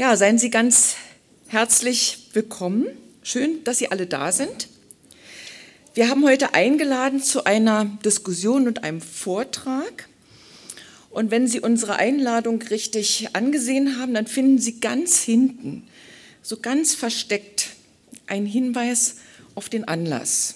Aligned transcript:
Ja, 0.00 0.16
seien 0.16 0.38
Sie 0.38 0.48
ganz 0.48 0.96
herzlich 1.48 2.30
willkommen. 2.32 2.86
Schön, 3.22 3.62
dass 3.64 3.76
Sie 3.76 3.90
alle 3.90 4.06
da 4.06 4.32
sind. 4.32 4.68
Wir 5.92 6.08
haben 6.08 6.24
heute 6.24 6.54
eingeladen 6.54 7.22
zu 7.22 7.44
einer 7.44 7.84
Diskussion 8.02 8.66
und 8.66 8.82
einem 8.82 9.02
Vortrag. 9.02 10.08
Und 11.10 11.30
wenn 11.30 11.46
Sie 11.46 11.60
unsere 11.60 11.96
Einladung 11.96 12.62
richtig 12.62 13.28
angesehen 13.34 13.98
haben, 14.00 14.14
dann 14.14 14.26
finden 14.26 14.56
Sie 14.56 14.80
ganz 14.80 15.20
hinten, 15.20 15.86
so 16.40 16.56
ganz 16.56 16.94
versteckt, 16.94 17.68
einen 18.26 18.46
Hinweis 18.46 19.16
auf 19.54 19.68
den 19.68 19.86
Anlass. 19.86 20.54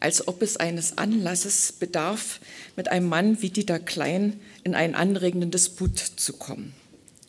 Als 0.00 0.26
ob 0.26 0.40
es 0.40 0.56
eines 0.56 0.96
Anlasses 0.96 1.70
bedarf, 1.70 2.40
mit 2.76 2.88
einem 2.88 3.10
Mann 3.10 3.42
wie 3.42 3.50
Dieter 3.50 3.78
Klein 3.78 4.40
in 4.64 4.74
einen 4.74 4.94
anregenden 4.94 5.50
Disput 5.50 5.98
zu 5.98 6.32
kommen. 6.32 6.72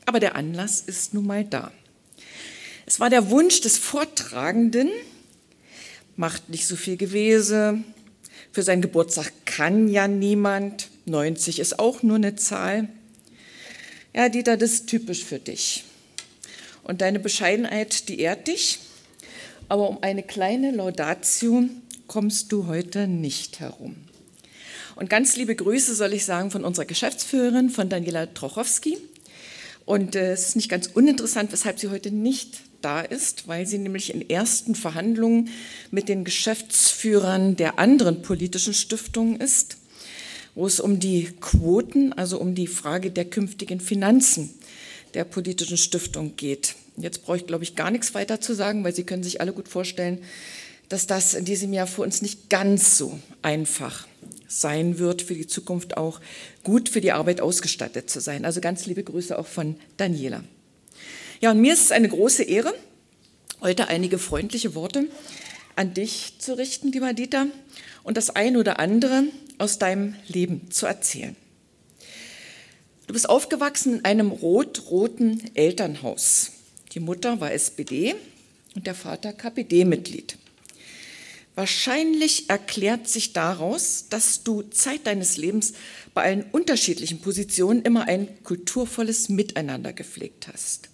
Aber 0.08 0.22
der 0.22 0.36
Anlass 0.36 0.80
ist 0.80 1.14
nun 1.14 1.28
mal 1.28 1.44
da. 1.44 1.70
Es 2.86 3.02
war 3.02 3.10
der 3.10 3.30
Wunsch 3.30 3.60
des 3.60 3.78
Vortragenden, 3.78 4.90
macht 6.16 6.48
nicht 6.48 6.66
so 6.66 6.78
viel 6.78 6.96
Gewese, 6.96 7.84
für 8.54 8.64
seinen 8.64 8.82
Geburtstag 8.82 9.34
kann 9.46 9.90
ja 9.90 10.08
niemand, 10.08 10.88
90 11.08 11.60
ist 11.60 11.78
auch 11.78 12.04
nur 12.04 12.16
eine 12.16 12.38
Zahl. 12.38 12.88
Ja, 14.16 14.30
Dieter, 14.30 14.56
das 14.56 14.72
ist 14.72 14.88
typisch 14.88 15.26
für 15.26 15.40
dich. 15.40 15.84
Und 16.84 17.02
deine 17.02 17.20
Bescheidenheit, 17.20 18.08
die 18.08 18.22
ehrt 18.22 18.48
dich, 18.48 18.80
aber 19.68 19.90
um 19.90 20.02
eine 20.04 20.24
kleine 20.24 20.72
Laudatio 20.72 21.66
kommst 22.08 22.54
du 22.54 22.68
heute 22.68 23.08
nicht 23.08 23.60
herum. 23.60 23.98
Und 24.96 25.10
ganz 25.10 25.36
liebe 25.36 25.54
Grüße 25.54 25.94
soll 25.96 26.14
ich 26.14 26.24
sagen 26.24 26.50
von 26.50 26.64
unserer 26.64 26.86
Geschäftsführerin, 26.86 27.70
von 27.70 27.90
Daniela 27.90 28.34
Trochowski. 28.34 28.98
Und 29.88 30.18
äh, 30.18 30.34
es 30.34 30.50
ist 30.50 30.58
nicht 30.58 30.68
ganz 30.68 30.88
uninteressant, 30.88 31.54
weshalb 31.54 31.80
sie 31.80 31.88
heute 31.88 32.12
nicht 32.12 32.60
da 32.82 33.00
ist, 33.00 33.48
weil 33.48 33.66
sie 33.66 33.78
nämlich 33.78 34.14
in 34.14 34.30
ersten 34.30 34.76
Verhandlungen 34.76 35.48
mit 35.92 36.10
den 36.10 36.26
Geschäftsführern 36.26 37.56
der 37.56 37.80
anderen 37.80 38.22
politischen 38.22 38.74
Stiftungen 38.74 39.40
ist, 39.40 39.78
wo 40.56 40.68
es 40.68 40.82
um 40.82 41.00
die 41.00 41.30
Quoten, 41.40 42.12
also 42.12 42.38
um 42.38 42.54
die 42.54 42.68
Frage 42.68 43.12
der 43.12 43.24
künftigen 43.24 43.80
Finanzen 43.80 44.50
der 45.14 45.24
politischen 45.24 45.78
Stiftung 45.78 46.36
geht. 46.36 46.76
Jetzt 46.98 47.24
brauche 47.24 47.38
ich, 47.38 47.48
glaube 47.48 47.64
ich, 47.64 47.78
gar 47.78 47.90
nichts 47.90 48.14
weiter 48.14 48.42
zu 48.42 48.54
sagen, 48.54 48.84
weil 48.84 48.94
Sie 48.94 49.06
können 49.06 49.24
sich 49.24 49.40
alle 49.40 49.54
gut 49.54 49.70
vorstellen, 49.70 50.20
dass 50.90 51.08
das 51.08 51.34
in 51.34 51.46
diesem 51.46 51.72
Jahr 51.72 51.88
für 51.88 52.02
uns 52.02 52.22
nicht 52.22 52.50
ganz 52.50 52.98
so 52.98 53.18
einfach 53.42 54.06
sein 54.48 55.00
wird, 55.00 55.22
für 55.22 55.36
die 55.36 55.48
Zukunft 55.48 55.98
auch 55.98 56.22
gut 56.64 56.90
für 56.90 57.02
die 57.02 57.12
Arbeit 57.12 57.42
ausgestattet 57.42 58.10
zu 58.10 58.20
sein. 58.20 58.46
Also 58.46 58.62
ganz 58.62 58.86
liebe 58.86 59.04
Grüße 59.04 59.38
auch 59.38 59.48
von 59.48 59.76
Daniela. 59.98 60.44
Ja, 61.42 61.52
und 61.52 61.62
mir 61.62 61.74
ist 61.74 61.86
es 61.86 61.92
eine 61.92 62.10
große 62.10 62.44
Ehre, 62.44 62.74
heute 63.62 63.90
einige 63.90 64.18
freundliche 64.18 64.74
Worte 64.74 65.08
an 65.76 65.94
dich 65.94 66.34
zu 66.40 66.58
richten, 66.58 66.92
lieber 66.92 67.14
Dieter, 67.14 67.48
und 68.04 68.18
das 68.18 68.30
ein 68.32 68.58
oder 68.58 68.80
andere 68.80 69.26
aus 69.58 69.78
deinem 69.78 70.16
Leben 70.28 70.72
zu 70.72 70.86
erzählen. 70.86 71.36
Du 73.06 73.14
bist 73.14 73.30
aufgewachsen 73.30 74.00
in 74.00 74.06
einem 74.06 74.32
rot-roten 74.32 75.42
Elternhaus. 75.54 76.52
Die 76.94 77.00
Mutter 77.00 77.40
war 77.40 77.54
SPD 77.54 78.16
und 78.76 78.88
der 78.88 78.96
Vater 78.96 79.34
KPD-Mitglied. 79.34 80.38
Wahrscheinlich 81.58 82.52
erklärt 82.52 83.08
sich 83.08 83.34
daraus, 83.34 84.06
dass 84.12 84.44
du 84.44 84.62
Zeit 84.62 85.08
deines 85.08 85.38
Lebens 85.38 85.74
bei 86.14 86.22
allen 86.22 86.44
unterschiedlichen 86.52 87.20
Positionen 87.20 87.82
immer 87.82 88.08
ein 88.08 88.28
kulturvolles 88.44 89.30
Miteinander 89.30 89.92
gepflegt 89.92 90.50
hast. 90.54 90.90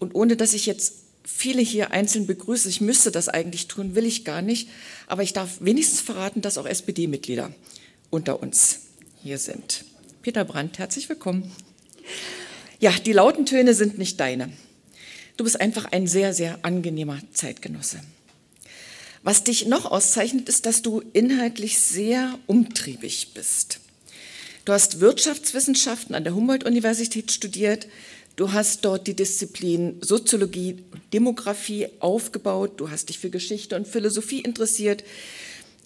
Und 0.00 0.16
ohne 0.16 0.36
dass 0.36 0.52
ich 0.52 0.66
jetzt 0.66 0.94
viele 1.22 1.62
hier 1.62 1.92
einzeln 1.92 2.26
begrüße, 2.26 2.68
ich 2.68 2.80
müsste 2.80 3.12
das 3.12 3.28
eigentlich 3.28 3.68
tun, 3.68 3.94
will 3.94 4.04
ich 4.04 4.24
gar 4.24 4.42
nicht, 4.42 4.68
aber 5.06 5.22
ich 5.22 5.32
darf 5.32 5.58
wenigstens 5.60 6.00
verraten, 6.00 6.42
dass 6.42 6.58
auch 6.58 6.66
SPD-Mitglieder 6.66 7.54
unter 8.10 8.42
uns 8.42 8.80
hier 9.22 9.38
sind. 9.38 9.84
Peter 10.22 10.44
Brandt, 10.44 10.80
herzlich 10.80 11.08
willkommen. 11.08 11.52
Ja, 12.80 12.90
die 12.90 13.12
lauten 13.12 13.46
Töne 13.46 13.74
sind 13.74 13.96
nicht 13.96 14.18
deine. 14.18 14.50
Du 15.36 15.44
bist 15.44 15.60
einfach 15.60 15.84
ein 15.84 16.08
sehr, 16.08 16.34
sehr 16.34 16.58
angenehmer 16.62 17.20
Zeitgenosse. 17.32 18.00
Was 19.28 19.44
dich 19.44 19.66
noch 19.66 19.84
auszeichnet, 19.84 20.48
ist, 20.48 20.64
dass 20.64 20.80
du 20.80 21.02
inhaltlich 21.12 21.80
sehr 21.80 22.38
umtriebig 22.46 23.34
bist. 23.34 23.78
Du 24.64 24.72
hast 24.72 25.00
Wirtschaftswissenschaften 25.00 26.14
an 26.14 26.24
der 26.24 26.34
Humboldt-Universität 26.34 27.30
studiert. 27.30 27.88
Du 28.36 28.52
hast 28.52 28.86
dort 28.86 29.06
die 29.06 29.12
Disziplin 29.12 29.98
Soziologie 30.00 30.82
und 30.92 31.02
Demografie 31.12 31.88
aufgebaut. 32.00 32.80
Du 32.80 32.90
hast 32.90 33.10
dich 33.10 33.18
für 33.18 33.28
Geschichte 33.28 33.76
und 33.76 33.86
Philosophie 33.86 34.40
interessiert. 34.40 35.04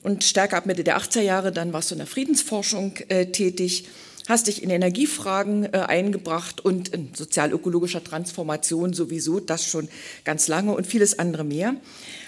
Und 0.04 0.22
stärker 0.22 0.58
ab 0.58 0.66
Mitte 0.66 0.84
der 0.84 0.96
80er 1.00 1.22
Jahre, 1.22 1.50
dann 1.50 1.72
warst 1.72 1.90
du 1.90 1.96
in 1.96 1.98
der 1.98 2.06
Friedensforschung 2.06 2.94
äh, 3.08 3.26
tätig, 3.26 3.88
hast 4.28 4.46
dich 4.46 4.62
in 4.62 4.70
Energiefragen 4.70 5.64
äh, 5.64 5.78
eingebracht 5.78 6.60
und 6.60 6.90
in 6.90 7.12
sozialökologischer 7.12 8.04
Transformation 8.04 8.92
sowieso, 8.92 9.40
das 9.40 9.66
schon 9.66 9.88
ganz 10.22 10.46
lange 10.46 10.76
und 10.76 10.86
vieles 10.86 11.18
andere 11.18 11.42
mehr. 11.42 11.74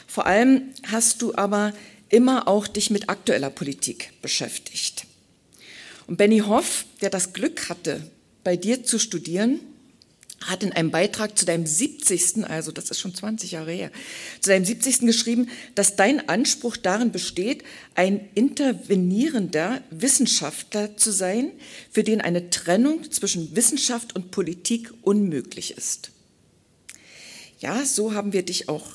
Vor 0.06 0.26
allem 0.26 0.70
hast 0.86 1.22
du 1.22 1.34
aber 1.34 1.72
immer 2.08 2.46
auch 2.48 2.66
dich 2.66 2.90
mit 2.90 3.08
aktueller 3.08 3.50
Politik 3.50 4.12
beschäftigt. 4.22 5.06
Und 6.06 6.16
Benny 6.16 6.40
Hoff, 6.40 6.84
der 7.00 7.10
das 7.10 7.32
Glück 7.32 7.68
hatte, 7.68 8.08
bei 8.44 8.56
dir 8.56 8.84
zu 8.84 8.98
studieren, 8.98 9.60
hat 10.42 10.62
in 10.62 10.72
einem 10.72 10.90
Beitrag 10.90 11.38
zu 11.38 11.46
deinem 11.46 11.66
70., 11.66 12.44
also 12.44 12.70
das 12.70 12.90
ist 12.90 13.00
schon 13.00 13.14
20 13.14 13.52
Jahre 13.52 13.72
her, 13.72 13.90
zu 14.40 14.50
deinem 14.50 14.64
70. 14.64 15.00
geschrieben, 15.00 15.48
dass 15.74 15.96
dein 15.96 16.28
Anspruch 16.28 16.76
darin 16.76 17.12
besteht, 17.12 17.64
ein 17.94 18.28
intervenierender 18.34 19.82
Wissenschaftler 19.90 20.96
zu 20.96 21.12
sein, 21.12 21.50
für 21.90 22.04
den 22.04 22.20
eine 22.20 22.50
Trennung 22.50 23.10
zwischen 23.10 23.56
Wissenschaft 23.56 24.14
und 24.14 24.30
Politik 24.30 24.92
unmöglich 25.02 25.76
ist. 25.76 26.10
Ja, 27.60 27.84
so 27.84 28.12
haben 28.12 28.32
wir 28.34 28.42
dich 28.42 28.68
auch 28.68 28.86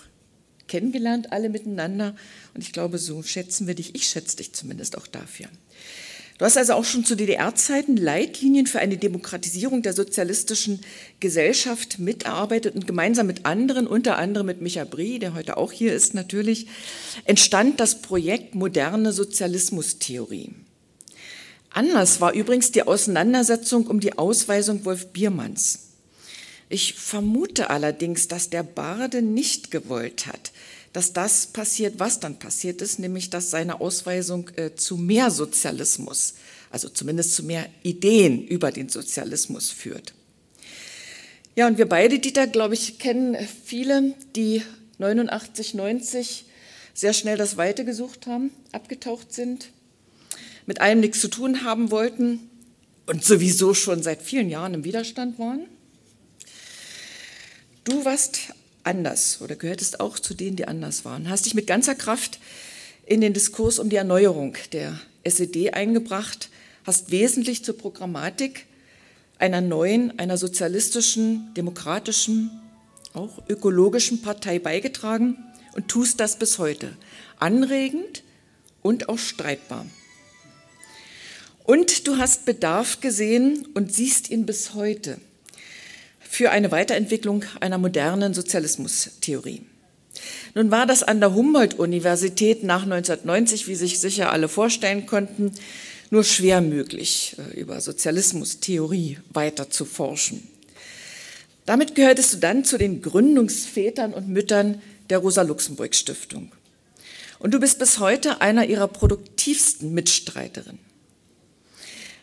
kennengelernt, 0.69 1.33
alle 1.33 1.49
miteinander. 1.49 2.15
Und 2.53 2.61
ich 2.61 2.71
glaube, 2.71 2.97
so 2.97 3.21
schätzen 3.23 3.67
wir 3.67 3.75
dich. 3.75 3.93
Ich 3.95 4.07
schätze 4.07 4.37
dich 4.37 4.53
zumindest 4.53 4.97
auch 4.97 5.07
dafür. 5.07 5.47
Du 6.39 6.45
hast 6.45 6.57
also 6.57 6.71
auch 6.71 6.85
schon 6.85 7.03
zu 7.03 7.17
DDR-Zeiten 7.17 7.97
Leitlinien 7.97 8.65
für 8.65 8.79
eine 8.79 8.95
Demokratisierung 8.95 9.81
der 9.81 9.91
sozialistischen 9.91 10.79
Gesellschaft 11.19 11.99
mitarbeitet 11.99 12.75
und 12.75 12.87
gemeinsam 12.87 13.27
mit 13.27 13.45
anderen, 13.45 13.87
unter 13.87 14.17
anderem 14.17 14.45
mit 14.45 14.61
Micha 14.61 14.85
Brie, 14.85 15.19
der 15.19 15.33
heute 15.33 15.57
auch 15.57 15.73
hier 15.73 15.93
ist 15.93 16.13
natürlich, 16.13 16.67
entstand 17.25 17.81
das 17.81 18.01
Projekt 18.01 18.55
Moderne 18.55 19.11
Sozialismustheorie. 19.11 20.51
Anlass 21.71 22.21
war 22.21 22.33
übrigens 22.33 22.71
die 22.71 22.83
Auseinandersetzung 22.83 23.87
um 23.87 23.99
die 23.99 24.17
Ausweisung 24.17 24.85
Wolf 24.85 25.07
Biermanns. 25.07 25.89
Ich 26.69 26.93
vermute 26.93 27.69
allerdings, 27.69 28.29
dass 28.29 28.49
der 28.49 28.63
Barde 28.63 29.21
nicht 29.21 29.71
gewollt 29.71 30.25
hat, 30.25 30.51
dass 30.93 31.13
das 31.13 31.47
passiert, 31.47 31.99
was 31.99 32.19
dann 32.19 32.39
passiert 32.39 32.81
ist, 32.81 32.99
nämlich 32.99 33.29
dass 33.29 33.51
seine 33.51 33.81
Ausweisung 33.81 34.49
äh, 34.55 34.75
zu 34.75 34.97
mehr 34.97 35.31
Sozialismus, 35.31 36.35
also 36.71 36.89
zumindest 36.89 37.35
zu 37.35 37.43
mehr 37.43 37.67
Ideen 37.83 38.45
über 38.45 38.71
den 38.71 38.89
Sozialismus 38.89 39.69
führt. 39.69 40.13
Ja, 41.55 41.67
und 41.67 41.77
wir 41.77 41.87
beide, 41.87 42.19
Dieter, 42.19 42.47
glaube 42.47 42.73
ich, 42.73 42.99
kennen 42.99 43.37
viele, 43.65 44.13
die 44.35 44.63
89, 44.97 45.73
90 45.73 46.45
sehr 46.93 47.13
schnell 47.13 47.37
das 47.37 47.57
Weite 47.57 47.85
gesucht 47.85 48.27
haben, 48.27 48.51
abgetaucht 48.71 49.33
sind, 49.33 49.69
mit 50.65 50.81
allem 50.81 50.99
nichts 50.99 51.21
zu 51.21 51.27
tun 51.27 51.63
haben 51.63 51.91
wollten 51.91 52.49
und 53.05 53.23
sowieso 53.23 53.73
schon 53.73 54.03
seit 54.03 54.21
vielen 54.21 54.49
Jahren 54.49 54.73
im 54.73 54.83
Widerstand 54.83 55.39
waren. 55.39 55.65
Du 57.83 58.05
warst 58.05 58.53
anders 58.89 59.39
oder 59.41 59.55
gehörtest 59.55 59.99
auch 59.99 60.17
zu 60.17 60.33
denen, 60.33 60.55
die 60.55 60.67
anders 60.67 61.05
waren. 61.05 61.29
Hast 61.29 61.45
dich 61.45 61.53
mit 61.53 61.67
ganzer 61.67 61.95
Kraft 61.95 62.39
in 63.05 63.21
den 63.21 63.33
Diskurs 63.33 63.79
um 63.79 63.89
die 63.89 63.95
Erneuerung 63.95 64.57
der 64.73 64.99
SED 65.23 65.73
eingebracht, 65.73 66.49
hast 66.85 67.11
wesentlich 67.11 67.63
zur 67.63 67.77
Programmatik 67.77 68.65
einer 69.37 69.61
neuen, 69.61 70.17
einer 70.17 70.37
sozialistischen, 70.37 71.53
demokratischen, 71.53 72.49
auch 73.13 73.41
ökologischen 73.47 74.21
Partei 74.21 74.59
beigetragen 74.59 75.37
und 75.75 75.87
tust 75.87 76.19
das 76.19 76.37
bis 76.37 76.57
heute. 76.57 76.95
Anregend 77.37 78.23
und 78.81 79.07
auch 79.07 79.19
streitbar. 79.19 79.85
Und 81.63 82.07
du 82.07 82.17
hast 82.17 82.45
Bedarf 82.45 83.01
gesehen 83.01 83.67
und 83.75 83.93
siehst 83.93 84.31
ihn 84.31 84.47
bis 84.47 84.73
heute 84.73 85.19
für 86.29 86.51
eine 86.51 86.71
Weiterentwicklung 86.71 87.43
einer 87.59 87.79
modernen 87.79 88.35
Sozialismustheorie. 88.35 89.63
Nun 90.53 90.69
war 90.69 90.85
das 90.85 91.01
an 91.01 91.19
der 91.19 91.33
Humboldt-Universität 91.33 92.63
nach 92.63 92.83
1990, 92.83 93.67
wie 93.67 93.73
sich 93.73 93.99
sicher 93.99 94.31
alle 94.31 94.47
vorstellen 94.47 95.07
konnten, 95.07 95.51
nur 96.11 96.23
schwer 96.23 96.61
möglich, 96.61 97.35
äh, 97.39 97.59
über 97.59 97.81
Sozialismustheorie 97.81 99.17
weiter 99.31 99.71
zu 99.71 99.85
forschen. 99.85 100.47
Damit 101.65 101.95
gehörtest 101.95 102.33
du 102.33 102.37
dann 102.37 102.63
zu 102.63 102.77
den 102.77 103.01
Gründungsvätern 103.01 104.13
und 104.13 104.29
Müttern 104.29 104.83
der 105.09 105.17
Rosa-Luxemburg-Stiftung. 105.17 106.51
Und 107.39 107.53
du 107.55 107.59
bist 107.59 107.79
bis 107.79 107.99
heute 107.99 108.39
einer 108.39 108.65
ihrer 108.65 108.87
produktivsten 108.87 109.93
Mitstreiterinnen. 109.95 110.79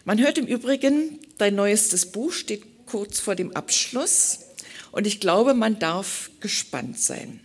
Man 0.04 0.20
hört 0.20 0.38
im 0.38 0.46
Übrigen, 0.46 1.18
dein 1.38 1.56
neuestes 1.56 2.06
Buch 2.06 2.32
steht 2.32 2.75
kurz 2.86 3.20
vor 3.20 3.34
dem 3.34 3.54
Abschluss 3.54 4.40
und 4.92 5.06
ich 5.06 5.20
glaube, 5.20 5.54
man 5.54 5.78
darf 5.78 6.30
gespannt 6.40 6.98
sein. 6.98 7.40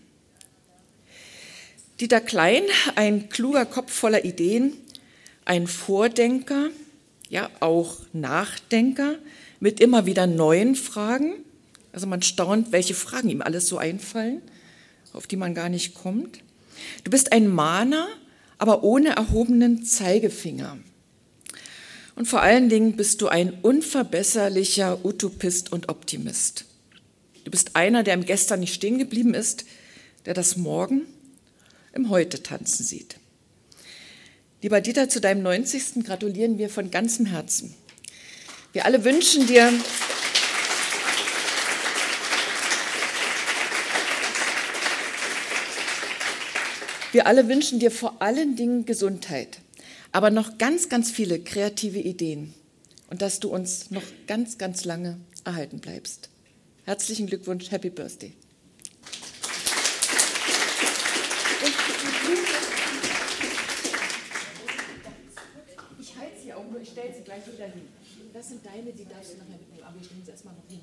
Dieter 1.99 2.21
Klein, 2.21 2.63
ein 2.95 3.29
kluger 3.29 3.65
Kopf 3.65 3.91
voller 3.91 4.25
Ideen, 4.25 4.73
ein 5.45 5.67
Vordenker, 5.67 6.69
ja 7.29 7.49
auch 7.59 7.97
Nachdenker 8.13 9.15
mit 9.59 9.79
immer 9.79 10.05
wieder 10.05 10.27
neuen 10.27 10.75
Fragen. 10.75 11.33
Also 11.91 12.07
man 12.07 12.21
staunt, 12.21 12.71
welche 12.71 12.93
Fragen 12.93 13.29
ihm 13.29 13.41
alles 13.41 13.67
so 13.67 13.77
einfallen, 13.77 14.41
auf 15.13 15.27
die 15.27 15.35
man 15.35 15.53
gar 15.53 15.69
nicht 15.69 15.93
kommt. 15.93 16.39
Du 17.03 17.11
bist 17.11 17.31
ein 17.31 17.47
Mahner, 17.47 18.07
aber 18.57 18.83
ohne 18.83 19.09
erhobenen 19.15 19.83
Zeigefinger. 19.83 20.77
Und 22.15 22.27
vor 22.27 22.41
allen 22.41 22.69
Dingen 22.69 22.95
bist 22.95 23.21
du 23.21 23.27
ein 23.27 23.53
unverbesserlicher 23.61 25.03
Utopist 25.05 25.71
und 25.71 25.89
Optimist. 25.89 26.65
Du 27.43 27.51
bist 27.51 27.75
einer, 27.75 28.03
der 28.03 28.13
im 28.13 28.25
Gestern 28.25 28.59
nicht 28.59 28.73
stehen 28.73 28.97
geblieben 28.97 29.33
ist, 29.33 29.65
der 30.25 30.33
das 30.33 30.57
Morgen 30.57 31.01
im 31.93 32.09
Heute 32.09 32.43
tanzen 32.43 32.83
sieht. 32.85 33.17
Lieber 34.61 34.81
Dieter, 34.81 35.09
zu 35.09 35.19
deinem 35.19 35.41
90. 35.41 36.03
gratulieren 36.03 36.57
wir 36.57 36.69
von 36.69 36.91
ganzem 36.91 37.25
Herzen. 37.25 37.73
Wir 38.73 38.85
alle 38.85 39.03
wünschen 39.03 39.47
dir 39.47 39.73
Wir 47.11 47.27
alle 47.27 47.49
wünschen 47.49 47.79
dir 47.79 47.91
vor 47.91 48.21
allen 48.21 48.55
Dingen 48.55 48.85
Gesundheit, 48.85 49.59
aber 50.11 50.29
noch 50.29 50.57
ganz, 50.57 50.89
ganz 50.89 51.11
viele 51.11 51.39
kreative 51.39 51.99
Ideen 51.99 52.53
und 53.09 53.21
dass 53.21 53.39
du 53.39 53.49
uns 53.49 53.91
noch 53.91 54.03
ganz, 54.27 54.57
ganz 54.57 54.83
lange 54.85 55.19
erhalten 55.45 55.79
bleibst. 55.79 56.29
Herzlichen 56.85 57.27
Glückwunsch, 57.27 57.71
Happy 57.71 57.89
Birthday. 57.89 58.33
Ich 65.99 66.17
halte 66.17 66.41
sie 66.43 66.53
auch 66.53 66.69
nur, 66.69 66.81
ich 66.81 66.89
stelle 66.89 67.13
sie 67.15 67.23
gleich 67.23 67.45
wieder 67.47 67.65
hin. 67.65 67.87
Das 68.33 68.49
sind 68.49 68.65
deine, 68.65 68.91
die 68.91 69.05
darfst 69.05 69.33
du 69.33 69.37
nachher 69.37 69.57
mitnehmen, 69.59 69.83
aber 69.83 69.97
ich 69.99 70.05
stelle 70.05 70.21
sie 70.25 70.31
erstmal 70.31 70.55
noch 70.55 70.67
hin. 70.69 70.81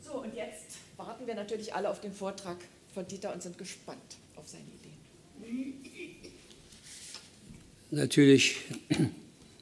So, 0.00 0.22
und 0.22 0.34
jetzt 0.34 0.78
warten 0.96 1.26
wir 1.26 1.34
natürlich 1.34 1.74
alle 1.74 1.88
auf 1.88 2.00
den 2.00 2.12
Vortrag 2.12 2.58
von 2.92 3.06
Dieter 3.06 3.32
und 3.32 3.42
sind 3.42 3.56
gespannt 3.56 4.16
auf 4.36 4.48
seine 4.48 4.64
Ideen. 4.64 5.81
Natürlich 7.94 8.56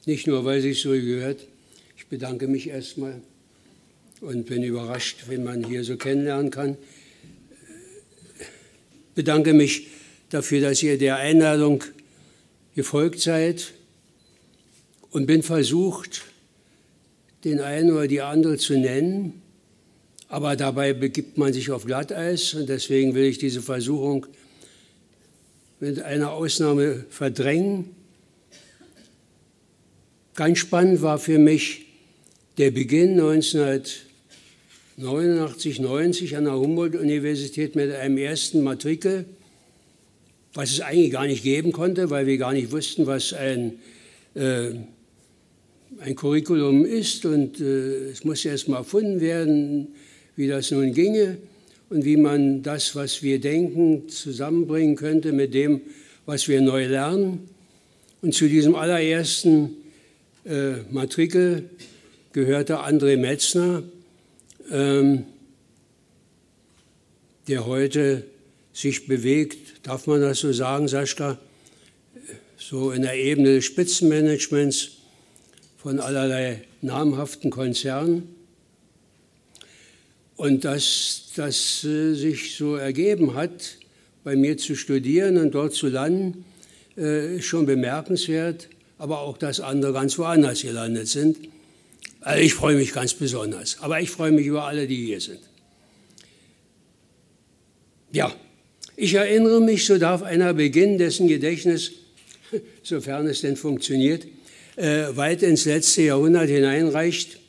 nicht 0.05 0.25
nur, 0.25 0.45
weil 0.45 0.61
sich 0.61 0.79
so 0.79 0.91
gehört. 0.91 1.45
Ich 1.97 2.07
bedanke 2.07 2.47
mich 2.47 2.69
erstmal 2.69 3.21
und 4.21 4.45
bin 4.45 4.63
überrascht, 4.63 5.25
wenn 5.27 5.43
man 5.43 5.65
hier 5.65 5.83
so 5.83 5.97
kennenlernen 5.97 6.49
kann. 6.49 6.77
Bedanke 9.15 9.53
mich 9.53 9.87
dafür, 10.29 10.61
dass 10.61 10.81
ihr 10.81 10.97
der 10.97 11.17
Einladung 11.17 11.83
gefolgt 12.73 13.19
seid 13.19 13.73
und 15.09 15.25
bin 15.25 15.43
versucht, 15.43 16.21
den 17.43 17.59
einen 17.59 17.91
oder 17.91 18.07
die 18.07 18.21
andere 18.21 18.57
zu 18.57 18.79
nennen, 18.79 19.41
aber 20.29 20.55
dabei 20.55 20.93
begibt 20.93 21.37
man 21.37 21.51
sich 21.51 21.69
auf 21.69 21.83
Glatteis 21.83 22.53
und 22.53 22.69
deswegen 22.69 23.13
will 23.13 23.25
ich 23.25 23.39
diese 23.39 23.61
Versuchung 23.61 24.25
mit 25.81 26.01
einer 26.01 26.31
Ausnahme 26.31 27.03
verdrängen. 27.09 28.00
Ganz 30.35 30.59
spannend 30.59 31.01
war 31.01 31.17
für 31.19 31.39
mich 31.39 31.87
der 32.57 32.71
Beginn 32.71 33.19
1989, 33.19 35.81
90 35.81 36.37
an 36.37 36.45
der 36.45 36.57
Humboldt-Universität 36.57 37.75
mit 37.75 37.91
einem 37.91 38.17
ersten 38.17 38.63
Matrikel, 38.63 39.25
was 40.53 40.71
es 40.71 40.79
eigentlich 40.79 41.11
gar 41.11 41.27
nicht 41.27 41.43
geben 41.43 41.73
konnte, 41.73 42.09
weil 42.09 42.27
wir 42.27 42.37
gar 42.37 42.53
nicht 42.53 42.71
wussten, 42.71 43.07
was 43.07 43.33
ein, 43.33 43.73
äh, 44.35 44.69
ein 45.99 46.15
Curriculum 46.15 46.85
ist 46.85 47.25
und 47.25 47.59
äh, 47.59 48.11
es 48.11 48.23
muss 48.23 48.45
erst 48.45 48.69
mal 48.69 48.77
erfunden 48.77 49.19
werden 49.19 49.89
wie 50.37 50.47
das 50.47 50.71
nun 50.71 50.93
ginge 50.93 51.39
und 51.89 52.05
wie 52.05 52.15
man 52.15 52.63
das, 52.63 52.95
was 52.95 53.21
wir 53.21 53.41
denken, 53.41 54.07
zusammenbringen 54.07 54.95
könnte 54.95 55.33
mit 55.33 55.53
dem, 55.53 55.81
was 56.25 56.47
wir 56.47 56.61
neu 56.61 56.87
lernen. 56.87 57.49
Und 58.21 58.33
zu 58.33 58.47
diesem 58.47 58.75
allerersten 58.75 59.75
äh, 60.45 60.81
Matrikel 60.89 61.69
gehörte 62.33 62.79
André 62.79 63.17
Metzner, 63.17 63.83
ähm, 64.71 65.25
der 67.47 67.65
heute 67.65 68.23
sich 68.73 69.07
bewegt, 69.07 69.85
darf 69.87 70.07
man 70.07 70.21
das 70.21 70.39
so 70.39 70.53
sagen, 70.53 70.87
Sascha, 70.87 71.37
so 72.57 72.91
in 72.91 73.01
der 73.01 73.15
Ebene 73.15 73.55
des 73.55 73.65
Spitzenmanagements 73.65 74.91
von 75.77 75.99
allerlei 75.99 76.61
namhaften 76.81 77.49
Konzernen. 77.49 78.35
Und 80.35 80.63
dass 80.63 81.31
das 81.35 81.83
äh, 81.83 82.13
sich 82.13 82.55
so 82.55 82.75
ergeben 82.75 83.33
hat, 83.33 83.77
bei 84.23 84.35
mir 84.35 84.57
zu 84.57 84.75
studieren 84.75 85.37
und 85.37 85.51
dort 85.51 85.73
zu 85.73 85.87
landen, 85.87 86.45
äh, 86.97 87.37
ist 87.37 87.45
schon 87.45 87.65
bemerkenswert, 87.65 88.69
aber 89.01 89.21
auch, 89.21 89.39
dass 89.39 89.59
andere 89.59 89.93
ganz 89.93 90.19
woanders 90.19 90.61
gelandet 90.61 91.07
sind. 91.07 91.35
Also 92.19 92.43
ich 92.43 92.53
freue 92.53 92.75
mich 92.75 92.93
ganz 92.93 93.15
besonders, 93.15 93.77
aber 93.81 93.99
ich 93.99 94.11
freue 94.11 94.31
mich 94.31 94.45
über 94.45 94.65
alle, 94.65 94.85
die 94.85 95.07
hier 95.07 95.19
sind. 95.19 95.39
Ja, 98.11 98.31
ich 98.95 99.15
erinnere 99.15 99.59
mich, 99.59 99.87
so 99.87 99.97
darf 99.97 100.21
einer 100.21 100.53
beginnen, 100.53 100.99
dessen 100.99 101.27
Gedächtnis, 101.27 101.93
sofern 102.83 103.25
es 103.25 103.41
denn 103.41 103.55
funktioniert, 103.55 104.27
äh, 104.75 105.07
weit 105.15 105.41
ins 105.41 105.65
letzte 105.65 106.03
Jahrhundert 106.03 106.49
hineinreicht 106.49 107.39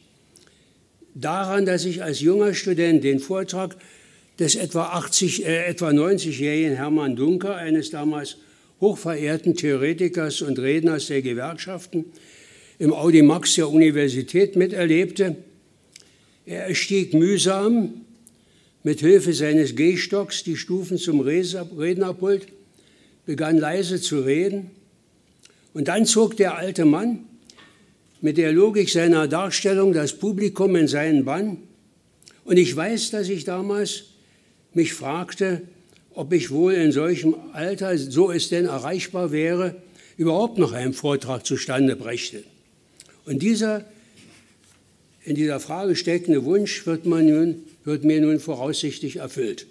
daran, 1.15 1.67
dass 1.67 1.85
ich 1.85 2.03
als 2.03 2.21
junger 2.21 2.55
Student 2.55 3.05
den 3.05 3.21
Vortrag 3.21 3.77
des 4.39 4.55
etwa, 4.55 4.85
80, 4.85 5.45
äh, 5.45 5.67
etwa 5.67 5.91
90-jährigen 5.91 6.77
Hermann 6.77 7.15
Dunker, 7.15 7.57
eines 7.57 7.91
damals 7.91 8.39
hochverehrten 8.83 9.55
Theoretikers 9.55 10.43
und 10.43 10.59
Redners 10.59 11.07
der 11.07 11.23
Gewerkschaften, 11.23 12.05
im 12.79 12.93
Audimax 12.93 13.55
der 13.55 13.71
Universität 13.71 14.57
miterlebte. 14.57 15.37
Er 16.45 16.67
erstieg 16.67 17.15
mühsam 17.15 18.03
mit 18.83 19.01
Hilfe 19.01 19.33
seines 19.33 19.77
Gehstocks 19.77 20.43
die 20.43 20.57
Stufen 20.57 20.99
zum 20.99 21.21
Rednerpult, 21.21 22.49
begann 23.25 23.57
leise 23.57 24.01
zu 24.01 24.21
reden 24.21 24.73
und 25.75 25.87
dann 25.87 26.05
zog 26.05 26.37
der 26.37 26.59
alte 26.59 26.85
Mann 26.85 27.21
mit 28.21 28.37
der 28.37 28.53
Logik 28.53 28.91
seiner 28.91 29.29
Darstellung 29.29 29.93
das 29.93 30.19
Publikum 30.19 30.75
in 30.75 30.89
seinen 30.89 31.25
Bann. 31.25 31.59
Und 32.45 32.57
ich 32.57 32.75
weiß, 32.75 33.11
dass 33.11 33.29
ich 33.29 33.45
damals 33.45 34.07
mich 34.75 34.93
fragte, 34.93 35.63
ob 36.15 36.33
ich 36.33 36.51
wohl 36.51 36.75
in 36.75 36.93
solchem 36.93 37.35
Alter, 37.53 37.97
so 37.99 38.31
es 38.31 38.49
denn 38.49 38.67
erreichbar 38.67 39.33
wäre, 39.33 39.77
überhaupt 40.17 40.59
noch 40.59 40.73
einen 40.73 40.93
Vortrag 40.93 41.47
zustande 41.47 41.97
brächte. 41.97 42.45
Und 43.25 43.43
dieser 43.43 43.85
in 45.25 45.37
dieser 45.37 45.61
Frage 45.61 45.95
steckende 45.95 46.45
Wunsch 46.45 46.85
wird, 46.87 47.07
nun, 47.07 47.63
wird 47.85 48.05
mir 48.05 48.21
nun 48.21 48.41
voraussichtlich 48.41 49.17
erfüllt. 49.17 49.67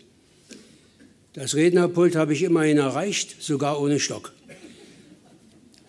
Das 1.34 1.56
Rednerpult 1.56 2.16
habe 2.16 2.34
ich 2.34 2.44
immerhin 2.44 2.78
erreicht, 2.78 3.42
sogar 3.42 3.82
ohne 3.82 4.00
Stock. 4.00 4.34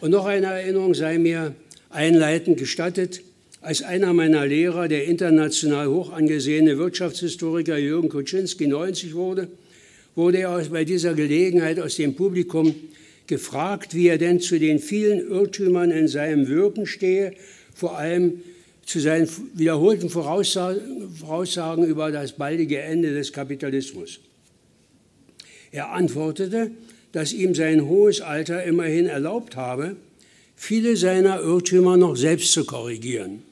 Und 0.01 0.11
noch 0.11 0.27
eine 0.27 0.47
Erinnerung 0.47 0.95
sei 0.95 1.19
mir, 1.19 1.55
einleitend 1.91 2.59
gestattet. 2.59 3.23
Als 3.61 3.83
einer 3.83 4.13
meiner 4.13 4.47
Lehrer, 4.47 4.89
der 4.89 5.05
international 5.05 5.89
hoch 5.89 6.13
angesehene 6.13 6.79
Wirtschaftshistoriker 6.79 7.79
Jürgen 7.79 8.09
Kuczynski 8.09 8.67
90 8.67 9.15
wurde, 9.15 9.47
wurde 10.15 10.39
er 10.39 10.65
bei 10.71 10.85
dieser 10.85 11.15
Gelegenheit 11.15 11.81
aus 11.81 11.97
dem 11.97 12.15
Publikum 12.15 12.75
gefragt, 13.27 13.95
wie 13.95 14.09
er 14.09 14.19
denn 14.19 14.41
zu 14.41 14.59
den 14.59 14.79
vielen 14.79 15.31
Irrtümern 15.31 15.91
in 15.91 16.09
seinem 16.09 16.49
Wirken 16.49 16.87
stehe, 16.87 17.35
vor 17.75 17.97
allem 17.97 18.43
zu 18.85 19.01
seinen 19.01 19.29
wiederholten 19.55 20.11
Voraussagen 20.11 21.85
über 21.87 22.11
das 22.11 22.33
baldige 22.33 22.81
Ende 22.81 23.15
des 23.15 23.33
Kapitalismus. 23.33 24.21
Er 25.71 25.93
antwortete, 25.93 26.73
dass 27.13 27.33
ihm 27.33 27.55
sein 27.55 27.87
hohes 27.87 28.21
Alter 28.21 28.65
immerhin 28.65 29.07
erlaubt 29.07 29.57
habe, 29.57 29.97
viele 30.57 30.97
seiner 30.97 31.41
Irrtümer 31.41 31.97
noch 31.97 32.17
selbst 32.17 32.53
zu 32.53 32.65
korrigieren. 32.65 33.43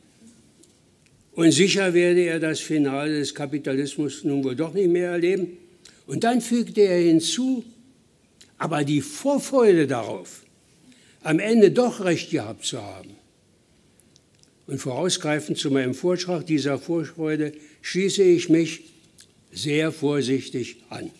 Und 1.32 1.52
sicher 1.52 1.94
werde 1.94 2.20
er 2.20 2.40
das 2.40 2.60
Finale 2.60 3.18
des 3.18 3.34
Kapitalismus 3.34 4.24
nun 4.24 4.44
wohl 4.44 4.56
doch 4.56 4.74
nicht 4.74 4.90
mehr 4.90 5.12
erleben. 5.12 5.56
Und 6.10 6.24
dann 6.24 6.40
fügte 6.40 6.80
er 6.80 6.98
hinzu, 6.98 7.62
aber 8.58 8.82
die 8.82 9.00
Vorfreude 9.00 9.86
darauf, 9.86 10.42
am 11.22 11.38
Ende 11.38 11.70
doch 11.70 12.04
recht 12.04 12.32
gehabt 12.32 12.64
zu 12.64 12.82
haben. 12.82 13.10
Und 14.66 14.78
vorausgreifend 14.80 15.56
zu 15.56 15.70
meinem 15.70 15.94
Vortrag 15.94 16.46
dieser 16.46 16.80
Vorfreude 16.80 17.52
schließe 17.82 18.24
ich 18.24 18.48
mich 18.48 18.86
sehr 19.52 19.92
vorsichtig 19.92 20.78
an. 20.88 21.12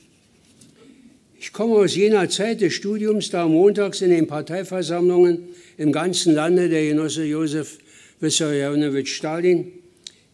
Ich 1.39 1.53
komme 1.53 1.77
aus 1.77 1.95
jener 1.95 2.29
Zeit 2.29 2.61
des 2.61 2.75
Studiums, 2.75 3.31
da 3.31 3.47
montags 3.47 4.01
in 4.01 4.11
den 4.11 4.27
Parteiversammlungen 4.27 5.51
im 5.77 5.93
ganzen 5.93 6.35
Lande 6.35 6.69
der 6.69 6.89
Genosse 6.89 7.23
Josef 7.23 7.79
Wissarionowitsch 8.19 9.15
Stalin 9.15 9.71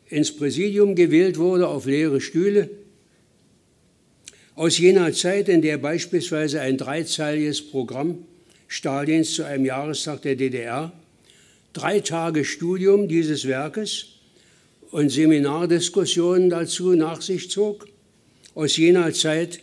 ins 0.09 0.35
Präsidium 0.35 0.95
gewählt 0.95 1.37
wurde 1.37 1.69
auf 1.69 1.85
leere 1.85 2.23
Stühle. 2.23 2.71
Aus 4.57 4.79
jener 4.79 5.13
Zeit, 5.13 5.51
in 5.51 5.61
der 5.61 5.77
beispielsweise 5.77 6.63
ein 6.63 6.79
dreizeiliges 6.79 7.61
Programm 7.61 8.25
Stalins 8.69 9.35
zu 9.35 9.45
einem 9.45 9.67
Jahrestag 9.67 10.23
der 10.23 10.35
DDR, 10.35 10.95
drei 11.75 12.01
Tage 12.01 12.43
Studium 12.43 13.07
dieses 13.07 13.47
Werkes 13.47 14.07
und 14.93 15.11
Seminardiskussionen 15.11 16.49
dazu 16.49 16.95
nach 16.95 17.21
sich 17.21 17.51
zog, 17.51 17.87
aus 18.55 18.79
jener 18.79 19.13
Zeit, 19.13 19.61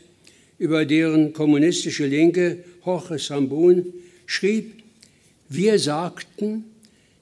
über 0.60 0.86
deren 0.86 1.34
kommunistische 1.34 2.06
Linke 2.06 2.64
Jorge 2.86 3.18
Sambun 3.18 3.96
schrieb, 4.28 4.84
wir 5.50 5.80
sagten, 5.80 6.66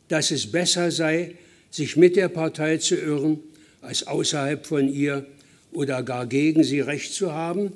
dass 0.10 0.32
es 0.32 0.52
besser 0.52 0.92
sei, 0.92 1.36
sich 1.70 1.96
mit 1.96 2.18
der 2.18 2.28
Partei 2.28 2.80
zu 2.80 2.96
irren, 2.96 3.40
als 3.80 4.06
außerhalb 4.06 4.68
von 4.68 4.94
ihr 4.94 5.26
oder 5.72 6.04
gar 6.04 6.26
gegen 6.26 6.64
sie 6.64 6.80
recht 6.80 7.14
zu 7.14 7.34
haben, 7.34 7.72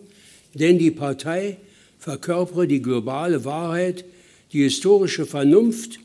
denn 0.54 0.78
die 0.78 0.92
Partei 0.92 1.58
verkörpere 2.00 2.68
die 2.68 2.82
globale 2.82 3.46
Wahrheit, 3.46 4.06
die 4.54 4.64
historische 4.64 5.26
Vernunft. 5.26 6.00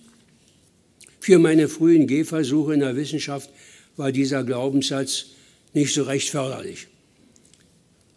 Für 1.20 1.38
meine 1.38 1.68
frühen 1.68 2.06
Gehversuche 2.06 2.74
in 2.74 2.80
der 2.80 2.96
Wissenschaft 2.96 3.50
war 3.96 4.12
dieser 4.12 4.44
Glaubenssatz 4.44 5.26
nicht 5.74 5.94
so 5.94 6.04
recht 6.04 6.30
förderlich. 6.30 6.86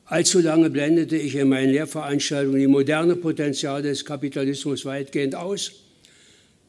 Allzu 0.06 0.40
lange 0.40 0.70
blendete 0.70 1.18
ich 1.18 1.36
in 1.36 1.50
meinen 1.50 1.72
Lehrveranstaltungen 1.72 2.60
die 2.60 2.68
moderne 2.68 3.16
Potenzial 3.16 3.82
des 3.82 4.06
Kapitalismus 4.06 4.86
weitgehend 4.86 5.36
aus 5.36 5.84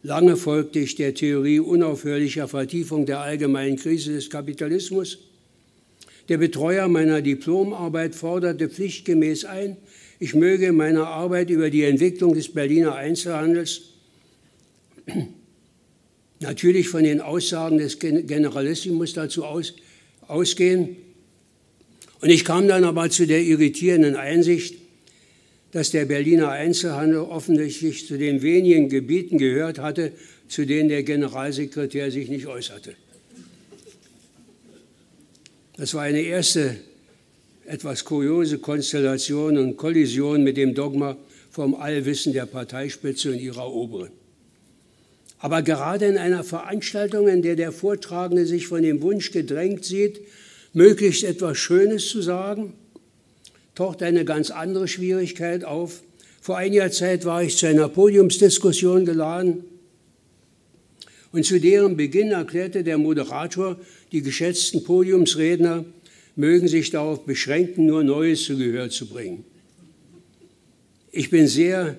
Lange 0.07 0.37
folgte 0.37 0.81
ich 0.81 0.97
der 0.97 1.15
Theorie 1.15 1.61
unaufhörlicher 1.61 2.47
Vertiefung 2.47 3.07
der 3.07 3.21
allgemeinen 3.21 3.77
Krise 3.77 4.13
des 4.13 4.29
Kapitalismus. 4.29 5.17
Der 6.29 6.39
Betreuer 6.39 6.89
meiner 6.89 7.21
Diplomarbeit 7.21 8.15
forderte 8.15 8.69
pflichtgemäß 8.69 9.45
ein, 9.45 9.77
ich 10.19 10.35
möge 10.35 10.67
in 10.67 10.77
meiner 10.77 11.09
Arbeit 11.09 11.51
über 11.51 11.71
die 11.71 11.83
Entwicklung 11.83 12.35
des 12.35 12.49
Berliner 12.49 12.95
Einzelhandels 12.95 13.83
natürlich 16.41 16.89
von 16.89 17.05
den 17.05 17.21
Aussagen 17.21 17.79
des 17.79 17.99
Generalissimus 17.99 19.13
dazu 19.13 19.45
aus, 19.45 19.75
ausgehen. 20.27 20.97
Und 22.21 22.31
ich 22.31 22.45
kam 22.45 22.69
dann 22.69 22.85
aber 22.85 23.11
zu 23.11 23.27
der 23.27 23.43
irritierenden 23.43 24.17
Einsicht, 24.17 24.77
dass 25.73 25.91
der 25.91 26.05
Berliner 26.05 26.51
Einzelhandel 26.51 27.19
offensichtlich 27.19 28.07
zu 28.07 28.17
den 28.17 28.43
wenigen 28.43 28.89
Gebieten 28.89 29.39
gehört 29.39 29.79
hatte, 29.79 30.13
zu 30.49 30.65
denen 30.65 30.89
der 30.89 31.03
Generalsekretär 31.03 32.11
sich 32.11 32.29
nicht 32.29 32.47
äußerte. 32.47 32.95
Das 35.77 35.93
war 35.93 36.03
eine 36.03 36.21
erste 36.21 36.77
etwas 37.67 38.05
kuriose 38.05 38.59
Konstellation 38.59 39.59
und 39.59 39.77
Kollision 39.77 40.45
mit 40.45 40.57
dem 40.57 40.75
Dogma 40.75 41.17
vom 41.51 41.75
Allwissen 41.75 42.33
der 42.33 42.47
Parteispitze 42.47 43.33
und 43.33 43.41
ihrer 43.41 43.73
Oberen. 43.73 44.11
Aber 45.39 45.63
gerade 45.63 46.07
in 46.07 46.17
einer 46.17 46.45
Veranstaltung, 46.45 47.27
in 47.27 47.43
der 47.43 47.57
der 47.57 47.73
Vortragende 47.73 48.47
sich 48.47 48.69
von 48.69 48.83
dem 48.83 49.03
Wunsch 49.03 49.33
gedrängt 49.33 49.85
sieht, 49.85 50.21
möglichst 50.73 51.25
etwas 51.25 51.59
Schönes 51.59 52.09
zu 52.09 52.23
sagen, 52.23 52.75
taucht 53.75 54.03
eine 54.03 54.25
ganz 54.25 54.51
andere 54.51 54.87
Schwierigkeit 54.87 55.65
auf. 55.65 56.03
Vor 56.41 56.57
einiger 56.57 56.91
Zeit 56.93 57.25
war 57.25 57.43
ich 57.43 57.57
zu 57.57 57.67
einer 57.67 57.89
Podiumsdiskussion 57.89 59.05
geladen 59.05 59.65
und 61.33 61.45
zu 61.45 61.59
deren 61.59 61.97
Beginn 61.97 62.31
erklärte 62.31 62.85
der 62.85 62.97
Moderator, 62.97 63.77
die 64.15 64.23
geschätzten 64.23 64.85
Podiumsredner 64.85 65.85
mögen 66.37 66.69
sich 66.69 66.91
darauf 66.91 67.27
beschränken, 67.27 67.87
nur 67.87 68.05
Neues 68.05 68.45
zu 68.45 68.57
Gehör 68.57 68.89
zu 68.89 69.07
bringen. 69.07 69.45
Ich 71.11 71.31
bin 71.31 71.49
sehr 71.49 71.99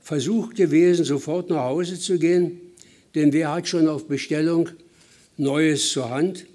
versucht 0.00 0.54
gewesen, 0.54 1.04
sofort 1.04 1.50
nach 1.50 1.64
Hause 1.64 1.98
zu 1.98 2.20
gehen, 2.20 2.60
denn 3.16 3.32
wer 3.32 3.52
hat 3.52 3.66
schon 3.66 3.88
auf 3.88 4.06
Bestellung 4.06 4.68
Neues 5.36 5.90
zur 5.90 6.10
Hand? 6.10 6.46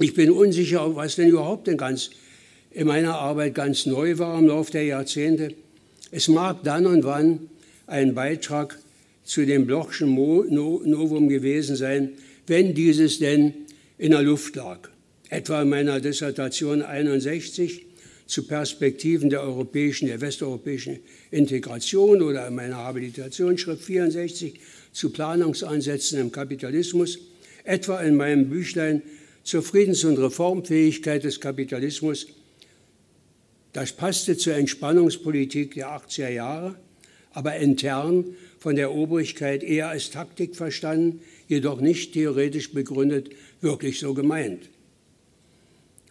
Ich 0.00 0.14
bin 0.14 0.32
unsicher, 0.32 0.96
was 0.96 1.14
denn 1.14 1.28
überhaupt 1.28 1.68
denn 1.68 1.76
ganz 1.76 2.10
in 2.72 2.88
meiner 2.88 3.14
Arbeit 3.14 3.54
ganz 3.54 3.86
neu 3.86 4.18
war 4.18 4.36
im 4.40 4.48
Laufe 4.48 4.72
der 4.72 4.86
Jahrzehnte. 4.86 5.54
Es 6.10 6.26
mag 6.26 6.64
dann 6.64 6.86
und 6.86 7.04
wann 7.04 7.48
ein 7.86 8.12
Beitrag 8.12 8.76
zu 9.22 9.46
dem 9.46 9.66
Blochschen 9.66 10.08
Novum 10.08 11.28
gewesen 11.28 11.76
sein, 11.76 12.14
wenn 12.48 12.74
dieses 12.74 13.20
denn 13.20 13.54
in 14.04 14.10
der 14.10 14.20
Luft 14.20 14.54
lag. 14.56 14.90
Etwa 15.30 15.62
in 15.62 15.70
meiner 15.70 15.98
Dissertation 15.98 16.82
61 16.82 17.86
zu 18.26 18.46
Perspektiven 18.46 19.30
der 19.30 19.40
europäischen, 19.40 20.08
der 20.08 20.20
westeuropäischen 20.20 20.98
Integration 21.30 22.20
oder 22.20 22.46
in 22.46 22.54
meiner 22.54 22.76
Habilitationsschrift 22.76 23.82
64 23.82 24.60
zu 24.92 25.08
Planungsansätzen 25.08 26.20
im 26.20 26.30
Kapitalismus, 26.30 27.18
etwa 27.64 28.02
in 28.02 28.16
meinem 28.16 28.50
Büchlein 28.50 29.00
zur 29.42 29.62
Friedens- 29.62 30.04
und 30.04 30.18
Reformfähigkeit 30.18 31.24
des 31.24 31.40
Kapitalismus 31.40 32.26
das 33.72 33.92
passte 33.92 34.36
zur 34.36 34.54
Entspannungspolitik 34.54 35.76
der 35.76 35.88
80er 35.88 36.28
Jahre, 36.28 36.74
aber 37.32 37.56
intern 37.56 38.36
von 38.58 38.76
der 38.76 38.92
Obrigkeit 38.92 39.62
eher 39.62 39.88
als 39.88 40.10
Taktik 40.10 40.56
verstanden, 40.56 41.20
jedoch 41.48 41.80
nicht 41.80 42.12
theoretisch 42.12 42.72
begründet, 42.72 43.30
wirklich 43.64 43.98
so 43.98 44.14
gemeint. 44.14 44.70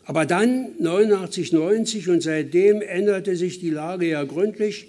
Aber 0.06 0.26
dann 0.26 0.72
89, 0.80 1.54
90 1.54 2.10
und 2.10 2.22
seitdem 2.22 2.82
änderte 2.82 3.38
sich 3.38 3.60
die 3.60 3.70
Lage 3.70 4.08
ja 4.08 4.24
gründlich. 4.26 4.88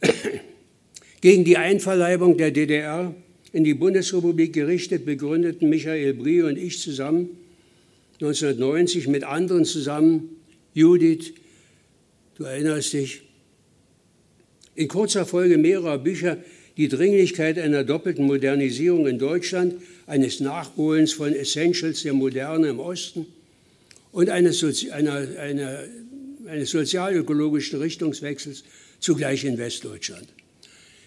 Gegen 1.20 1.44
die 1.44 1.56
Einverleibung 1.56 2.36
der 2.36 2.50
DDR 2.50 3.14
in 3.52 3.62
die 3.62 3.74
Bundesrepublik 3.74 4.52
gerichtet 4.52 5.06
begründeten 5.06 5.68
Michael 5.68 6.14
Brie 6.14 6.42
und 6.42 6.58
ich 6.58 6.80
zusammen 6.80 7.30
1990 8.20 9.08
mit 9.08 9.24
anderen 9.24 9.64
zusammen 9.64 10.30
Judith, 10.74 11.32
du 12.36 12.44
erinnerst 12.44 12.92
dich, 12.92 13.22
in 14.74 14.88
kurzer 14.88 15.24
Folge 15.24 15.56
mehrerer 15.56 15.98
Bücher 15.98 16.38
die 16.76 16.88
Dringlichkeit 16.88 17.58
einer 17.58 17.84
doppelten 17.84 18.26
Modernisierung 18.26 19.06
in 19.06 19.18
Deutschland, 19.18 19.76
eines 20.06 20.40
Nachholens 20.40 21.12
von 21.12 21.34
Essentials 21.34 22.02
der 22.02 22.12
Moderne 22.12 22.68
im 22.68 22.80
Osten 22.80 23.26
und 24.12 24.30
eines, 24.30 24.60
Sozi 24.60 24.90
einer, 24.90 25.26
einer, 25.38 25.84
eines 26.46 26.70
sozialökologischen 26.70 27.80
Richtungswechsels 27.80 28.64
zugleich 29.00 29.44
in 29.44 29.58
Westdeutschland. 29.58 30.28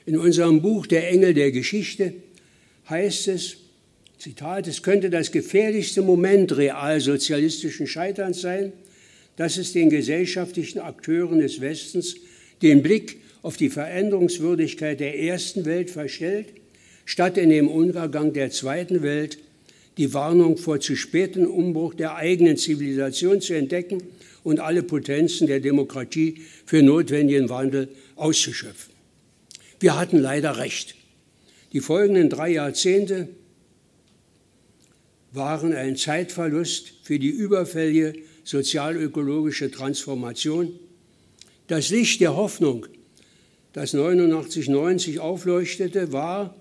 In 0.05 0.17
unserem 0.17 0.61
Buch 0.61 0.87
Der 0.87 1.09
Engel 1.09 1.33
der 1.33 1.51
Geschichte 1.51 2.13
heißt 2.89 3.27
es, 3.29 3.57
Zitat, 4.17 4.67
es 4.67 4.83
könnte 4.83 5.09
das 5.09 5.31
gefährlichste 5.31 6.01
Moment 6.01 6.57
realsozialistischen 6.57 7.87
Scheiterns 7.87 8.41
sein, 8.41 8.73
dass 9.37 9.55
es 9.55 9.71
den 9.71 9.89
gesellschaftlichen 9.89 10.79
Akteuren 10.79 11.39
des 11.39 11.61
Westens 11.61 12.15
den 12.61 12.83
Blick 12.83 13.21
auf 13.41 13.55
die 13.55 13.69
Veränderungswürdigkeit 13.69 14.99
der 14.99 15.17
ersten 15.17 15.63
Welt 15.63 15.89
verstellt, 15.89 16.47
statt 17.09 17.39
in 17.39 17.49
dem 17.49 17.67
Untergang 17.67 18.33
der 18.33 18.51
zweiten 18.51 19.01
Welt 19.01 19.39
die 19.97 20.13
Warnung 20.13 20.57
vor 20.57 20.79
zu 20.79 20.95
späten 20.95 21.47
Umbruch 21.47 21.95
der 21.95 22.17
eigenen 22.17 22.55
Zivilisation 22.55 23.41
zu 23.41 23.55
entdecken 23.55 24.03
und 24.43 24.59
alle 24.59 24.83
Potenzen 24.83 25.47
der 25.47 25.59
Demokratie 25.59 26.43
für 26.67 26.83
notwendigen 26.83 27.49
Wandel 27.49 27.89
auszuschöpfen. 28.15 28.93
Wir 29.79 29.97
hatten 29.97 30.19
leider 30.19 30.57
recht. 30.57 30.93
Die 31.73 31.79
folgenden 31.79 32.29
drei 32.29 32.51
Jahrzehnte 32.51 33.27
waren 35.31 35.73
ein 35.73 35.95
Zeitverlust 35.95 36.93
für 37.01 37.17
die 37.17 37.29
überfällige 37.29 38.13
sozialökologische 38.43 39.71
Transformation. 39.71 40.77
Das 41.65 41.89
Licht 41.89 42.21
der 42.21 42.35
Hoffnung, 42.35 42.85
das 43.73 43.95
89-90 43.95 45.17
aufleuchtete, 45.17 46.11
war, 46.13 46.55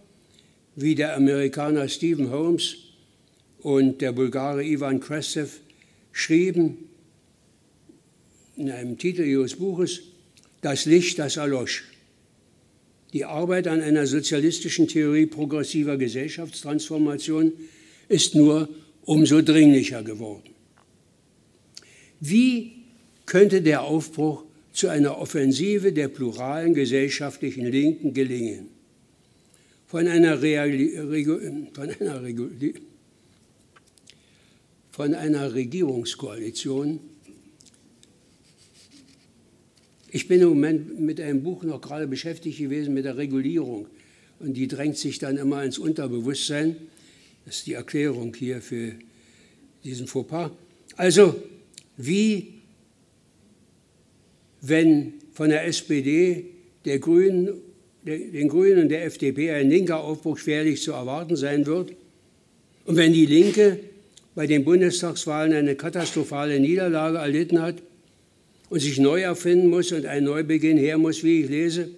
wie 0.81 0.95
der 0.95 1.17
Amerikaner 1.17 1.89
Stephen 1.89 2.31
Holmes 2.31 2.77
und 3.61 4.01
der 4.01 4.13
Bulgare 4.13 4.65
Ivan 4.65 5.01
Krestev 5.01 5.61
schrieben 6.13 6.77
in 8.57 8.71
einem 8.71 8.97
Titel 8.97 9.23
ihres 9.23 9.57
Buches 9.57 10.01
Das 10.61 10.87
Licht, 10.87 11.19
das 11.19 11.37
erlosch. 11.37 11.85
Die 13.13 13.25
Arbeit 13.25 13.67
an 13.67 13.81
einer 13.81 14.07
sozialistischen 14.07 14.87
Theorie 14.87 15.27
progressiver 15.27 15.97
Gesellschaftstransformation 15.97 17.53
ist 18.09 18.37
nur 18.37 18.69
umso 19.05 19.43
dringlicher 19.43 20.05
geworden. 20.05 20.51
Wie 22.21 22.73
könnte 23.27 23.63
der 23.63 23.83
Aufbruch 23.83 24.45
zu 24.73 24.89
einer 24.89 25.19
Offensive 25.19 25.93
der 25.93 26.07
pluralen 26.07 26.75
gesellschaftlichen 26.75 27.67
Linken 27.67 28.15
gelingen? 28.15 28.78
Von 29.89 30.07
einer, 30.07 30.43
Reali 30.43 30.97
von 31.73 31.89
einer, 31.89 32.21
von 34.91 35.15
einer 35.15 35.55
Regierungskoalition. 35.55 37.01
Ich 40.11 40.29
bin 40.29 40.43
im 40.43 40.51
Moment 40.51 41.01
mit 41.01 41.19
einem 41.23 41.43
Buch 41.43 41.63
noch 41.65 41.81
gerade 41.81 42.07
beschäftigt 42.07 42.59
gewesen 42.59 42.93
mit 42.93 43.07
der 43.07 43.17
Regulierung. 43.17 43.87
Und 44.41 44.59
die 44.59 44.69
drängt 44.69 44.99
sich 44.99 45.21
dann 45.21 45.39
immer 45.39 45.65
ins 45.65 45.79
Unterbewusstsein. 45.79 46.77
Das 47.47 47.57
ist 47.57 47.67
die 47.67 47.73
Erklärung 47.73 48.35
hier 48.35 48.61
für 48.61 48.93
diesen 49.85 50.07
Fauxpas. 50.07 50.51
Also, 50.97 51.35
wie 51.97 52.61
wenn 54.61 55.15
von 55.33 55.49
der 55.49 55.65
SPD, 55.65 56.45
der 56.85 56.99
Grünen, 56.99 57.68
den 58.05 58.49
Grünen 58.49 58.83
und 58.83 58.89
der 58.89 59.05
FDP 59.05 59.51
ein 59.51 59.71
linker 59.71 60.01
Aufbruch 60.01 60.39
schwerlich 60.39 60.83
zu 60.83 60.93
erwarten 60.93 61.37
sein 61.37 61.67
wird. 61.67 61.93
Und 62.85 62.97
wenn 62.97 63.13
die 63.13 63.27
Linke 63.27 63.81
bei 64.35 64.47
den 64.47 64.65
Bundestagswahlen 64.65 65.53
eine 65.53 65.75
katastrophale 65.75 66.61
Niederlage 66.61 67.19
erlitten 67.19 67.61
hat 67.61 67.83
und 68.71 68.81
sich 68.81 68.99
neu 68.99 69.23
erfinden 69.23 69.69
muss 69.69 69.93
und 69.93 70.07
ein 70.07 70.25
Neubeginn 70.25 70.79
her 70.79 70.97
muss, 70.97 71.25
wie 71.25 71.43
ich 71.43 71.51
lese, 71.51 71.89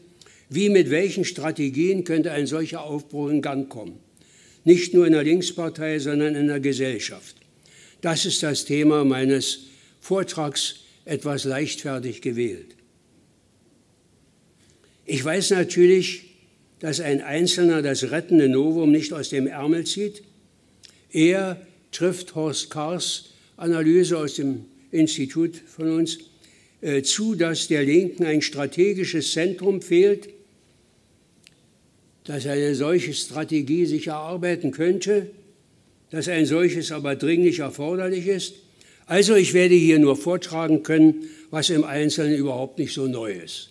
wie 0.49 0.69
mit 0.69 0.91
welchen 0.91 1.25
Strategien 1.25 2.05
könnte 2.05 2.33
ein 2.33 2.47
solcher 2.47 2.83
Aufbruch 2.83 3.29
in 3.29 3.43
Gang 3.43 3.69
kommen? 3.69 3.99
nicht 4.65 4.95
nur 4.95 5.07
in 5.07 5.13
der 5.13 5.25
Linkspartei, 5.25 5.99
sondern 5.99 6.35
in 6.35 6.49
der 6.49 6.61
Gesellschaft. 6.61 7.37
Das 8.01 8.25
ist 8.25 8.43
das 8.43 8.65
Thema 8.65 9.05
meines 9.05 9.61
Vortrags 10.01 10.77
etwas 11.05 11.45
leichtfertig 11.45 12.23
gewählt. 12.23 12.77
Ich 15.13 15.25
weiß 15.25 15.51
natürlich, 15.51 16.37
dass 16.79 17.01
ein 17.01 17.21
Einzelner 17.21 17.83
das 17.83 18.13
rettende 18.13 18.49
Novum 18.49 18.93
nicht 18.93 19.13
aus 19.13 19.31
dem 19.31 19.49
Ärmel 19.49 19.85
zieht. 19.85 20.23
Er 21.11 21.61
trifft 21.91 22.37
Horst 22.37 22.71
Kahrs 22.71 23.31
Analyse 23.57 24.17
aus 24.17 24.37
dem 24.37 24.67
Institut 24.93 25.57
von 25.57 25.91
uns 25.91 26.19
äh, 26.81 27.03
zu, 27.03 27.35
dass 27.35 27.67
der 27.67 27.83
Linken 27.83 28.25
ein 28.25 28.41
strategisches 28.41 29.33
Zentrum 29.33 29.83
fehlt, 29.83 30.29
dass 32.23 32.47
eine 32.47 32.77
solche 32.77 33.13
Strategie 33.13 33.87
sich 33.87 34.07
erarbeiten 34.07 34.71
könnte, 34.71 35.33
dass 36.11 36.29
ein 36.29 36.47
solches 36.47 36.93
aber 36.93 37.17
dringlich 37.17 37.59
erforderlich 37.59 38.29
ist. 38.29 38.55
Also 39.07 39.35
ich 39.35 39.55
werde 39.55 39.75
hier 39.75 39.99
nur 39.99 40.15
vortragen 40.15 40.85
können, 40.85 41.25
was 41.51 41.69
im 41.69 41.83
Einzelnen 41.83 42.37
überhaupt 42.37 42.79
nicht 42.79 42.95
so 42.95 43.09
neu 43.09 43.33
ist. 43.33 43.70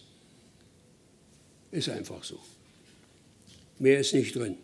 Ist 1.71 1.89
einfach 1.89 2.23
so. 2.23 2.39
Mehr 3.79 3.99
ist 3.99 4.13
nicht 4.13 4.35
drin. 4.35 4.55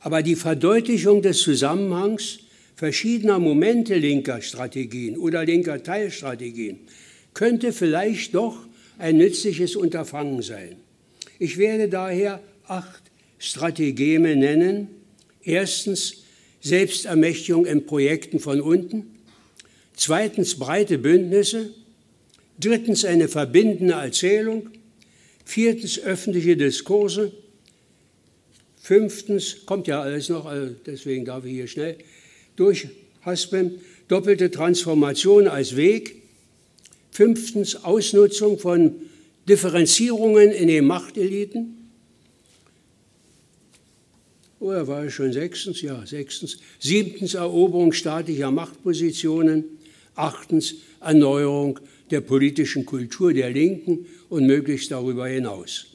Aber 0.00 0.22
die 0.22 0.36
Verdeutlichung 0.36 1.22
des 1.22 1.40
Zusammenhangs 1.40 2.38
verschiedener 2.76 3.38
Momente 3.38 3.96
linker 3.96 4.42
Strategien 4.42 5.16
oder 5.16 5.44
linker 5.44 5.82
Teilstrategien 5.82 6.80
könnte 7.34 7.72
vielleicht 7.72 8.34
doch 8.34 8.58
ein 8.98 9.16
nützliches 9.16 9.76
Unterfangen 9.76 10.42
sein. 10.42 10.76
Ich 11.38 11.58
werde 11.58 11.88
daher 11.88 12.40
acht 12.66 13.02
Strategeme 13.38 14.36
nennen. 14.36 14.88
Erstens 15.42 16.24
Selbstermächtigung 16.60 17.66
in 17.66 17.86
Projekten 17.86 18.40
von 18.40 18.60
unten. 18.60 19.16
Zweitens 19.94 20.58
breite 20.58 20.98
Bündnisse. 20.98 21.70
Drittens 22.58 23.04
eine 23.04 23.28
verbindende 23.28 23.94
Erzählung. 23.94 24.70
Viertens 25.46 25.98
öffentliche 26.00 26.56
Diskurse. 26.56 27.32
Fünftens, 28.82 29.64
kommt 29.64 29.86
ja 29.86 30.02
alles 30.02 30.28
noch, 30.28 30.44
also 30.44 30.74
deswegen 30.84 31.24
darf 31.24 31.44
ich 31.44 31.52
hier 31.52 31.68
schnell 31.68 31.96
durchhaspeln, 32.56 33.80
doppelte 34.08 34.50
Transformation 34.50 35.48
als 35.48 35.76
Weg. 35.76 36.22
Fünftens, 37.12 37.84
Ausnutzung 37.84 38.58
von 38.58 38.96
Differenzierungen 39.48 40.50
in 40.50 40.68
den 40.68 40.84
Machteliten. 40.84 41.90
Oder 44.58 44.86
war 44.88 45.04
es 45.04 45.12
schon 45.12 45.32
sechstens? 45.32 45.80
Ja, 45.80 46.04
sechstens. 46.04 46.58
Siebtens 46.80 47.34
Eroberung 47.34 47.92
staatlicher 47.92 48.50
Machtpositionen. 48.50 49.64
Achtens 50.16 50.74
Erneuerung 51.00 51.78
der 52.10 52.20
politischen 52.20 52.86
Kultur 52.86 53.32
der 53.32 53.50
Linken 53.50 54.06
und 54.28 54.46
möglichst 54.46 54.90
darüber 54.90 55.26
hinaus. 55.26 55.86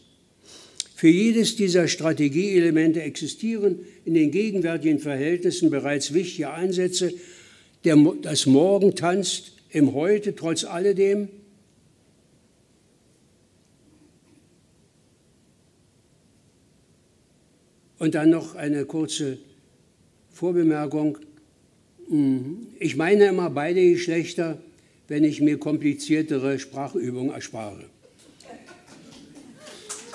Für 0.96 1.08
jedes 1.08 1.56
dieser 1.56 1.88
Strategieelemente 1.88 3.02
existieren 3.02 3.80
in 4.06 4.14
den 4.14 4.30
gegenwärtigen 4.30 5.00
Verhältnissen 5.00 5.70
bereits 5.70 6.14
wichtige 6.14 6.52
Ansätze. 6.52 7.14
Der, 7.84 7.98
das 8.22 8.46
Morgen 8.46 8.96
tanzt 8.96 9.54
im 9.72 9.94
Heute 9.94 10.36
trotz 10.36 10.64
alledem 10.64 11.30
Und 18.02 18.16
dann 18.16 18.32
noch 18.32 18.56
eine 18.56 18.86
kurze 18.86 19.38
Vorbemerkung. 20.32 21.20
Hm, 22.10 22.66
ich 22.80 22.96
meine 22.96 23.26
immer 23.26 23.52
beide 23.52 23.92
Geschlechter, 23.92 24.58
wenn 25.12 25.26
ich 25.26 25.42
mir 25.42 25.58
kompliziertere 25.58 26.58
Sprachübungen 26.58 27.34
erspare. 27.34 27.84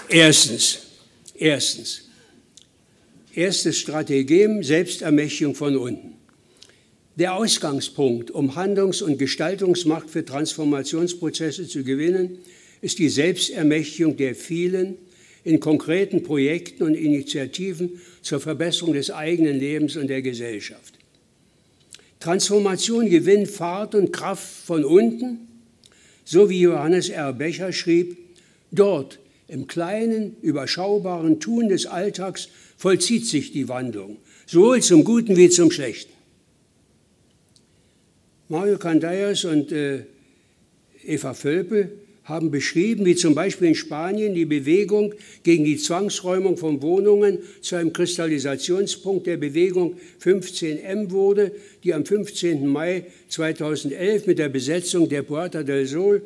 Erstens, 0.08 0.86
erstens, 1.34 2.08
erstes 3.34 3.76
Strategem, 3.76 4.62
Selbstermächtigung 4.62 5.54
von 5.54 5.76
unten. 5.76 6.14
Der 7.16 7.34
Ausgangspunkt, 7.34 8.30
um 8.30 8.54
Handlungs- 8.54 9.02
und 9.02 9.18
Gestaltungsmacht 9.18 10.08
für 10.08 10.24
Transformationsprozesse 10.24 11.68
zu 11.68 11.84
gewinnen, 11.84 12.38
ist 12.80 12.98
die 12.98 13.10
Selbstermächtigung 13.10 14.16
der 14.16 14.34
vielen, 14.34 14.96
in 15.44 15.60
konkreten 15.60 16.22
Projekten 16.22 16.84
und 16.84 16.94
Initiativen 16.94 18.00
zur 18.22 18.40
Verbesserung 18.40 18.94
des 18.94 19.10
eigenen 19.10 19.58
Lebens 19.58 19.94
und 19.96 20.08
der 20.08 20.22
Gesellschaft. 20.22 20.94
Transformation 22.26 23.08
gewinnt 23.08 23.48
Fahrt 23.48 23.94
und 23.94 24.12
Kraft 24.12 24.66
von 24.66 24.84
unten, 24.84 25.46
so 26.24 26.50
wie 26.50 26.60
Johannes 26.60 27.08
R. 27.08 27.32
Becher 27.32 27.72
schrieb, 27.72 28.18
dort 28.72 29.20
im 29.46 29.68
kleinen, 29.68 30.34
überschaubaren 30.42 31.38
Tun 31.38 31.68
des 31.68 31.86
Alltags 31.86 32.48
vollzieht 32.76 33.26
sich 33.26 33.52
die 33.52 33.68
Wandlung, 33.68 34.16
sowohl 34.44 34.82
zum 34.82 35.04
Guten 35.04 35.36
wie 35.36 35.50
zum 35.50 35.70
Schlechten. 35.70 36.12
Mario 38.48 38.76
Candayas 38.76 39.44
und 39.44 39.70
äh, 39.70 40.02
Eva 41.04 41.32
Völpel 41.32 41.92
haben 42.26 42.50
beschrieben, 42.50 43.06
wie 43.06 43.14
zum 43.14 43.34
Beispiel 43.34 43.68
in 43.68 43.74
Spanien 43.74 44.34
die 44.34 44.44
Bewegung 44.44 45.14
gegen 45.44 45.64
die 45.64 45.76
Zwangsräumung 45.76 46.56
von 46.56 46.82
Wohnungen 46.82 47.38
zu 47.60 47.76
einem 47.76 47.92
Kristallisationspunkt 47.92 49.26
der 49.26 49.36
Bewegung 49.36 49.96
15M 50.22 51.12
wurde, 51.12 51.52
die 51.84 51.94
am 51.94 52.04
15. 52.04 52.66
Mai 52.66 53.06
2011 53.28 54.26
mit 54.26 54.40
der 54.40 54.48
Besetzung 54.48 55.08
der 55.08 55.22
Puerta 55.22 55.62
del 55.62 55.86
Sol 55.86 56.22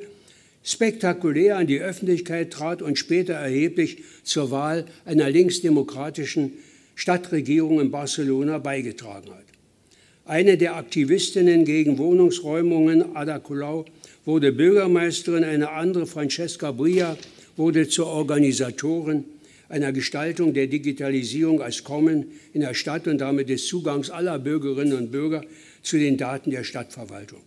spektakulär 0.63 1.57
an 1.57 1.67
die 1.67 1.81
Öffentlichkeit 1.81 2.51
trat 2.51 2.83
und 2.83 2.99
später 2.99 3.35
erheblich 3.35 4.03
zur 4.25 4.51
Wahl 4.51 4.87
einer 5.05 5.31
linksdemokratischen 5.31 6.55
Stadtregierung 6.95 7.81
in 7.81 7.91
Barcelona 7.91 8.59
beigetragen 8.59 9.31
hat. 9.31 9.45
Eine 10.25 10.57
der 10.57 10.77
Aktivistinnen 10.77 11.65
gegen 11.65 11.99
Wohnungsräumungen, 11.99 13.17
Ada 13.17 13.39
Colau, 13.39 13.87
wurde 14.25 14.53
Bürgermeisterin, 14.53 15.45
eine 15.45 15.71
andere, 15.71 16.07
Francesca 16.07 16.73
Bria, 16.73 17.17
wurde 17.57 17.89
zur 17.89 18.07
Organisatorin 18.07 19.25
einer 19.69 19.93
Gestaltung 19.93 20.53
der 20.53 20.67
Digitalisierung 20.67 21.63
als 21.63 21.85
Kommen 21.85 22.27
in 22.53 22.61
der 22.61 22.75
Stadt 22.75 23.07
und 23.07 23.19
damit 23.19 23.49
des 23.49 23.67
Zugangs 23.67 24.11
aller 24.11 24.39
Bürgerinnen 24.39 24.95
und 24.95 25.13
Bürger 25.13 25.45
zu 25.83 25.97
den 25.97 26.17
Daten 26.17 26.51
der 26.51 26.65
Stadtverwaltung. 26.65 27.41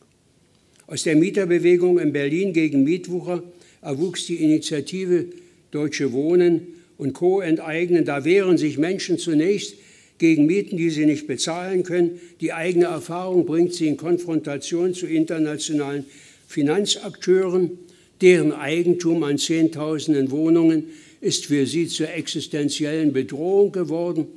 Aus 0.88 1.04
der 1.04 1.16
Mieterbewegung 1.16 2.00
in 2.00 2.14
Berlin 2.14 2.54
gegen 2.54 2.84
Mietwucher 2.84 3.44
erwuchs 3.82 4.26
die 4.26 4.38
Initiative 4.38 5.26
Deutsche 5.72 6.14
Wohnen 6.14 6.68
und 6.98 7.14
Co. 7.14 7.42
enteignen. 7.42 8.06
Da 8.06 8.26
wehren 8.26 8.58
sich 8.58 8.78
Menschen 8.78 9.18
zunächst 9.18 9.76
gegen 10.18 10.46
Mieten, 10.46 10.78
die 10.78 10.90
sie 10.90 11.06
nicht 11.06 11.28
bezahlen 11.28 11.84
können. 11.84 12.20
Die 12.40 12.54
eigene 12.54 12.86
Erfahrung 12.86 13.46
bringt 13.46 13.74
sie 13.74 13.88
in 13.88 13.98
Konfrontation 13.98 14.94
zu 14.94 15.08
internationalen 15.08 16.06
Finanzakteuren. 16.54 17.80
Deren 18.22 18.52
Eigentum 18.52 19.24
an 19.24 19.38
Zehntausenden 19.38 20.30
Wohnungen 20.30 20.86
ist 21.20 21.48
für 21.48 21.66
sie 21.66 21.88
zur 21.88 22.10
existenziellen 22.10 23.12
Bedrohung 23.12 23.72
geworden. 23.72 24.28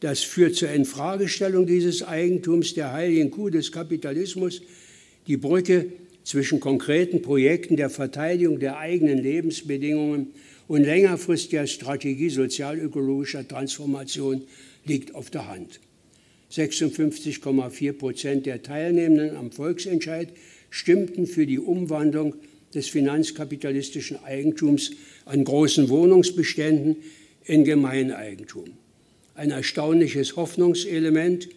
Das 0.00 0.20
führt 0.20 0.56
zur 0.56 0.70
Infragestellung 0.70 1.64
dieses 1.64 2.02
Eigentums, 2.02 2.74
der 2.74 2.92
heiligen 2.92 3.30
Kuh 3.30 3.50
des 3.50 3.70
Kapitalismus. 3.70 4.62
Die 5.28 5.36
Brücke 5.36 5.86
zwischen 6.24 6.58
konkreten 6.58 7.22
Projekten 7.22 7.76
der 7.76 7.88
Verteidigung 7.88 8.58
der 8.58 8.78
eigenen 8.78 9.18
Lebensbedingungen 9.18 10.32
und 10.66 10.82
längerfristiger 10.82 11.66
Strategie 11.66 12.30
sozialökologischer 12.30 13.46
Transformation 13.46 14.42
liegt 14.84 15.14
auf 15.14 15.30
der 15.30 15.48
Hand. 15.48 15.80
56,4 16.50 17.92
Prozent 17.92 18.46
der 18.46 18.62
Teilnehmenden 18.62 19.36
am 19.36 19.50
Volksentscheid 19.50 20.28
stimmten 20.74 21.28
für 21.28 21.46
die 21.46 21.60
Umwandlung 21.60 22.34
des 22.74 22.88
finanzkapitalistischen 22.88 24.24
Eigentums 24.24 24.90
an 25.24 25.44
großen 25.44 25.88
Wohnungsbeständen 25.88 26.96
in 27.44 27.62
Gemeineigentum. 27.62 28.64
Ein 29.36 29.52
erstaunliches 29.52 30.34
Hoffnungselement. 30.34 31.48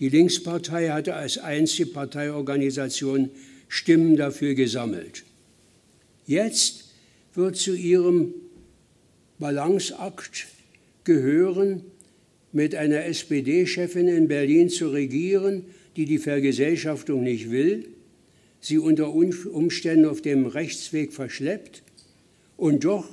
Die 0.00 0.08
Linkspartei 0.08 0.88
hatte 0.88 1.14
als 1.14 1.38
einzige 1.38 1.88
Parteiorganisation 1.90 3.30
Stimmen 3.68 4.16
dafür 4.16 4.54
gesammelt. 4.54 5.22
Jetzt 6.26 6.86
wird 7.34 7.54
zu 7.54 7.76
ihrem 7.76 8.34
Balanceakt 9.38 10.48
gehören, 11.04 11.82
mit 12.50 12.74
einer 12.74 13.04
SPD-Chefin 13.04 14.08
in 14.08 14.26
Berlin 14.26 14.68
zu 14.68 14.88
regieren, 14.88 15.66
die 15.94 16.06
die 16.06 16.18
Vergesellschaftung 16.18 17.22
nicht 17.22 17.52
will, 17.52 17.84
sie 18.60 18.78
unter 18.78 19.12
Umständen 19.12 20.06
auf 20.06 20.22
dem 20.22 20.46
Rechtsweg 20.46 21.12
verschleppt 21.12 21.82
und 22.56 22.84
doch 22.84 23.08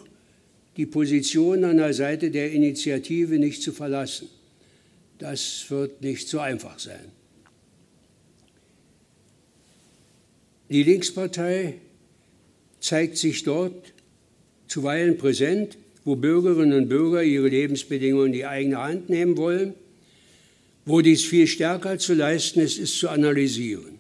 die 0.77 0.85
Position 0.85 1.63
an 1.63 1.77
der 1.77 1.93
Seite 1.93 2.31
der 2.31 2.51
Initiative 2.51 3.39
nicht 3.39 3.61
zu 3.61 3.71
verlassen. 3.71 4.27
Das 5.19 5.65
wird 5.69 6.01
nicht 6.01 6.27
so 6.27 6.39
einfach 6.39 6.79
sein. 6.79 7.11
Die 10.69 10.83
Linkspartei 10.83 11.75
zeigt 12.79 13.17
sich 13.17 13.43
dort 13.43 13.93
zuweilen 14.67 15.17
präsent, 15.17 15.77
wo 16.03 16.15
Bürgerinnen 16.15 16.73
und 16.83 16.89
Bürger 16.89 17.23
ihre 17.23 17.47
Lebensbedingungen 17.47 18.27
in 18.27 18.33
die 18.33 18.45
eigene 18.45 18.77
Hand 18.77 19.09
nehmen 19.09 19.37
wollen. 19.37 19.73
Wo 20.85 21.01
dies 21.01 21.23
viel 21.23 21.47
stärker 21.47 21.97
zu 21.97 22.13
leisten 22.13 22.59
ist, 22.59 22.77
ist 22.77 22.99
zu 22.99 23.09
analysieren. 23.09 23.94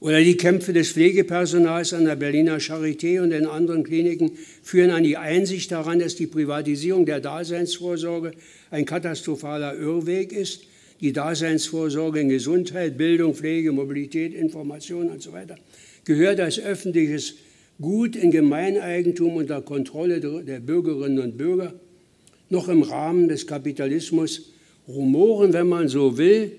Oder 0.00 0.22
die 0.22 0.36
Kämpfe 0.36 0.72
des 0.72 0.92
Pflegepersonals 0.92 1.92
an 1.92 2.06
der 2.06 2.16
Berliner 2.16 2.58
Charité 2.58 3.20
und 3.20 3.32
in 3.32 3.46
anderen 3.46 3.84
Kliniken 3.84 4.32
führen 4.62 4.90
an 4.90 5.04
die 5.04 5.18
Einsicht 5.18 5.70
daran, 5.70 5.98
dass 5.98 6.16
die 6.16 6.26
Privatisierung 6.26 7.04
der 7.04 7.20
Daseinsvorsorge 7.20 8.32
ein 8.70 8.86
katastrophaler 8.86 9.76
Irrweg 9.76 10.32
ist. 10.32 10.64
Die 11.02 11.12
Daseinsvorsorge 11.12 12.20
in 12.20 12.30
Gesundheit, 12.30 12.96
Bildung, 12.96 13.34
Pflege, 13.34 13.72
Mobilität, 13.72 14.34
Information 14.34 15.10
und 15.10 15.22
so 15.22 15.32
weiter 15.32 15.56
gehört 16.04 16.40
als 16.40 16.58
öffentliches 16.58 17.34
Gut 17.80 18.14
in 18.14 18.30
Gemeineigentum 18.30 19.36
unter 19.36 19.62
Kontrolle 19.62 20.20
der 20.20 20.60
Bürgerinnen 20.60 21.18
und 21.18 21.38
Bürger, 21.38 21.72
noch 22.50 22.68
im 22.68 22.82
Rahmen 22.82 23.28
des 23.28 23.46
Kapitalismus 23.46 24.52
rumoren, 24.86 25.54
wenn 25.54 25.68
man 25.68 25.88
so 25.88 26.18
will, 26.18 26.52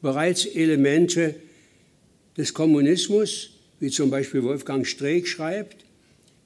bereits 0.00 0.46
Elemente 0.46 1.34
des 2.36 2.54
Kommunismus, 2.54 3.50
wie 3.80 3.90
zum 3.90 4.10
Beispiel 4.10 4.42
Wolfgang 4.42 4.86
Streeck 4.86 5.26
schreibt, 5.26 5.84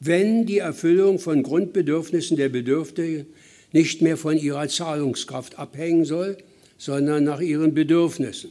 wenn 0.00 0.46
die 0.46 0.58
Erfüllung 0.58 1.18
von 1.18 1.42
Grundbedürfnissen 1.42 2.36
der 2.36 2.48
Bedürftigen 2.48 3.26
nicht 3.72 4.02
mehr 4.02 4.16
von 4.16 4.38
ihrer 4.38 4.68
Zahlungskraft 4.68 5.58
abhängen 5.58 6.04
soll, 6.04 6.38
sondern 6.78 7.24
nach 7.24 7.40
ihren 7.40 7.74
Bedürfnissen 7.74 8.50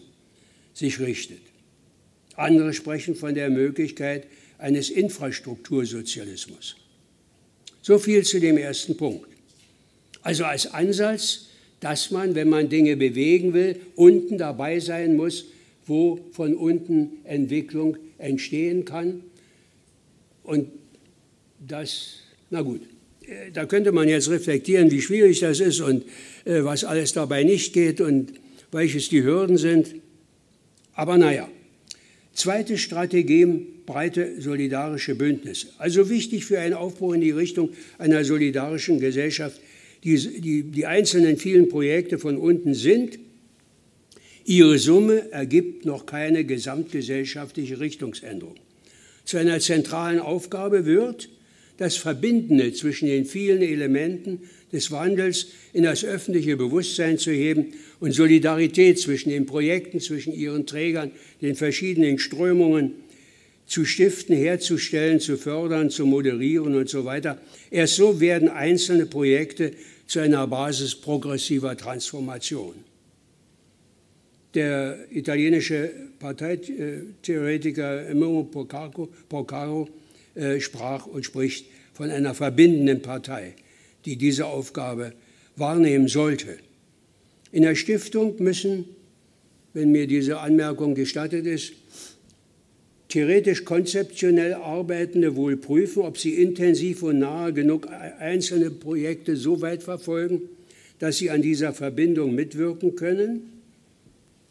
sich 0.74 1.00
richtet. 1.00 1.42
Andere 2.36 2.74
sprechen 2.74 3.16
von 3.16 3.34
der 3.34 3.50
Möglichkeit 3.50 4.28
eines 4.58 4.90
Infrastruktursozialismus. 4.90 6.76
So 7.82 7.98
viel 8.00 8.24
zu 8.24 8.40
dem 8.40 8.58
ersten 8.58 8.98
Punkt. 8.98 9.30
Also 10.22 10.46
als 10.46 10.68
Ansatz, 10.74 11.48
dass 11.80 12.10
man, 12.10 12.34
wenn 12.36 12.50
man 12.50 12.68
Dinge 12.68 12.98
bewegen 12.98 13.54
will, 13.54 13.80
unten 13.96 14.38
dabei 14.38 14.80
sein 14.80 15.16
muss, 15.16 15.46
wo 15.86 16.20
von 16.32 16.56
unten 16.56 17.12
Entwicklung 17.24 17.98
entstehen 18.18 18.86
kann. 18.86 19.22
Und 20.44 20.70
das, 21.60 22.20
na 22.50 22.62
gut, 22.62 22.82
äh, 23.22 23.52
da 23.52 23.66
könnte 23.66 23.92
man 23.92 24.08
jetzt 24.08 24.30
reflektieren, 24.30 24.92
wie 24.92 25.02
schwierig 25.02 25.40
das 25.40 25.60
ist 25.60 25.82
und 25.82 26.06
äh, 26.46 26.64
was 26.64 26.84
alles 26.84 27.14
dabei 27.14 27.44
nicht 27.44 27.74
geht 27.74 28.02
und 28.02 28.34
welches 28.72 29.10
die 29.10 29.24
Hürden 29.24 29.58
sind. 29.58 29.96
Aber 30.94 31.18
naja, 31.18 31.50
zweite 32.34 32.78
Strategie, 32.78 33.46
breite 33.86 34.42
solidarische 34.42 35.16
Bündnisse. 35.16 35.68
Also 35.78 36.10
wichtig 36.10 36.46
für 36.46 36.60
einen 36.60 36.74
Aufbruch 36.74 37.14
in 37.14 37.22
die 37.22 37.32
Richtung 37.32 37.70
einer 37.98 38.24
solidarischen 38.24 39.00
Gesellschaft. 39.00 39.60
Die, 40.04 40.18
die, 40.40 40.64
die 40.64 40.86
einzelnen 40.86 41.38
vielen 41.38 41.68
Projekte 41.68 42.20
von 42.20 42.38
unten 42.38 42.76
sind. 42.76 43.18
Ihre 44.48 44.78
Summe 44.78 45.32
ergibt 45.32 45.86
noch 45.86 46.06
keine 46.06 46.46
gesamtgesellschaftliche 46.46 47.80
Richtungsänderung. 47.80 48.56
Zu 49.26 49.38
einer 49.38 49.60
zentralen 49.60 50.20
Aufgabe 50.20 50.86
wird, 50.86 51.30
das 51.78 51.98
Verbindende 51.98 52.72
zwischen 52.72 53.08
den 53.08 53.26
vielen 53.26 53.64
Elementen 53.64 54.42
des 54.72 54.92
Wandels 54.92 55.48
in 55.74 55.84
das 55.84 56.06
öffentliche 56.06 56.58
Bewusstsein 56.58 57.18
zu 57.18 57.32
heben 57.32 57.74
und 58.00 58.12
Solidarität 58.12 59.00
zwischen 59.00 59.30
den 59.30 59.48
Projekten, 59.48 60.00
zwischen 60.00 60.32
ihren 60.32 60.68
Trägern, 60.68 61.12
den 61.42 61.56
verschiedenen 61.56 62.20
Strömungen 62.20 62.92
zu 63.66 63.84
stiften, 63.84 64.36
herzustellen, 64.36 65.20
zu 65.20 65.38
fördern, 65.38 65.90
zu 65.90 66.06
moderieren 66.06 66.76
und 66.76 66.88
so 66.88 67.04
weiter. 67.04 67.42
Erst 67.72 67.96
so 67.96 68.20
werden 68.20 68.48
einzelne 68.48 69.08
Projekte 69.08 69.72
zu 70.06 70.20
einer 70.20 70.46
Basis 70.46 70.94
progressiver 70.94 71.76
Transformation. 71.76 72.76
Der 74.56 75.00
italienische 75.12 75.92
Parteitheoretiker 76.18 78.08
Emilio 78.08 78.44
Porcaro 79.28 79.90
äh, 80.34 80.62
sprach 80.62 81.08
und 81.08 81.26
spricht 81.26 81.66
von 81.94 82.10
einer 82.10 82.34
verbindenden 82.34 83.02
Partei, 83.02 83.54
die 84.06 84.16
diese 84.16 84.46
Aufgabe 84.46 85.12
wahrnehmen 85.58 86.08
sollte. 86.08 86.58
In 87.52 87.64
der 87.64 87.76
Stiftung 87.76 88.42
müssen, 88.42 88.86
wenn 89.74 89.92
mir 89.92 90.08
diese 90.08 90.40
Anmerkung 90.40 90.96
gestattet 90.96 91.46
ist, 91.46 91.74
theoretisch 93.10 93.66
konzeptionell 93.66 94.54
Arbeitende 94.54 95.36
wohl 95.36 95.58
prüfen, 95.58 96.04
ob 96.04 96.18
sie 96.18 96.36
intensiv 96.36 97.04
und 97.04 97.20
nahe 97.20 97.52
genug 97.52 97.90
einzelne 98.20 98.72
Projekte 98.72 99.36
so 99.36 99.60
weit 99.60 99.84
verfolgen, 99.84 100.44
dass 101.00 101.18
sie 101.18 101.30
an 101.30 101.42
dieser 101.42 101.74
Verbindung 101.74 102.36
mitwirken 102.36 102.96
können 102.96 103.55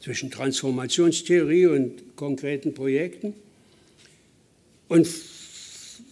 zwischen 0.04 0.30
Transformationstheorie 0.30 1.66
und 1.66 2.14
konkreten 2.14 2.74
Projekten. 2.74 3.32
Und 4.86 5.08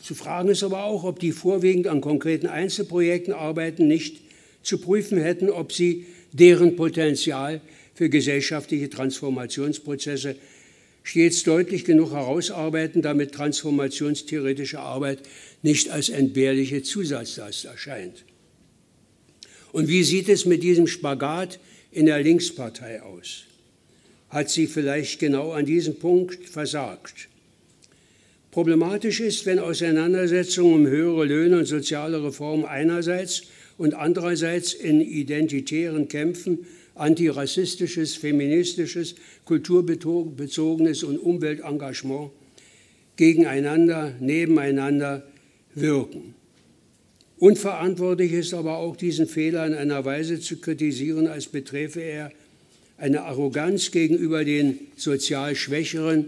zu 0.03 0.15
fragen 0.15 0.49
ist 0.49 0.63
aber 0.63 0.85
auch, 0.85 1.05
ob 1.05 1.21
die 1.21 1.31
vorwiegend 1.31 1.87
an 1.87 2.01
konkreten 2.01 2.47
Einzelprojekten 2.47 3.35
arbeiten, 3.35 3.87
nicht 3.89 4.23
zu 4.63 4.79
prüfen 4.79 5.19
hätten, 5.19 5.51
ob 5.51 5.73
sie 5.73 6.07
deren 6.33 6.75
Potenzial 6.75 7.61
für 7.95 8.09
gesellschaftliche 8.09 8.89
Transformationsprozesse 8.89 10.37
stets 11.03 11.43
deutlich 11.43 11.85
genug 11.85 12.13
herausarbeiten, 12.13 13.03
damit 13.03 13.33
transformationstheoretische 13.33 14.81
Arbeit 14.81 15.19
nicht 15.61 15.91
als 15.91 16.09
entbehrliche 16.09 16.83
Zusatzlast 16.83 17.67
erscheint. 17.67 18.25
Und 19.73 19.89
wie 19.89 20.03
sieht 20.03 20.31
es 20.31 20.47
mit 20.47 20.63
diesem 20.63 20.87
Spagat 20.87 21.59
in 21.91 22.07
der 22.07 22.23
Linkspartei 22.23 23.03
aus? 23.03 23.45
Hat 24.33 24.49
sie 24.49 24.67
vielleicht 24.67 25.21
genau 25.21 25.53
an 25.53 25.67
diesem 25.67 25.97
Punkt 25.97 26.49
versagt? 26.49 27.29
Problematisch 28.51 29.21
ist, 29.21 29.45
wenn 29.45 29.59
Auseinandersetzungen 29.59 30.73
um 30.73 30.87
höhere 30.87 31.27
Löhne 31.27 31.59
und 31.59 31.67
soziale 31.67 32.25
Reformen 32.25 32.65
einerseits 32.65 33.43
und 33.77 33.93
andererseits 33.93 34.73
in 34.73 35.03
identitären 35.03 36.09
Kämpfen 36.09 36.61
antirassistisches, 36.95 38.15
feministisches, 38.15 39.17
kulturbezogenes 39.45 41.03
und 41.03 41.19
Umweltengagement 41.19 42.31
gegeneinander, 43.17 44.15
nebeneinander 44.19 45.27
wirken. 45.75 46.35
Unverantwortlich 47.39 48.33
ist 48.33 48.55
aber 48.55 48.79
auch 48.79 48.97
diesen 48.97 49.27
Fehler 49.27 49.67
in 49.67 49.75
einer 49.75 50.03
Weise 50.07 50.41
zu 50.41 50.57
kritisieren, 50.57 51.27
als 51.27 51.49
beträfe 51.49 52.01
er 52.01 52.33
eine 53.03 53.23
Arroganz 53.23 53.91
gegenüber 53.91 54.45
den 54.45 54.79
sozial 54.95 55.57
Schwächeren 55.57 56.27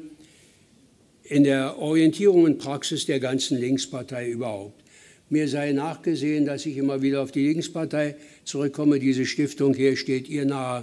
in 1.22 1.44
der 1.44 1.78
Orientierung 1.78 2.42
und 2.42 2.58
Praxis 2.58 3.06
der 3.06 3.20
ganzen 3.20 3.60
Linkspartei 3.60 4.28
überhaupt. 4.28 4.82
Mir 5.30 5.46
sei 5.46 5.70
nachgesehen, 5.70 6.46
dass 6.46 6.66
ich 6.66 6.76
immer 6.76 7.00
wieder 7.00 7.22
auf 7.22 7.30
die 7.30 7.46
Linkspartei 7.46 8.16
zurückkomme. 8.42 8.98
Diese 8.98 9.24
Stiftung 9.24 9.72
hier 9.72 9.96
steht 9.96 10.28
ihr 10.28 10.46
nahe 10.46 10.82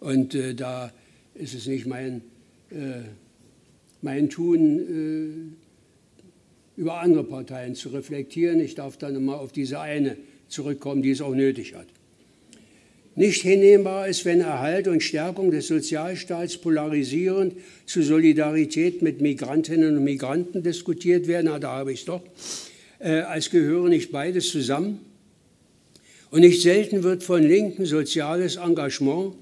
und 0.00 0.34
äh, 0.34 0.54
da 0.54 0.90
ist 1.34 1.52
es 1.52 1.66
nicht 1.66 1.84
mein, 1.84 2.22
äh, 2.70 3.02
mein 4.00 4.30
Tun, 4.30 5.58
äh, 6.78 6.80
über 6.80 7.00
andere 7.00 7.24
Parteien 7.24 7.74
zu 7.74 7.90
reflektieren. 7.90 8.58
Ich 8.60 8.74
darf 8.74 8.96
dann 8.96 9.14
immer 9.14 9.38
auf 9.38 9.52
diese 9.52 9.80
eine 9.80 10.16
zurückkommen, 10.48 11.02
die 11.02 11.10
es 11.10 11.20
auch 11.20 11.34
nötig 11.34 11.74
hat. 11.74 11.88
Nicht 13.18 13.40
hinnehmbar 13.40 14.08
ist, 14.08 14.26
wenn 14.26 14.42
Erhalt 14.42 14.88
und 14.88 15.02
Stärkung 15.02 15.50
des 15.50 15.68
Sozialstaats 15.68 16.58
polarisierend 16.58 17.54
zu 17.86 18.02
Solidarität 18.02 19.00
mit 19.00 19.22
Migrantinnen 19.22 19.96
und 19.96 20.04
Migranten 20.04 20.62
diskutiert 20.62 21.26
werden. 21.26 21.46
Na, 21.46 21.58
da 21.58 21.70
habe 21.70 21.94
ich 21.94 22.00
es 22.00 22.04
doch. 22.04 22.20
Äh, 22.98 23.20
als 23.20 23.48
gehöre 23.48 23.88
nicht 23.88 24.12
beides 24.12 24.50
zusammen. 24.50 25.00
Und 26.30 26.42
nicht 26.42 26.60
selten 26.60 27.04
wird 27.04 27.22
von 27.22 27.42
Linken 27.42 27.86
soziales 27.86 28.56
Engagement 28.56 29.32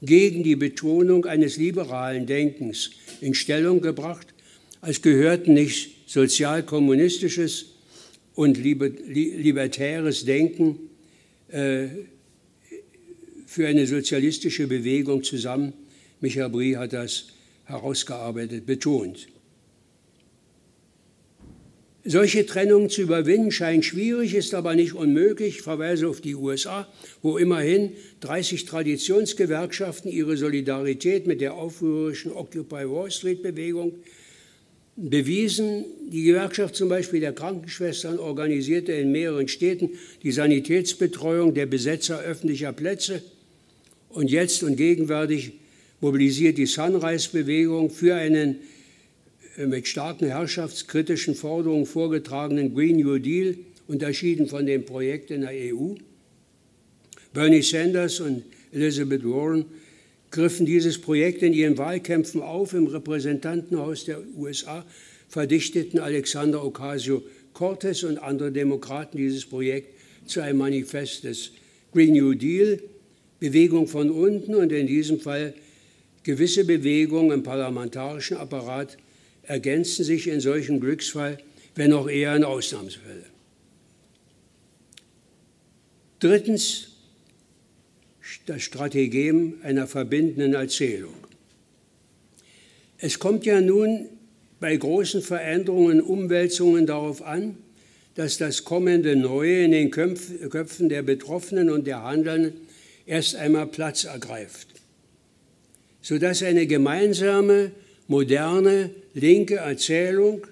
gegen 0.00 0.44
die 0.44 0.54
Betonung 0.54 1.26
eines 1.26 1.56
liberalen 1.56 2.26
Denkens 2.26 2.90
in 3.20 3.34
Stellung 3.34 3.80
gebracht, 3.80 4.28
als 4.80 5.02
gehörten 5.02 5.54
nicht 5.54 6.08
sozialkommunistisches 6.08 7.66
und 8.36 8.58
libertäres 8.58 10.24
Denken 10.24 10.78
äh, 11.48 11.88
für 13.54 13.68
eine 13.68 13.86
sozialistische 13.86 14.66
Bewegung 14.66 15.22
zusammen. 15.22 15.74
Michael 16.20 16.50
Brie 16.50 16.76
hat 16.76 16.92
das 16.92 17.26
herausgearbeitet, 17.66 18.66
betont. 18.66 19.28
Solche 22.04 22.44
Trennungen 22.46 22.90
zu 22.90 23.02
überwinden 23.02 23.52
scheint 23.52 23.84
schwierig, 23.84 24.34
ist 24.34 24.54
aber 24.54 24.74
nicht 24.74 24.94
unmöglich. 24.94 25.58
Ich 25.58 25.62
verweise 25.62 26.08
auf 26.08 26.20
die 26.20 26.34
USA, 26.34 26.88
wo 27.22 27.38
immerhin 27.38 27.92
30 28.22 28.64
Traditionsgewerkschaften 28.64 30.10
ihre 30.10 30.36
Solidarität 30.36 31.28
mit 31.28 31.40
der 31.40 31.54
aufrührerischen 31.54 32.32
Occupy 32.32 32.90
Wall 32.90 33.12
Street 33.12 33.40
Bewegung 33.44 33.94
bewiesen. 34.96 35.84
Die 36.08 36.24
Gewerkschaft 36.24 36.74
zum 36.74 36.88
Beispiel 36.88 37.20
der 37.20 37.32
Krankenschwestern 37.32 38.18
organisierte 38.18 38.90
in 38.92 39.12
mehreren 39.12 39.46
Städten 39.46 39.90
die 40.24 40.32
Sanitätsbetreuung 40.32 41.54
der 41.54 41.66
Besetzer 41.66 42.20
öffentlicher 42.20 42.72
Plätze. 42.72 43.22
Und 44.14 44.30
jetzt 44.30 44.62
und 44.62 44.76
gegenwärtig 44.76 45.54
mobilisiert 46.00 46.56
die 46.56 46.66
Sunrise-Bewegung 46.66 47.90
für 47.90 48.14
einen 48.14 48.60
äh, 49.56 49.66
mit 49.66 49.88
starken 49.88 50.28
herrschaftskritischen 50.28 51.34
Forderungen 51.34 51.84
vorgetragenen 51.84 52.74
Green 52.74 52.96
New 52.96 53.18
Deal, 53.18 53.56
unterschieden 53.88 54.46
von 54.46 54.66
dem 54.66 54.84
Projekt 54.86 55.32
in 55.32 55.40
der 55.40 55.50
EU. 55.50 55.94
Bernie 57.32 57.62
Sanders 57.62 58.20
und 58.20 58.44
Elizabeth 58.72 59.24
Warren 59.24 59.64
griffen 60.30 60.64
dieses 60.64 61.00
Projekt 61.00 61.42
in 61.42 61.52
ihren 61.52 61.76
Wahlkämpfen 61.76 62.40
auf. 62.40 62.72
Im 62.72 62.86
Repräsentantenhaus 62.86 64.04
der 64.04 64.20
USA 64.36 64.86
verdichteten 65.28 65.98
Alexander 65.98 66.64
Ocasio-Cortez 66.64 68.04
und 68.04 68.18
andere 68.18 68.52
Demokraten 68.52 69.18
dieses 69.18 69.44
Projekt 69.44 69.92
zu 70.26 70.40
einem 70.40 70.58
Manifest 70.58 71.24
des 71.24 71.50
Green 71.92 72.12
New 72.12 72.34
Deal, 72.34 72.80
Bewegung 73.44 73.88
von 73.88 74.10
unten 74.10 74.54
und 74.54 74.72
in 74.72 74.86
diesem 74.86 75.20
Fall 75.20 75.52
gewisse 76.22 76.64
Bewegungen 76.64 77.30
im 77.30 77.42
parlamentarischen 77.42 78.38
Apparat 78.38 78.96
ergänzen 79.42 80.02
sich 80.02 80.28
in 80.28 80.40
solchem 80.40 80.80
Glücksfall, 80.80 81.36
wenn 81.74 81.92
auch 81.92 82.08
eher 82.08 82.34
in 82.34 82.44
Ausnahmsfällen. 82.44 83.26
Drittens, 86.20 86.88
das 88.46 88.62
Strategem 88.62 89.58
einer 89.62 89.86
verbindenden 89.86 90.54
Erzählung. 90.54 91.14
Es 92.96 93.18
kommt 93.18 93.44
ja 93.44 93.60
nun 93.60 94.06
bei 94.58 94.74
großen 94.74 95.20
Veränderungen 95.20 96.00
Umwälzungen 96.00 96.86
darauf 96.86 97.20
an, 97.20 97.58
dass 98.14 98.38
das 98.38 98.64
kommende 98.64 99.16
Neue 99.16 99.64
in 99.64 99.72
den 99.72 99.90
Köpfen 99.90 100.88
der 100.88 101.02
Betroffenen 101.02 101.68
und 101.68 101.86
der 101.86 102.02
Handelnden 102.02 102.63
erst 103.06 103.36
einmal 103.36 103.66
Platz 103.66 104.04
ergreift, 104.04 104.68
sodass 106.00 106.42
eine 106.42 106.66
gemeinsame, 106.66 107.72
moderne, 108.08 108.90
linke 109.14 109.56
Erzählung, 109.56 110.46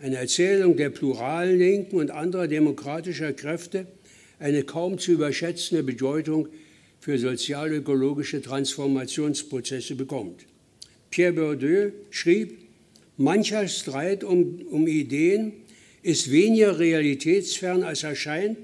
eine 0.00 0.16
Erzählung 0.16 0.76
der 0.76 0.90
pluralen 0.90 1.58
Linken 1.58 1.96
und 1.96 2.10
anderer 2.10 2.46
demokratischer 2.46 3.32
Kräfte, 3.32 3.86
eine 4.38 4.62
kaum 4.62 4.98
zu 4.98 5.12
überschätzende 5.12 5.82
Bedeutung 5.82 6.48
für 7.00 7.18
sozialökologische 7.18 8.42
Transformationsprozesse 8.42 9.94
bekommt. 9.94 10.46
Pierre 11.10 11.32
Bourdieu 11.32 11.90
schrieb, 12.10 12.58
mancher 13.16 13.66
Streit 13.66 14.22
um, 14.24 14.60
um 14.70 14.86
Ideen 14.86 15.52
ist 16.02 16.30
weniger 16.30 16.78
realitätsfern 16.78 17.82
als 17.82 18.02
erscheint, 18.02 18.58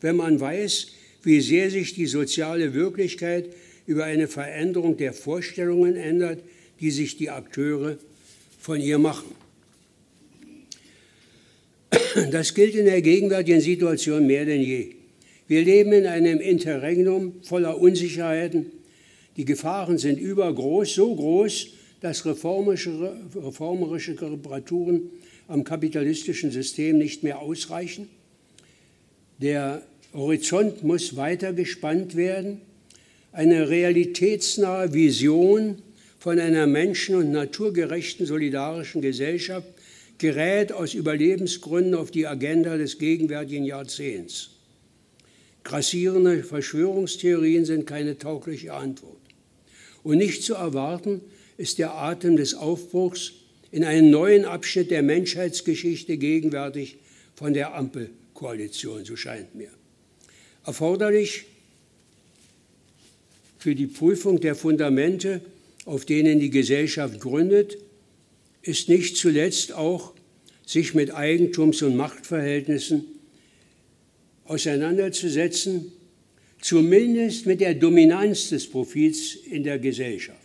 wenn 0.00 0.16
man 0.16 0.38
weiß, 0.38 0.88
wie 1.28 1.42
sehr 1.42 1.70
sich 1.70 1.92
die 1.92 2.06
soziale 2.06 2.72
Wirklichkeit 2.72 3.50
über 3.86 4.04
eine 4.04 4.28
Veränderung 4.28 4.96
der 4.96 5.12
Vorstellungen 5.12 5.94
ändert, 5.94 6.42
die 6.80 6.90
sich 6.90 7.18
die 7.18 7.28
Akteure 7.28 7.98
von 8.58 8.80
ihr 8.80 8.98
machen. 8.98 9.26
Das 12.30 12.54
gilt 12.54 12.74
in 12.74 12.86
der 12.86 13.02
gegenwärtigen 13.02 13.60
Situation 13.60 14.26
mehr 14.26 14.46
denn 14.46 14.62
je. 14.62 14.94
Wir 15.48 15.62
leben 15.62 15.92
in 15.92 16.06
einem 16.06 16.40
Interregnum 16.40 17.34
voller 17.42 17.78
Unsicherheiten. 17.78 18.72
Die 19.36 19.44
Gefahren 19.44 19.98
sind 19.98 20.18
übergroß, 20.18 20.94
so 20.94 21.14
groß, 21.14 21.68
dass 22.00 22.24
reformische, 22.24 23.18
reformerische 23.36 24.18
Reparaturen 24.18 25.10
am 25.46 25.62
kapitalistischen 25.62 26.50
System 26.50 26.96
nicht 26.96 27.22
mehr 27.22 27.40
ausreichen. 27.40 28.08
Der 29.42 29.82
Horizont 30.14 30.82
muss 30.82 31.16
weiter 31.16 31.52
gespannt 31.52 32.16
werden. 32.16 32.60
Eine 33.32 33.68
realitätsnahe 33.68 34.94
Vision 34.94 35.82
von 36.18 36.38
einer 36.38 36.66
menschen- 36.66 37.16
und 37.16 37.30
naturgerechten 37.30 38.26
solidarischen 38.26 39.02
Gesellschaft 39.02 39.68
gerät 40.16 40.72
aus 40.72 40.94
Überlebensgründen 40.94 41.94
auf 41.94 42.10
die 42.10 42.26
Agenda 42.26 42.76
des 42.76 42.98
gegenwärtigen 42.98 43.64
Jahrzehnts. 43.64 44.50
Grassierende 45.62 46.42
Verschwörungstheorien 46.42 47.64
sind 47.64 47.86
keine 47.86 48.16
taugliche 48.18 48.72
Antwort. 48.72 49.18
Und 50.02 50.18
nicht 50.18 50.42
zu 50.42 50.54
erwarten 50.54 51.20
ist 51.58 51.78
der 51.78 51.94
Atem 51.94 52.36
des 52.36 52.54
Aufbruchs 52.54 53.32
in 53.70 53.84
einen 53.84 54.10
neuen 54.10 54.46
Abschnitt 54.46 54.90
der 54.90 55.02
Menschheitsgeschichte 55.02 56.16
gegenwärtig 56.16 56.96
von 57.34 57.52
der 57.52 57.74
Ampelkoalition, 57.74 59.04
so 59.04 59.14
scheint 59.14 59.54
mir. 59.54 59.77
Erforderlich 60.64 61.44
für 63.58 63.74
die 63.74 63.86
Prüfung 63.86 64.40
der 64.40 64.54
Fundamente, 64.54 65.40
auf 65.84 66.04
denen 66.04 66.40
die 66.40 66.50
Gesellschaft 66.50 67.20
gründet, 67.20 67.78
ist 68.62 68.88
nicht 68.88 69.16
zuletzt 69.16 69.72
auch, 69.72 70.12
sich 70.66 70.94
mit 70.94 71.14
Eigentums- 71.14 71.82
und 71.82 71.96
Machtverhältnissen 71.96 73.04
auseinanderzusetzen, 74.44 75.92
zumindest 76.60 77.46
mit 77.46 77.60
der 77.60 77.74
Dominanz 77.74 78.50
des 78.50 78.68
Profits 78.68 79.34
in 79.34 79.64
der 79.64 79.78
Gesellschaft. 79.78 80.38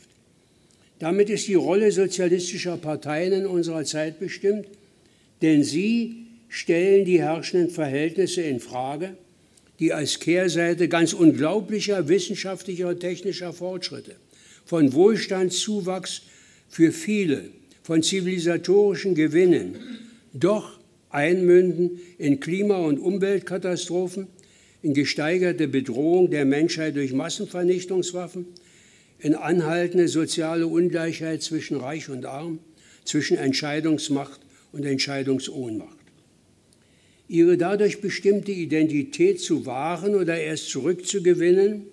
Damit 0.99 1.29
ist 1.29 1.47
die 1.47 1.55
Rolle 1.55 1.91
sozialistischer 1.91 2.77
Parteien 2.77 3.33
in 3.33 3.45
unserer 3.45 3.83
Zeit 3.83 4.19
bestimmt, 4.19 4.67
denn 5.41 5.63
sie 5.63 6.27
stellen 6.47 7.03
die 7.03 7.19
herrschenden 7.19 7.69
Verhältnisse 7.69 8.41
in 8.43 8.61
Frage, 8.61 9.17
die 9.79 9.93
als 9.93 10.19
Kehrseite 10.19 10.87
ganz 10.87 11.13
unglaublicher 11.13 12.07
wissenschaftlicher 12.07 12.89
und 12.89 12.99
technischer 12.99 13.53
Fortschritte, 13.53 14.15
von 14.65 14.93
Wohlstandszuwachs 14.93 16.21
für 16.69 16.91
viele, 16.91 17.49
von 17.81 18.01
zivilisatorischen 18.01 19.15
Gewinnen, 19.15 19.75
doch 20.33 20.79
einmünden 21.09 21.99
in 22.17 22.39
Klima- 22.39 22.77
und 22.77 22.99
Umweltkatastrophen, 22.99 24.27
in 24.81 24.93
gesteigerte 24.93 25.67
Bedrohung 25.67 26.29
der 26.29 26.45
Menschheit 26.45 26.95
durch 26.95 27.13
Massenvernichtungswaffen, 27.13 28.47
in 29.19 29.35
anhaltende 29.35 30.07
soziale 30.07 30.67
Ungleichheit 30.67 31.41
zwischen 31.41 31.77
Reich 31.77 32.09
und 32.09 32.25
Arm, 32.25 32.59
zwischen 33.05 33.37
Entscheidungsmacht 33.37 34.41
und 34.71 34.85
Entscheidungsohnmacht. 34.85 36.02
Ihre 37.27 37.57
dadurch 37.57 38.01
bestimmte 38.01 38.51
Identität 38.51 39.39
zu 39.39 39.65
wahren 39.65 40.15
oder 40.15 40.39
erst 40.39 40.69
zurückzugewinnen 40.69 41.83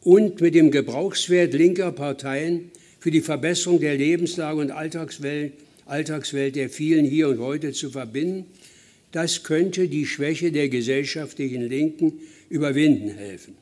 und 0.00 0.40
mit 0.40 0.54
dem 0.54 0.70
Gebrauchswert 0.70 1.54
linker 1.54 1.92
Parteien 1.92 2.70
für 2.98 3.10
die 3.10 3.20
Verbesserung 3.20 3.80
der 3.80 3.96
Lebenslage 3.96 4.60
und 4.60 4.70
Alltagswelt, 4.70 5.52
Alltagswelt 5.86 6.56
der 6.56 6.68
vielen 6.68 7.04
hier 7.04 7.28
und 7.28 7.38
heute 7.38 7.72
zu 7.72 7.90
verbinden, 7.90 8.46
das 9.12 9.42
könnte 9.42 9.88
die 9.88 10.06
Schwäche 10.06 10.52
der 10.52 10.68
gesellschaftlichen 10.68 11.66
Linken 11.68 12.20
überwinden 12.50 13.10
helfen. 13.10 13.54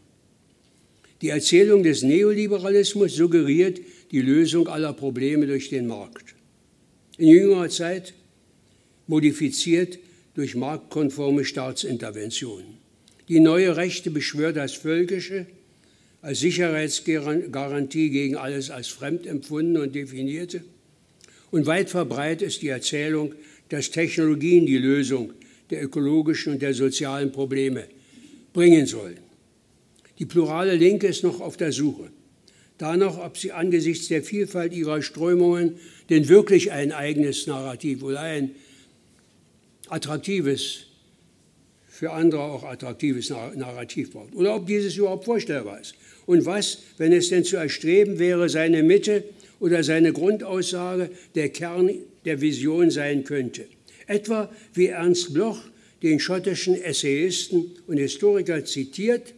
Die 1.23 1.29
Erzählung 1.29 1.83
des 1.83 2.03
Neoliberalismus 2.03 3.15
suggeriert 3.15 3.81
die 4.11 4.21
Lösung 4.21 4.69
aller 4.69 4.93
Probleme 4.93 5.47
durch 5.47 5.69
den 5.71 5.87
Markt. 5.87 6.35
In 7.19 7.29
jüngerer 7.29 7.71
Zeit 7.71 8.13
modifiziert 9.07 9.99
durch 10.35 10.55
marktkonforme 10.55 11.45
Staatsinterventionen. 11.45 12.79
Die 13.29 13.41
neue 13.41 13.77
Rechte 13.77 14.11
beschwört 14.11 14.57
das 14.57 14.75
Völkische 14.75 15.47
als 16.23 16.41
Sicherheitsgarantie 16.41 18.11
gegen 18.11 18.37
alles 18.37 18.71
als 18.71 18.89
fremd 18.89 19.27
empfunden 19.27 19.77
und 19.77 19.95
definierte. 19.95 20.65
Und 21.51 21.67
weit 21.67 21.91
verbreitet 21.91 22.49
ist 22.49 22.63
die 22.63 22.69
Erzählung, 22.69 23.35
dass 23.69 23.91
Technologien 23.91 24.67
die 24.67 24.79
Lösung 24.79 25.33
der 25.71 25.83
ökologischen 25.83 26.55
und 26.55 26.63
der 26.63 26.75
sozialen 26.75 27.33
Probleme 27.33 27.85
bringen 28.53 28.87
sollen. 28.87 29.19
Die 30.19 30.27
plurale 30.27 30.77
Linke 30.77 31.07
ist 31.07 31.23
noch 31.23 31.41
auf 31.41 31.57
der 31.57 31.73
Suche 31.73 32.11
danach, 32.79 33.19
ob 33.19 33.39
sie 33.39 33.53
angesichts 33.53 34.09
der 34.09 34.23
Vielfalt 34.23 34.73
ihrer 34.73 35.03
Strömungen 35.03 35.77
denn 36.11 36.29
wirklich 36.29 36.73
ein 36.73 36.93
eigenes 36.93 37.47
Narrativ 37.47 38.03
oder 38.03 38.21
ein 38.21 38.51
attraktives, 39.89 40.85
für 41.89 42.13
andere 42.13 42.43
auch 42.43 42.65
attraktives 42.65 43.31
Narrativ 43.31 44.13
braucht. 44.13 44.35
Oder 44.35 44.55
ob 44.57 44.67
dieses 44.67 44.97
überhaupt 44.97 45.25
vorstellbar 45.25 45.81
ist. 45.81 45.95
Und 46.27 46.45
was, 46.45 46.79
wenn 46.99 47.13
es 47.13 47.31
denn 47.31 47.45
zu 47.45 47.57
erstreben 47.57 48.19
wäre, 48.19 48.49
seine 48.49 48.83
Mitte 48.83 49.25
oder 49.61 49.83
seine 49.83 50.13
Grundaussage 50.13 51.11
der 51.35 51.49
Kern 51.49 51.91
der 52.25 52.41
Vision 52.41 52.91
sein 52.91 53.25
könnte. 53.25 53.67
Etwa 54.07 54.51
wie 54.75 54.89
Ernst 54.89 55.33
Bloch 55.33 55.61
den 56.03 56.21
schottischen 56.21 56.81
Essayisten 56.81 57.73
und 57.87 57.97
Historiker 57.97 58.65
zitiert, 58.65 59.35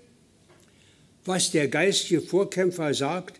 was 1.24 1.50
der 1.50 1.68
geistige 1.68 2.20
Vorkämpfer 2.20 2.94
sagt, 2.94 3.38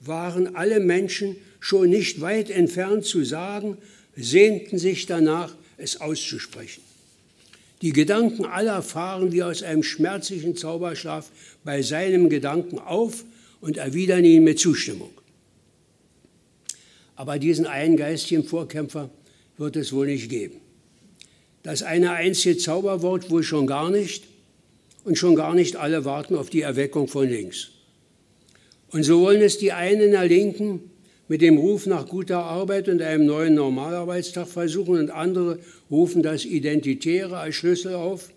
waren 0.00 0.54
alle 0.54 0.80
Menschen 0.80 1.36
schon 1.58 1.90
nicht 1.90 2.20
weit 2.20 2.50
entfernt 2.50 3.04
zu 3.04 3.24
sagen, 3.24 3.78
sehnten 4.14 4.78
sich 4.78 5.06
danach, 5.06 5.56
es 5.76 6.00
auszusprechen. 6.00 6.82
Die 7.82 7.92
Gedanken 7.92 8.44
aller 8.46 8.82
fahren 8.82 9.32
wie 9.32 9.42
aus 9.42 9.62
einem 9.62 9.82
schmerzlichen 9.82 10.56
Zauberschlaf 10.56 11.30
bei 11.64 11.82
seinem 11.82 12.28
Gedanken 12.28 12.78
auf 12.78 13.24
und 13.60 13.76
erwidern 13.76 14.24
ihn 14.24 14.44
mit 14.44 14.58
Zustimmung. 14.58 15.10
Aber 17.16 17.38
diesen 17.38 17.66
einen 17.66 17.96
geistigen 17.96 18.44
Vorkämpfer 18.44 19.10
wird 19.58 19.76
es 19.76 19.92
wohl 19.92 20.06
nicht 20.06 20.28
geben. 20.28 20.56
Das 21.62 21.82
eine 21.82 22.12
einzige 22.12 22.58
Zauberwort 22.58 23.30
wohl 23.30 23.42
schon 23.42 23.66
gar 23.66 23.90
nicht 23.90 24.24
und 25.04 25.16
schon 25.16 25.34
gar 25.34 25.54
nicht 25.54 25.76
alle 25.76 26.04
warten 26.04 26.36
auf 26.36 26.50
die 26.50 26.62
Erweckung 26.62 27.08
von 27.08 27.28
links. 27.28 27.70
Und 28.90 29.02
so 29.02 29.20
wollen 29.20 29.42
es 29.42 29.58
die 29.58 29.72
einen 29.72 30.00
in 30.02 30.10
der 30.12 30.26
Linken 30.26 30.90
mit 31.28 31.40
dem 31.40 31.56
Ruf 31.56 31.86
nach 31.86 32.06
guter 32.06 32.38
Arbeit 32.38 32.88
und 32.88 33.00
einem 33.00 33.26
neuen 33.26 33.54
Normalarbeitstag 33.54 34.46
versuchen 34.46 34.98
und 34.98 35.10
andere 35.10 35.58
rufen 35.90 36.22
das 36.22 36.44
Identitäre 36.44 37.38
als 37.38 37.54
Schlüssel 37.54 37.94
auf 37.94 38.30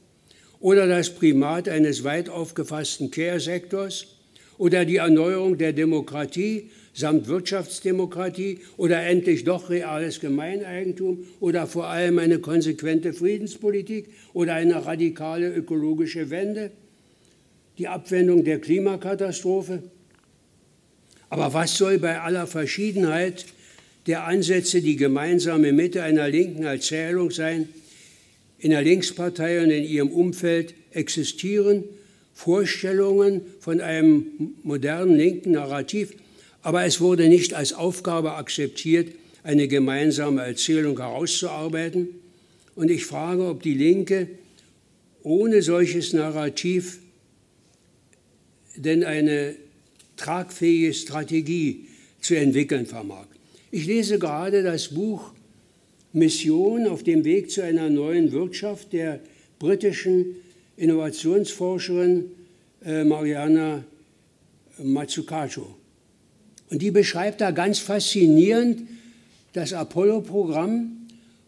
oder 0.59 0.87
das 0.87 1.09
Primat 1.09 1.67
eines 1.67 2.03
weit 2.03 2.29
aufgefassten 2.29 3.11
Care-Sektors 3.11 4.07
oder 4.57 4.85
die 4.85 4.97
Erneuerung 4.97 5.57
der 5.57 5.73
Demokratie 5.73 6.69
samt 6.93 7.27
Wirtschaftsdemokratie 7.27 8.59
oder 8.75 9.03
endlich 9.03 9.43
doch 9.43 9.69
reales 9.69 10.19
Gemeineigentum 10.19 11.25
oder 11.39 11.67
vor 11.67 11.87
allem 11.87 12.17
eine 12.17 12.39
konsequente 12.39 13.13
Friedenspolitik 13.13 14.09
oder 14.33 14.55
eine 14.55 14.83
radikale 14.83 15.53
ökologische 15.53 16.31
Wende, 16.31 16.71
die 17.77 17.87
Abwendung 17.87 18.43
der 18.43 18.59
Klimakatastrophe 18.59 19.83
aber 21.29 21.53
was 21.53 21.77
soll 21.77 21.99
bei 21.99 22.19
aller 22.21 22.47
Verschiedenheit 22.47 23.45
der 24.05 24.25
Ansätze 24.25 24.81
die 24.81 24.95
gemeinsame 24.95 25.73
Mitte 25.73 26.03
einer 26.03 26.29
linken 26.29 26.63
Erzählung 26.63 27.31
sein? 27.31 27.69
In 28.59 28.71
der 28.71 28.81
Linkspartei 28.81 29.61
und 29.61 29.69
in 29.69 29.83
ihrem 29.83 30.09
Umfeld 30.09 30.73
existieren 30.91 31.83
Vorstellungen 32.33 33.41
von 33.59 33.81
einem 33.81 34.55
modernen 34.63 35.15
linken 35.15 35.51
Narrativ, 35.51 36.13
aber 36.61 36.85
es 36.85 37.01
wurde 37.01 37.27
nicht 37.27 37.53
als 37.53 37.73
Aufgabe 37.73 38.33
akzeptiert, 38.33 39.13
eine 39.43 39.67
gemeinsame 39.67 40.43
Erzählung 40.43 40.97
herauszuarbeiten. 40.97 42.09
Und 42.75 42.91
ich 42.91 43.05
frage, 43.05 43.45
ob 43.45 43.63
die 43.63 43.73
Linke 43.73 44.27
ohne 45.23 45.61
solches 45.61 46.13
Narrativ 46.13 46.99
denn 48.75 49.03
eine 49.03 49.55
tragfähige 50.17 50.93
Strategie 50.93 51.85
zu 52.19 52.35
entwickeln 52.35 52.85
vermag. 52.85 53.27
Ich 53.71 53.85
lese 53.85 54.19
gerade 54.19 54.63
das 54.63 54.89
Buch 54.89 55.31
Mission 56.13 56.87
auf 56.87 57.03
dem 57.03 57.23
Weg 57.23 57.51
zu 57.51 57.63
einer 57.63 57.89
neuen 57.89 58.31
Wirtschaft 58.31 58.93
der 58.93 59.19
britischen 59.59 60.35
Innovationsforscherin 60.77 62.25
äh, 62.85 63.03
Mariana 63.03 63.83
Mazzucato. 64.81 65.75
Und 66.69 66.81
die 66.81 66.91
beschreibt 66.91 67.41
da 67.41 67.51
ganz 67.51 67.79
faszinierend 67.79 68.83
das 69.53 69.73
Apollo-Programm 69.73 70.91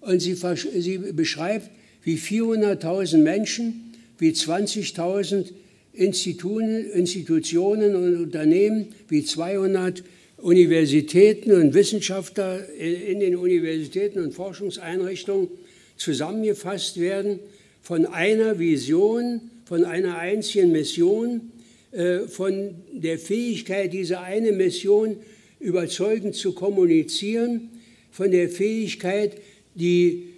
und 0.01 0.19
sie, 0.21 0.35
sie 0.35 0.97
beschreibt, 0.97 1.69
wie 2.03 2.17
400.000 2.17 3.17
Menschen, 3.17 3.93
wie 4.17 4.31
20.000 4.31 5.51
Institutionen 5.99 7.95
und 7.95 8.23
Unternehmen 8.23 8.87
wie 9.09 9.23
200 9.23 10.03
Universitäten 10.37 11.51
und 11.51 11.73
Wissenschaftler 11.73 12.69
in 12.69 13.19
den 13.19 13.35
Universitäten 13.35 14.19
und 14.19 14.33
Forschungseinrichtungen 14.33 15.49
zusammengefasst 15.97 16.99
werden 16.99 17.39
von 17.81 18.05
einer 18.05 18.59
Vision, 18.59 19.41
von 19.65 19.83
einer 19.83 20.17
einzigen 20.17 20.71
Mission, 20.71 21.51
äh, 21.91 22.19
von 22.19 22.75
der 22.93 23.19
Fähigkeit, 23.19 23.91
diese 23.91 24.21
eine 24.21 24.53
Mission 24.53 25.17
überzeugend 25.59 26.35
zu 26.35 26.53
kommunizieren, 26.53 27.69
von 28.09 28.31
der 28.31 28.47
Fähigkeit, 28.47 29.33
die 29.75 30.28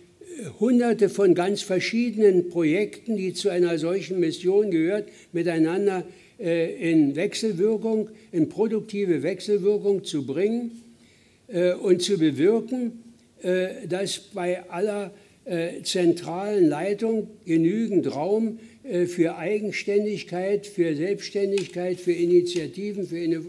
hunderte 0.59 1.09
von 1.09 1.35
ganz 1.35 1.61
verschiedenen 1.61 2.49
Projekten, 2.49 3.17
die 3.17 3.33
zu 3.33 3.49
einer 3.49 3.77
solchen 3.77 4.19
Mission 4.19 4.71
gehört, 4.71 5.09
miteinander 5.31 6.03
äh, 6.39 6.91
in 6.91 7.15
Wechselwirkung, 7.15 8.09
in 8.31 8.49
produktive 8.49 9.23
Wechselwirkung 9.23 10.03
zu 10.03 10.25
bringen 10.25 10.81
äh, 11.47 11.73
und 11.73 12.01
zu 12.01 12.17
bewirken, 12.17 13.03
äh, 13.41 13.87
dass 13.87 14.19
bei 14.19 14.69
aller 14.69 15.11
zentralen 15.83 16.69
Leitung 16.69 17.27
genügend 17.47 18.15
Raum 18.15 18.59
für 19.07 19.37
Eigenständigkeit, 19.37 20.67
für 20.67 20.95
Selbstständigkeit, 20.95 21.99
für 21.99 22.11
Initiativen, 22.11 23.07
für 23.07 23.41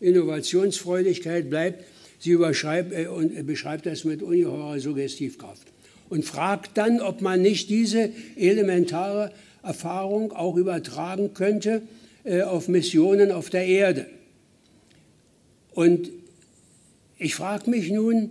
Innovationsfreudigkeit 0.00 1.48
bleibt. 1.48 1.84
Sie 2.18 2.34
beschreibt 2.34 3.86
das 3.86 4.04
mit 4.04 4.24
ungeheurer 4.24 4.80
Suggestivkraft 4.80 5.68
und 6.08 6.24
fragt 6.24 6.76
dann, 6.78 7.00
ob 7.00 7.20
man 7.20 7.42
nicht 7.42 7.70
diese 7.70 8.10
elementare 8.36 9.32
Erfahrung 9.62 10.32
auch 10.32 10.56
übertragen 10.56 11.34
könnte 11.34 11.82
äh, 12.24 12.42
auf 12.42 12.68
Missionen 12.68 13.32
auf 13.32 13.50
der 13.50 13.66
Erde. 13.66 14.06
Und 15.74 16.10
ich 17.18 17.34
frage 17.34 17.70
mich 17.70 17.90
nun, 17.90 18.30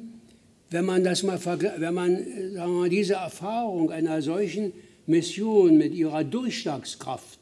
wenn 0.69 0.85
man, 0.85 1.03
das 1.03 1.23
mal, 1.23 1.39
wenn 1.77 1.93
man 1.93 2.17
sagen 2.17 2.53
wir 2.53 2.67
mal, 2.67 2.89
diese 2.89 3.13
Erfahrung 3.13 3.91
einer 3.91 4.21
solchen 4.21 4.73
Mission 5.07 5.77
mit 5.77 5.93
ihrer 5.93 6.23
Durchschlagskraft 6.23 7.39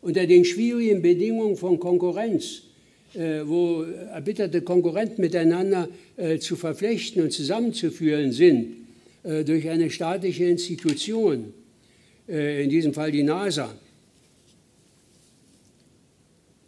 unter 0.00 0.26
den 0.26 0.44
schwierigen 0.44 1.02
Bedingungen 1.02 1.56
von 1.56 1.78
Konkurrenz, 1.78 2.62
äh, 3.14 3.40
wo 3.44 3.82
erbitterte 3.82 4.62
Konkurrenten 4.62 5.20
miteinander 5.20 5.88
äh, 6.16 6.38
zu 6.38 6.56
verflechten 6.56 7.22
und 7.22 7.32
zusammenzuführen 7.32 8.32
sind, 8.32 8.64
äh, 8.64 8.77
durch 9.44 9.68
eine 9.68 9.90
staatliche 9.90 10.44
Institution, 10.44 11.52
äh, 12.28 12.64
in 12.64 12.70
diesem 12.70 12.94
Fall 12.94 13.12
die 13.12 13.22
NASA. 13.22 13.74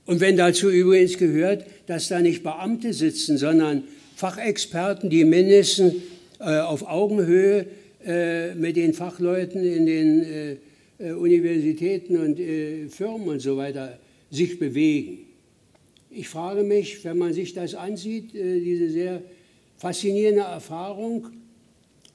Und 0.06 0.20
wenn 0.20 0.36
dazu 0.36 0.70
übrigens 0.70 1.18
gehört, 1.18 1.64
dass 1.86 2.08
da 2.08 2.20
nicht 2.20 2.42
Beamte 2.42 2.92
sitzen, 2.92 3.38
sondern 3.38 3.84
Fachexperten, 4.16 5.08
die 5.08 5.24
mindestens 5.24 5.94
äh, 6.40 6.58
auf 6.58 6.86
Augenhöhe 6.86 7.66
äh, 8.04 8.54
mit 8.54 8.76
den 8.76 8.92
Fachleuten 8.92 9.62
in 9.62 9.86
den 9.86 10.22
äh, 10.22 10.56
äh, 10.98 11.12
Universitäten 11.12 12.16
und 12.16 12.38
äh, 12.38 12.88
Firmen 12.88 13.28
und 13.28 13.40
so 13.40 13.56
weiter 13.56 13.98
sich 14.30 14.58
bewegen. 14.58 15.26
Ich 16.10 16.28
frage 16.28 16.62
mich, 16.62 17.04
wenn 17.04 17.18
man 17.18 17.32
sich 17.32 17.54
das 17.54 17.74
ansieht, 17.74 18.34
äh, 18.34 18.60
diese 18.60 18.90
sehr 18.90 19.22
faszinierende 19.76 20.42
Erfahrung, 20.42 21.28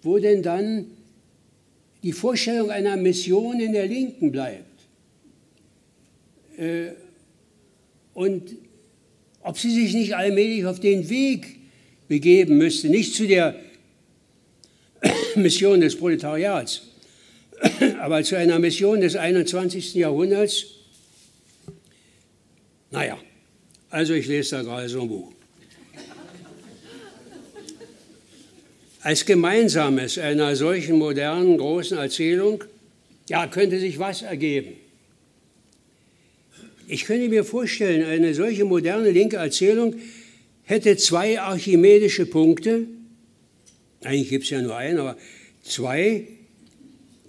wo 0.06 0.20
denn 0.20 0.44
dann 0.44 0.86
die 2.04 2.14
Vorstellung 2.14 2.70
einer 2.70 2.96
Mission 2.96 3.60
in 3.60 3.74
der 3.74 3.88
Linken 3.88 4.32
bleibt. 4.32 4.64
Und 8.14 8.56
ob 9.42 9.58
sie 9.58 9.72
sich 9.72 9.94
nicht 9.94 10.16
allmählich 10.16 10.66
auf 10.66 10.80
den 10.80 11.10
Weg 11.10 11.58
begeben 12.08 12.58
müsste, 12.58 12.90
nicht 12.90 13.16
zu 13.16 13.28
der 13.28 13.56
Mission 15.36 15.82
des 15.82 15.96
Proletariats, 15.96 16.84
aber 18.00 18.24
zu 18.24 18.38
einer 18.38 18.60
Mission 18.60 19.02
des 19.02 19.16
21. 19.16 19.96
Jahrhunderts. 19.96 20.66
Naja, 22.92 23.18
also 23.90 24.14
ich 24.14 24.28
lese 24.28 24.58
da 24.58 24.62
gerade 24.62 24.88
so 24.88 25.02
ein 25.02 25.08
Buch. 25.08 25.35
Als 29.06 29.24
Gemeinsames 29.24 30.18
einer 30.18 30.56
solchen 30.56 30.98
modernen, 30.98 31.60
großen 31.60 31.96
Erzählung, 31.96 32.64
ja, 33.30 33.46
könnte 33.46 33.80
sich 33.80 34.00
was 34.00 34.24
ergeben. 34.24 34.70
Ich 36.88 37.06
könnte 37.06 37.30
mir 37.30 37.44
vorstellen, 37.44 38.04
eine 38.04 38.34
solche 38.34 38.66
moderne 38.66 39.12
linke 39.12 39.38
Erzählung 39.38 39.94
hätte 40.64 40.98
zwei 40.98 41.40
archimedische 41.40 42.26
Punkte, 42.26 42.88
eigentlich 44.04 44.30
gibt 44.30 44.46
es 44.46 44.50
ja 44.50 44.64
nur 44.64 44.76
einen, 44.76 44.98
aber 44.98 45.18
zwei, 45.64 46.24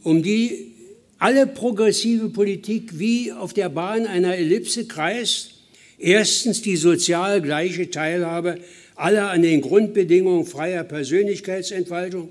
um 0.03 0.23
die 0.23 0.73
alle 1.19 1.47
progressive 1.47 2.31
Politik 2.31 2.99
wie 2.99 3.33
auf 3.33 3.53
der 3.53 3.69
Bahn 3.69 4.07
einer 4.07 4.35
Ellipse 4.35 4.87
kreist. 4.87 5.51
Erstens 5.99 6.63
die 6.63 6.77
sozial 6.77 7.43
gleiche 7.43 7.91
Teilhabe 7.91 8.61
aller 8.97 9.31
an 9.31 9.43
den 9.43 9.61
Grundbedingungen 9.61 10.47
freier 10.47 10.85
Persönlichkeitsentfaltung 10.85 12.31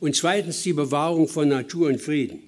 und 0.00 0.16
zweitens 0.16 0.62
die 0.62 0.72
Bewahrung 0.72 1.28
von 1.28 1.48
Natur 1.48 1.88
und 1.88 2.00
Frieden. 2.00 2.40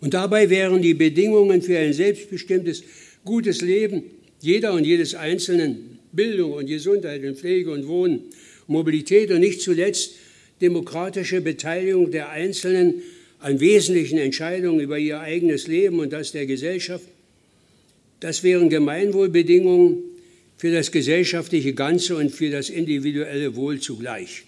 Und 0.00 0.14
dabei 0.14 0.50
wären 0.50 0.82
die 0.82 0.94
Bedingungen 0.94 1.62
für 1.62 1.78
ein 1.78 1.92
selbstbestimmtes, 1.92 2.82
gutes 3.24 3.60
Leben 3.60 4.04
jeder 4.40 4.74
und 4.74 4.84
jedes 4.84 5.14
Einzelnen, 5.14 5.98
Bildung 6.12 6.52
und 6.52 6.66
Gesundheit 6.66 7.24
und 7.24 7.38
Pflege 7.38 7.70
und 7.72 7.88
Wohnen, 7.88 8.24
Mobilität 8.66 9.30
und 9.30 9.40
nicht 9.40 9.60
zuletzt 9.60 10.14
demokratische 10.60 11.40
Beteiligung 11.40 12.10
der 12.10 12.30
Einzelnen 12.30 13.02
an 13.38 13.60
wesentlichen 13.60 14.18
Entscheidungen 14.18 14.80
über 14.80 14.98
ihr 14.98 15.20
eigenes 15.20 15.66
Leben 15.66 16.00
und 16.00 16.12
das 16.12 16.32
der 16.32 16.46
Gesellschaft. 16.46 17.04
Das 18.20 18.42
wären 18.42 18.70
Gemeinwohlbedingungen 18.70 20.15
für 20.56 20.72
das 20.72 20.90
gesellschaftliche 20.90 21.74
Ganze 21.74 22.16
und 22.16 22.30
für 22.30 22.50
das 22.50 22.70
individuelle 22.70 23.56
Wohl 23.56 23.80
zugleich. 23.80 24.44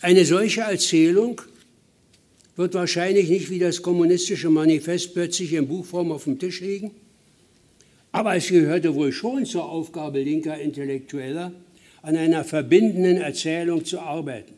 Eine 0.00 0.24
solche 0.24 0.62
Erzählung 0.62 1.40
wird 2.56 2.74
wahrscheinlich 2.74 3.28
nicht 3.28 3.50
wie 3.50 3.58
das 3.58 3.82
kommunistische 3.82 4.50
Manifest 4.50 5.14
plötzlich 5.14 5.52
in 5.52 5.68
Buchform 5.68 6.10
auf 6.10 6.24
dem 6.24 6.38
Tisch 6.38 6.60
liegen, 6.60 6.90
aber 8.12 8.34
es 8.34 8.48
gehörte 8.48 8.94
wohl 8.94 9.12
schon 9.12 9.46
zur 9.46 9.68
Aufgabe 9.68 10.22
linker 10.22 10.58
Intellektueller, 10.58 11.52
an 12.02 12.16
einer 12.16 12.44
verbindenden 12.44 13.18
Erzählung 13.18 13.84
zu 13.84 14.00
arbeiten. 14.00 14.54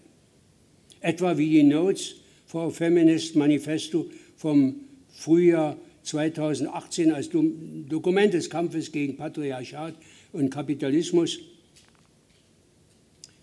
Etwa 1.00 1.36
wie 1.36 1.50
die 1.50 1.62
Notes 1.64 2.14
for 2.46 2.70
Feminist 2.70 3.34
Manifesto 3.34 4.08
vom 4.36 4.76
Frühjahr 5.12 5.76
2018 6.02 7.12
als 7.12 7.30
Dokument 7.30 8.34
des 8.34 8.50
Kampfes 8.50 8.92
gegen 8.92 9.16
Patriarchat 9.16 9.94
und 10.32 10.50
Kapitalismus. 10.50 11.38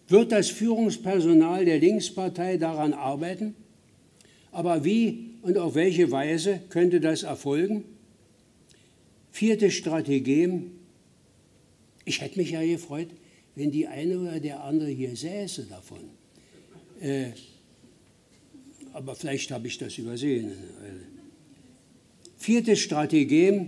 Wird 0.07 0.31
das 0.31 0.49
Führungspersonal 0.49 1.65
der 1.65 1.79
Linkspartei 1.79 2.57
daran 2.57 2.93
arbeiten? 2.93 3.55
Aber 4.51 4.83
wie 4.83 5.35
und 5.43 5.57
auf 5.57 5.75
welche 5.75 6.11
Weise 6.11 6.61
könnte 6.69 6.99
das 6.99 7.23
erfolgen? 7.23 7.83
Viertes 9.31 9.75
Strategem. 9.75 10.71
Ich 12.05 12.21
hätte 12.21 12.39
mich 12.39 12.51
ja 12.51 12.63
gefreut, 12.63 13.09
wenn 13.55 13.71
die 13.71 13.87
eine 13.87 14.19
oder 14.19 14.39
der 14.39 14.63
andere 14.63 14.89
hier 14.89 15.15
säße 15.15 15.67
davon. 15.69 15.99
Äh, 16.99 17.31
aber 18.93 19.15
vielleicht 19.15 19.51
habe 19.51 19.67
ich 19.67 19.77
das 19.77 19.97
übersehen. 19.97 20.51
Viertes 22.39 22.79
Strategem, 22.79 23.67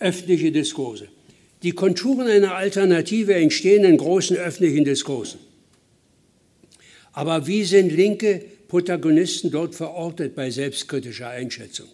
öffentliche 0.00 0.50
Diskurse. 0.50 1.06
Die 1.62 1.70
Konturen 1.70 2.26
einer 2.26 2.56
Alternative 2.56 3.32
entstehen 3.32 3.84
in 3.84 3.96
großen 3.96 4.36
öffentlichen 4.36 4.84
Diskursen. 4.84 5.38
Aber 7.12 7.46
wie 7.46 7.62
sind 7.62 7.92
linke 7.92 8.44
Protagonisten 8.66 9.52
dort 9.52 9.76
verortet 9.76 10.34
bei 10.34 10.50
selbstkritischer 10.50 11.28
Einschätzung? 11.28 11.86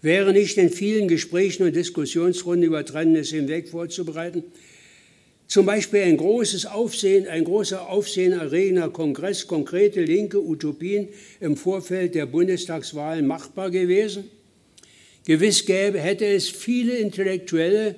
Wäre 0.00 0.32
nicht 0.32 0.58
in 0.58 0.70
vielen 0.70 1.06
Gesprächen 1.06 1.62
und 1.62 1.76
Diskussionsrunden 1.76 2.64
über 2.64 2.84
Trennendes 2.84 3.30
hinweg 3.30 3.68
vorzubereiten, 3.68 4.42
zum 5.46 5.64
Beispiel 5.64 6.02
ein 6.02 6.16
großes 6.16 6.66
Aufsehen, 6.66 7.28
ein 7.28 7.44
großer 7.44 7.88
aufsehenerregender 7.88 8.90
Kongress, 8.90 9.46
konkrete 9.46 10.02
linke 10.02 10.42
Utopien 10.42 11.08
im 11.38 11.56
Vorfeld 11.56 12.16
der 12.16 12.26
Bundestagswahlen 12.26 13.28
machbar 13.28 13.70
gewesen. 13.70 14.24
Gewiss 15.24 15.64
gäbe, 15.64 16.00
hätte 16.00 16.26
es 16.26 16.48
viele 16.48 16.96
Intellektuelle, 16.96 17.94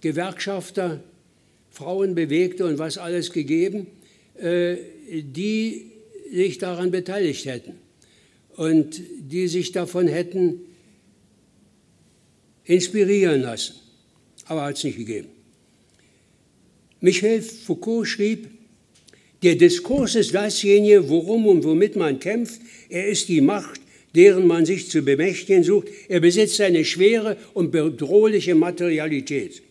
Gewerkschafter, 0.00 1.02
Frauenbewegte 1.70 2.64
und 2.64 2.78
was 2.78 2.98
alles 2.98 3.32
gegeben, 3.32 3.86
äh, 4.36 4.76
die 5.10 5.90
sich 6.32 6.58
daran 6.58 6.90
beteiligt 6.90 7.46
hätten 7.46 7.74
und 8.56 9.00
die 9.18 9.48
sich 9.48 9.72
davon 9.72 10.08
hätten 10.08 10.60
inspirieren 12.64 13.42
lassen. 13.42 13.74
Aber 14.46 14.62
hat 14.62 14.76
es 14.76 14.84
nicht 14.84 14.98
gegeben. 14.98 15.28
Michel 17.00 17.42
Foucault 17.42 18.06
schrieb, 18.06 18.48
der 19.42 19.54
Diskurs 19.54 20.16
ist 20.16 20.34
dasjenige, 20.34 21.08
worum 21.08 21.46
und 21.46 21.64
womit 21.64 21.94
man 21.94 22.18
kämpft. 22.18 22.60
Er 22.88 23.06
ist 23.08 23.28
die 23.28 23.40
Macht, 23.40 23.80
deren 24.14 24.46
man 24.46 24.64
sich 24.66 24.90
zu 24.90 25.02
bemächtigen 25.02 25.62
sucht. 25.62 25.88
Er 26.08 26.20
besitzt 26.20 26.60
eine 26.60 26.84
schwere 26.84 27.36
und 27.54 27.70
bedrohliche 27.70 28.54
Materialität. 28.54 29.62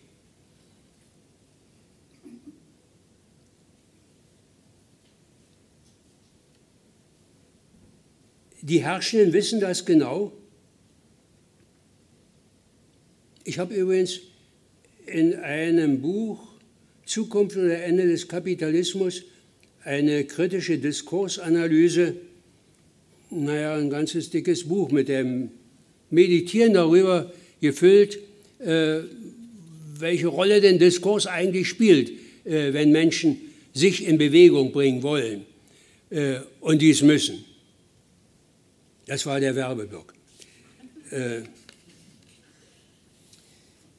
Die 8.62 8.82
Herrschenden 8.82 9.32
wissen 9.32 9.60
das 9.60 9.86
genau. 9.86 10.32
Ich 13.44 13.58
habe 13.58 13.74
übrigens 13.74 14.20
in 15.06 15.36
einem 15.36 16.02
Buch 16.02 16.48
Zukunft 17.06 17.56
oder 17.56 17.82
Ende 17.82 18.06
des 18.06 18.28
Kapitalismus, 18.28 19.22
eine 19.84 20.24
kritische 20.24 20.76
Diskursanalyse, 20.76 22.14
naja, 23.30 23.76
ein 23.76 23.90
ganzes 23.90 24.30
dickes 24.30 24.64
Buch 24.64 24.90
mit 24.90 25.08
dem 25.08 25.50
Meditieren 26.10 26.74
darüber 26.74 27.32
gefüllt, 27.60 28.18
äh, 28.60 29.00
welche 29.98 30.28
Rolle 30.28 30.60
denn 30.60 30.78
Diskurs 30.78 31.26
eigentlich 31.26 31.68
spielt, 31.68 32.10
äh, 32.44 32.72
wenn 32.72 32.92
Menschen 32.92 33.38
sich 33.74 34.06
in 34.06 34.18
Bewegung 34.18 34.72
bringen 34.72 35.02
wollen 35.02 35.44
äh, 36.10 36.36
und 36.60 36.80
dies 36.80 37.02
müssen. 37.02 37.44
Das 39.06 39.26
war 39.26 39.40
der 39.40 39.54
Werbeblock. 39.54 40.14
Äh, 41.10 41.42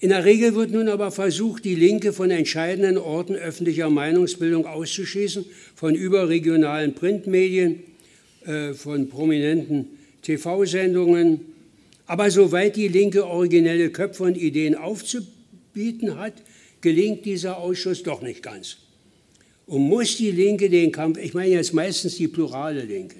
in 0.02 0.10
der 0.10 0.24
Regel 0.24 0.56
wird 0.56 0.72
nun 0.72 0.88
aber 0.88 1.12
versucht, 1.12 1.66
die 1.66 1.76
Linke 1.76 2.14
von 2.14 2.32
entscheidenden 2.32 2.98
Orten 2.98 3.36
öffentlicher 3.36 3.90
Meinungsbildung 3.90 4.66
auszuschließen, 4.66 5.46
von 5.76 5.94
überregionalen 5.94 6.96
Printmedien, 6.96 7.84
von 8.74 9.10
prominenten 9.10 9.88
TV-Sendungen. 10.22 11.41
Aber 12.06 12.32
soweit 12.32 12.76
die 12.76 12.88
Linke 12.88 13.26
originelle 13.26 13.89
Köpfe 13.91 14.24
und 14.24 14.38
Ideen 14.38 14.76
aufzubieten 14.76 16.18
hat, 16.18 16.34
gelingt 16.82 17.26
dieser 17.26 17.58
Ausschuss 17.58 18.04
doch 18.04 18.22
nicht 18.22 18.41
ganz. 18.41 18.78
Und 19.68 19.84
muss 19.84 20.18
die 20.18 20.32
Linke 20.32 20.70
den 20.70 20.91
Kampf, 20.91 21.20
ich 21.20 21.34
meine 21.34 21.52
jetzt 21.52 21.74
meistens 21.74 22.16
die 22.16 22.28
plurale 22.28 22.84
Linke, 22.84 23.18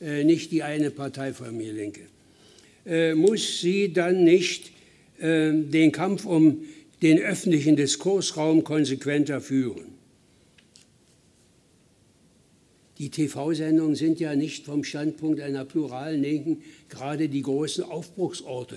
äh, 0.00 0.24
nicht 0.24 0.52
die 0.52 0.62
eine 0.62 0.90
Parteifamilie 0.90 1.72
Linke, 1.72 2.02
äh, 2.84 3.14
muss 3.14 3.60
sie 3.60 3.92
dann 3.92 4.24
nicht 4.24 4.72
den 5.18 5.92
Kampf 5.92 6.26
um 6.26 6.58
den 7.00 7.18
öffentlichen 7.18 7.74
Diskursraum 7.74 8.64
konsequenter 8.64 9.40
führen. 9.40 9.95
Die 12.98 13.10
TV-Sendungen 13.10 13.94
sind 13.94 14.20
ja 14.20 14.34
nicht 14.34 14.64
vom 14.64 14.82
Standpunkt 14.82 15.40
einer 15.40 15.64
pluralen 15.64 16.22
Linken 16.22 16.62
gerade 16.88 17.28
die 17.28 17.42
großen 17.42 17.84
Aufbruchsorte 17.84 18.76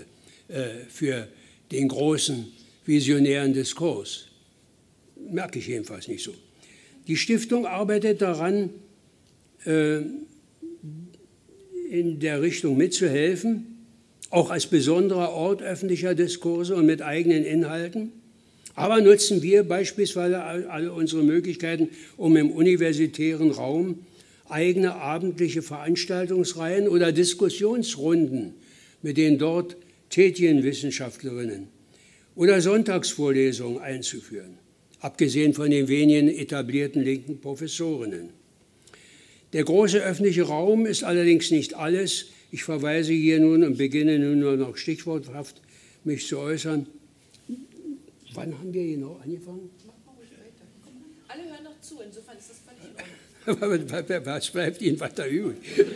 äh, 0.50 0.70
für 0.90 1.28
den 1.72 1.88
großen 1.88 2.48
visionären 2.86 3.54
Diskurs. 3.54 4.26
Merke 5.32 5.60
ich 5.60 5.68
jedenfalls 5.68 6.08
nicht 6.08 6.24
so. 6.24 6.34
Die 7.08 7.16
Stiftung 7.16 7.66
arbeitet 7.66 8.22
daran, 8.22 8.72
äh, 9.66 10.02
in 11.90 12.20
der 12.20 12.42
Richtung 12.42 12.78
mitzuhelfen, 12.78 13.86
auch 14.30 14.52
als 14.52 14.68
besonderer 14.68 15.32
Ort 15.32 15.64
öffentlicher 15.64 16.14
Diskurse 16.14 16.76
und 16.76 16.86
mit 16.86 17.02
eigenen 17.02 17.44
Inhalten. 17.44 18.12
Aber 18.76 19.02
nutzen 19.02 19.42
wir 19.42 19.64
beispielsweise 19.64 20.42
alle 20.44 20.94
unsere 20.94 21.24
Möglichkeiten, 21.24 21.90
um 22.16 22.38
im 22.38 22.52
universitären 22.52 23.52
Raum 23.52 24.06
eigene 24.50 24.96
abendliche 24.96 25.62
Veranstaltungsreihen 25.62 26.88
oder 26.88 27.12
Diskussionsrunden 27.12 28.54
mit 29.02 29.18
den 29.18 29.38
dort 29.38 29.78
tätigen 30.10 30.64
Wissenschaftlerinnen 30.64 31.68
oder 32.36 32.62
Sonntagsvorlesungen 32.62 33.80
einzuführen, 33.80 34.58
abgesehen 35.00 35.54
von 35.54 35.70
den 35.70 35.88
wenigen 35.88 36.30
etablierten 36.30 37.04
linken 37.04 37.40
Professorinnen. 37.40 38.30
Der 39.54 39.64
große 39.64 40.00
öffentliche 40.00 40.44
Raum 40.44 40.86
ist 40.86 41.04
allerdings 41.04 41.50
nicht 41.52 41.74
alles. 41.74 42.28
Ich 42.52 42.64
verweise 42.64 43.14
hier 43.14 43.40
nun 43.40 43.64
und 43.64 43.78
beginne 43.78 44.20
nun 44.20 44.40
nur 44.40 44.58
noch 44.58 44.78
stichworthaft 44.78 45.62
mich 46.04 46.28
zu 46.28 46.38
äußern. 46.38 46.88
Wann 48.34 48.58
haben 48.58 48.74
wir 48.74 48.86
genau 48.86 49.20
angefangen? 49.24 49.70
Alle 51.28 51.44
hören 51.44 51.64
noch 51.64 51.82
zu, 51.82 52.00
insofern 52.06 52.38
ist 52.38 52.50
das. 52.50 52.59
Was 54.26 54.50
bleibt 54.52 54.82
Ihnen 54.82 55.00
weiter 55.00 55.28
übrig? 55.28 55.58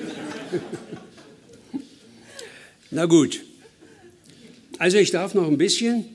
Na 2.91 3.06
gut. 3.06 3.43
Also 4.80 4.97
ich 4.97 5.12
darf 5.12 5.36
noch 5.36 5.47
ein 5.47 5.58
bisschen. 5.58 6.06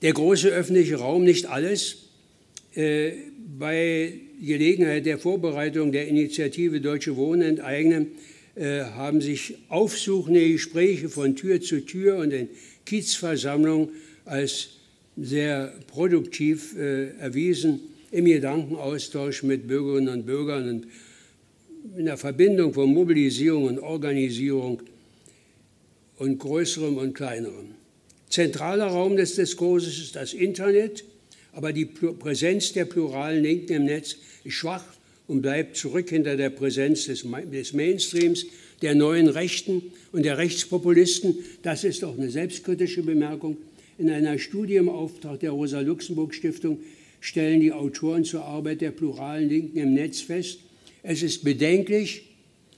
Der 0.00 0.14
große 0.14 0.48
öffentliche 0.48 0.96
Raum, 0.96 1.24
nicht 1.24 1.46
alles. 1.46 2.08
Äh, 2.74 3.12
bei 3.58 4.14
Gelegenheit 4.40 5.04
der 5.04 5.18
Vorbereitung 5.18 5.92
der 5.92 6.08
Initiative 6.08 6.80
Deutsche 6.80 7.16
Wohnen 7.16 7.42
enteignen 7.42 8.12
äh, 8.54 8.80
haben 8.80 9.20
sich 9.20 9.58
aufsuchende 9.68 10.48
Gespräche 10.52 11.10
von 11.10 11.36
Tür 11.36 11.60
zu 11.60 11.84
Tür 11.84 12.16
und 12.16 12.32
in 12.32 12.48
Kiezversammlungen 12.86 13.90
als 14.24 14.70
sehr 15.18 15.74
produktiv 15.86 16.74
äh, 16.78 17.10
erwiesen 17.18 17.91
im 18.12 18.26
Gedankenaustausch 18.26 19.42
mit 19.42 19.66
Bürgerinnen 19.66 20.08
und 20.08 20.26
Bürgern 20.26 20.68
und 20.68 20.86
in 21.98 22.04
der 22.04 22.18
Verbindung 22.18 22.72
von 22.72 22.92
Mobilisierung 22.92 23.64
und 23.64 23.78
Organisierung 23.80 24.82
und 26.18 26.38
Größerem 26.38 26.98
und 26.98 27.14
Kleinerem. 27.14 27.74
Zentraler 28.28 28.86
Raum 28.86 29.16
des 29.16 29.34
Diskurses 29.34 29.98
ist 29.98 30.14
das 30.14 30.34
Internet, 30.34 31.04
aber 31.52 31.72
die 31.72 31.86
Präsenz 31.86 32.72
der 32.72 32.84
pluralen 32.84 33.42
Linken 33.42 33.72
im 33.72 33.84
Netz 33.84 34.16
ist 34.44 34.54
schwach 34.54 34.84
und 35.26 35.42
bleibt 35.42 35.76
zurück 35.76 36.10
hinter 36.10 36.36
der 36.36 36.50
Präsenz 36.50 37.06
des, 37.06 37.24
Mainstreams, 37.24 38.46
der 38.82 38.94
neuen 38.94 39.28
Rechten 39.28 39.82
und 40.12 40.24
der 40.24 40.38
Rechtspopulisten. 40.38 41.38
Das 41.62 41.84
ist 41.84 42.04
auch 42.04 42.16
eine 42.16 42.30
selbstkritische 42.30 43.02
Bemerkung. 43.02 43.56
In 43.98 44.10
einer 44.10 44.38
Studie 44.38 44.76
im 44.76 44.88
Auftrag 44.88 45.40
der 45.40 45.50
Rosa-Luxemburg-Stiftung 45.50 46.80
stellen 47.22 47.60
die 47.60 47.72
Autoren 47.72 48.24
zur 48.24 48.44
Arbeit 48.44 48.80
der 48.80 48.90
pluralen 48.90 49.48
Linken 49.48 49.78
im 49.78 49.94
Netz 49.94 50.20
fest, 50.20 50.58
es 51.04 51.22
ist 51.22 51.44
bedenklich 51.44 52.24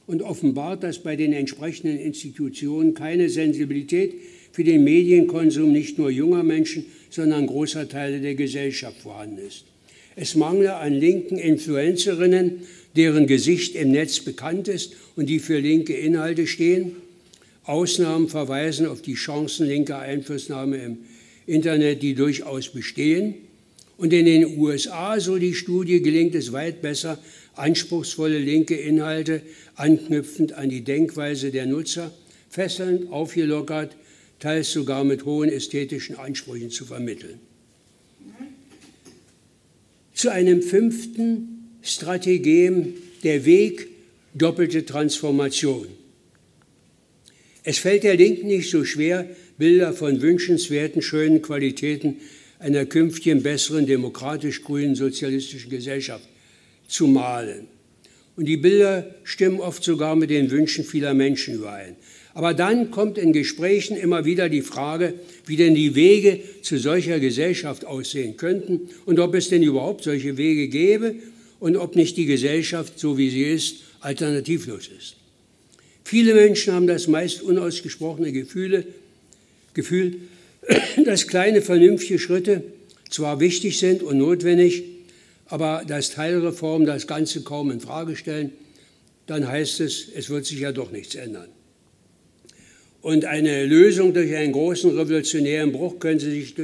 und 0.07 0.23
offenbart, 0.23 0.83
dass 0.83 0.99
bei 0.99 1.17
den 1.17 1.33
entsprechenden 1.33 1.99
Institutionen 1.99 2.93
keine 2.93 3.31
Sensibilität 3.31 4.15
für 4.53 4.63
den 4.63 4.85
Medienkonsum 4.85 5.73
nicht 5.73 5.99
nur 5.99 6.11
junger 6.11 6.43
Menschen, 6.43 6.85
sondern 7.09 7.47
großer 7.47 7.89
Teile 7.89 8.21
der 8.21 8.35
Gesellschaft 8.35 8.99
vorhanden 8.99 9.39
ist. 9.39 9.65
Es 10.15 10.35
mangle 10.37 10.77
an 10.77 10.93
linken 10.93 11.39
Influencerinnen, 11.39 12.63
deren 12.97 13.27
Gesicht 13.27 13.75
im 13.75 13.93
Netz 13.93 14.21
bekannt 14.21 14.69
ist 14.69 14.93
und 15.17 15.27
die 15.27 15.39
für 15.39 15.59
linke 15.59 15.95
Inhalte 15.95 16.47
stehen. 16.47 16.97
Ausnahmen 17.65 18.29
verweisen 18.29 18.87
auf 18.87 19.01
die 19.01 19.15
Chancen 19.15 19.67
linker 19.67 20.01
Einflussnahme 20.01 20.77
im 20.77 20.99
Internet, 21.47 22.03
die 22.03 22.15
durchaus 22.15 22.69
bestehen. 22.69 23.35
Und 23.97 24.13
in 24.13 24.27
den 24.27 24.59
USA, 24.59 25.21
so 25.21 25.39
die 25.39 25.55
Studie, 25.55 26.03
gelingt 26.03 26.35
es 26.35 26.53
weit 26.53 26.83
besser, 26.83 27.19
anspruchsvolle 27.55 28.39
linke 28.39 28.75
Inhalte 28.75 29.43
anknüpfend 29.77 30.53
an 30.53 30.69
die 30.69 30.83
Denkweise 30.83 31.51
der 31.51 31.67
Nutzer, 31.67 32.13
fesselnd, 32.49 33.11
aufgelockert, 33.11 33.97
teils 34.41 34.73
sogar 34.73 35.05
mit 35.05 35.25
hohen 35.25 35.49
ästhetischen 35.49 36.17
Ansprüchen 36.17 36.71
zu 36.71 36.85
vermitteln. 36.85 37.39
Zu 40.15 40.31
einem 40.31 40.63
fünften 40.63 41.69
Strategem 41.83 42.95
der 43.23 43.45
Weg 43.45 43.89
doppelte 44.35 44.85
Transformation. 44.85 45.87
Es 47.63 47.79
fällt 47.79 48.05
der 48.05 48.17
Linken 48.17 48.47
nicht 48.47 48.71
so 48.71 48.85
schwer, 48.85 49.29
Bilder 49.57 49.93
von 49.93 50.21
wünschenswerten, 50.21 51.01
schönen 51.01 51.41
Qualitäten 51.41 52.17
einer 52.65 52.87
künftigen, 52.87 53.43
besseren, 53.43 53.85
demokratisch-grünen, 53.85 54.95
sozialistischen 54.95 55.69
Gesellschaft 55.69 56.27
zu 56.89 57.07
malen. 57.07 57.67
Und 58.37 58.47
die 58.47 58.57
Bilder 58.57 59.15
stimmen 59.23 59.61
oft 59.61 59.85
sogar 59.85 60.17
mit 60.17 60.31
den 60.31 60.51
Wünschen 60.51 60.83
vieler 60.83 61.13
Menschen 61.13 61.57
überein. 61.57 61.95
Aber 62.33 62.55
dann 62.55 62.91
kommt 62.91 63.19
in 63.19 63.35
Gesprächen 63.35 63.99
immer 63.99 64.25
wieder 64.25 64.49
die 64.49 64.63
Frage, 64.63 65.13
wie 65.45 65.57
denn 65.57 65.75
die 65.75 65.95
Wege 65.95 66.41
zu 66.63 66.79
solcher 66.79 67.21
Gesellschaft 67.21 67.85
aussehen 67.85 68.39
könnten 68.39 68.89
und 69.05 69.21
ob 69.21 69.35
es 69.35 69.51
denn 69.51 69.63
überhaupt 69.63 70.05
solche 70.05 70.39
Wege 70.39 70.69
gäbe 70.69 71.17
und 71.61 71.77
ob 71.77 71.97
nicht 71.97 72.17
die 72.17 72.27
Gesellschaft, 72.27 72.99
so 72.99 73.19
wie 73.19 73.29
sie 73.29 73.45
ist, 73.45 73.77
alternativlos 74.01 74.89
ist. 74.89 75.17
Viele 76.03 76.35
Menschen 76.35 76.73
haben 76.73 76.87
das 76.87 77.09
meist 77.09 77.43
unausgesprochene 77.43 78.33
Gefühle, 78.33 78.87
Gefühl, 79.75 80.17
dass 81.05 81.27
kleine 81.27 81.63
vernünftige 81.63 82.19
Schritte 82.19 82.63
zwar 83.11 83.41
wichtig 83.41 83.79
sind 83.79 84.03
und 84.03 84.19
notwendig, 84.19 84.85
aber 85.47 85.85
dass 85.87 86.11
Teilreformen 86.11 86.87
das 86.87 87.07
Ganze 87.07 87.43
kaum 87.43 87.71
in 87.71 87.81
Frage 87.81 88.17
stellen, 88.17 88.53
dann 89.27 89.47
heißt 89.47 89.81
es, 89.81 90.09
es 90.15 90.31
wird 90.31 90.47
sich 90.47 90.61
ja 90.61 90.73
doch 90.73 90.91
nichts 90.91 91.15
ändern. 91.15 91.49
Und 93.03 93.27
eine 93.27 93.67
Lösung 93.67 94.15
durch 94.15 94.35
einen 94.35 94.53
großen 94.53 94.91
revolutionären 94.97 95.73
Bruch 95.73 95.99
können 95.99 96.21
Sie 96.21 96.31
sich 96.31 96.55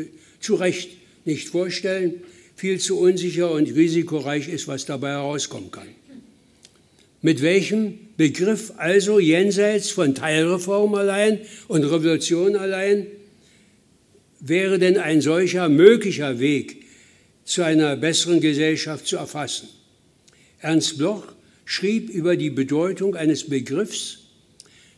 zu 0.41 0.55
Recht 0.55 0.91
nicht 1.25 1.49
vorstellen. 1.49 2.23
Viel 2.57 2.79
zu 2.79 2.99
unsicher 2.99 3.51
und 3.51 3.75
risikoreich 3.75 4.49
ist, 4.49 4.67
was 4.67 4.87
dabei 4.87 5.11
herauskommen 5.11 5.71
kann. 5.71 5.89
Mit 7.23 7.43
welchem 7.43 7.99
Begriff 8.17 8.73
also 8.79 9.19
jenseits 9.19 9.91
von 9.91 10.15
Teilreform 10.15 10.95
allein 10.95 11.41
und 11.69 11.85
Revolution 11.85 12.57
allein 12.57 13.07
wäre 14.41 14.79
denn 14.79 14.99
ein 14.99 15.21
solcher 15.21 15.69
möglicher 15.69 16.41
Weg 16.41 16.85
zu 17.45 17.63
einer 17.63 17.97
besseren 17.97 18.41
Gesellschaft 18.41 19.07
zu 19.07 19.17
erfassen? 19.17 19.69
Ernst 20.61 20.99
Bloch 20.99 21.33
schrieb 21.65 22.11
über 22.11 22.37
die 22.37 22.51
Bedeutung 22.51 23.15
eines 23.15 23.49
Begriffs, 23.49 24.19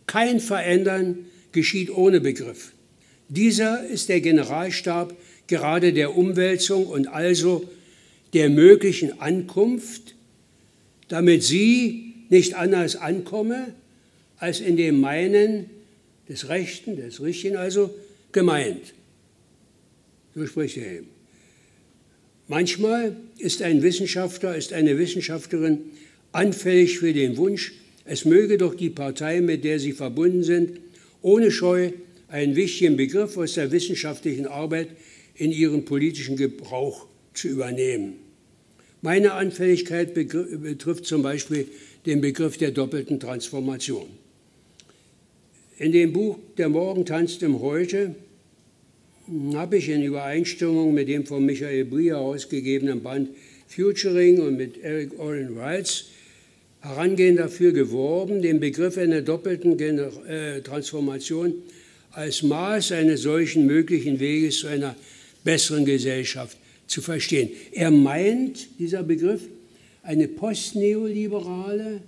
kein 0.07 0.41
Verändern 0.41 1.19
geschieht 1.53 1.91
ohne 1.91 2.21
Begriff. 2.21 2.73
Dieser 3.29 3.87
ist 3.87 4.09
der 4.09 4.21
Generalstab 4.21 5.15
gerade 5.47 5.93
der 5.93 6.17
Umwälzung 6.17 6.87
und 6.87 7.09
also 7.09 7.69
der 8.33 8.49
möglichen 8.49 9.21
Ankunft, 9.21 10.15
damit 11.09 11.43
sie 11.43 12.15
nicht 12.31 12.55
anders 12.55 12.97
ankomme, 12.97 13.75
als 14.39 14.61
in 14.61 14.77
dem 14.77 15.01
Meinen 15.01 15.71
des 16.29 16.49
Rechten, 16.49 16.97
des 16.97 17.21
Richtigen 17.23 17.57
also 17.57 17.95
gemeint. 18.33 18.95
So 20.35 20.47
spricht 20.47 20.77
er 20.77 20.99
eben. 20.99 21.09
Manchmal 22.49 23.17
ist 23.39 23.63
ein 23.63 23.83
Wissenschaftler, 23.83 24.57
ist 24.57 24.73
eine 24.73 24.99
Wissenschaftlerin 24.99 25.79
anfällig 26.33 26.99
für 26.99 27.13
den 27.13 27.37
Wunsch, 27.37 27.73
es 28.05 28.25
möge 28.25 28.59
doch 28.59 28.75
die 28.75 28.91
Partei, 28.91 29.41
mit 29.41 29.65
der 29.65 29.79
sie 29.79 29.93
verbunden 29.93 30.43
sind, 30.43 30.81
ohne 31.21 31.51
Scheu 31.51 31.93
einen 32.29 32.57
wichtigen 32.57 32.97
Begriff 32.97 33.37
aus 33.37 33.55
der 33.55 33.71
wissenschaftlichen 33.71 34.47
Arbeit 34.47 34.89
in 35.35 35.53
ihren 35.53 35.85
politischen 35.85 36.37
Gebrauch 36.37 37.07
zu 37.35 37.49
übernehmen. 37.49 38.15
Meine 39.03 39.33
Anfälligkeit 39.33 40.15
betrifft 40.15 41.07
zum 41.07 41.23
Beispiel 41.23 41.69
den 42.07 42.21
Begriff 42.21 42.57
der 42.57 42.71
doppelten 42.71 43.21
Transformation. 43.21 44.07
In 45.79 45.93
dem 45.93 46.13
Buch 46.13 46.39
Der 46.57 46.69
Morgen 46.69 47.05
tanzt 47.05 47.43
im 47.43 47.61
Heute 47.61 48.15
habe 49.55 49.77
ich 49.77 49.89
in 49.89 50.03
Übereinstimmung 50.03 50.93
mit 50.95 51.09
dem 51.09 51.25
von 51.27 51.45
Michael 51.45 51.85
Brie 51.85 52.11
herausgegebenen 52.11 53.03
Band 53.03 53.31
Futuring 53.69 54.41
und 54.41 54.57
mit 54.57 54.83
Eric 54.83 55.19
Oren 55.19 55.57
Wrights 55.57 56.07
Herangehen 56.81 57.37
dafür 57.37 57.73
geworben, 57.73 58.43
den 58.43 58.59
Begriff 58.59 58.99
einer 58.99 59.23
doppelten 59.23 59.77
Gener 59.77 60.11
äh, 60.29 60.61
Transformation 60.63 61.55
als 62.11 62.43
Maß 62.43 62.93
eines 62.93 63.23
solchen 63.23 63.67
möglichen 63.67 64.19
Weges 64.19 64.59
zu 64.59 64.67
einer 64.67 64.97
besseren 65.45 65.85
Gesellschaft 65.85 66.59
zu 66.89 67.01
verstehen. 67.01 67.51
Er 67.71 67.93
meint, 67.93 68.81
dieser 68.81 69.05
Begriff, 69.05 69.43
eine 70.03 70.27
postneoliberale, 70.27 72.01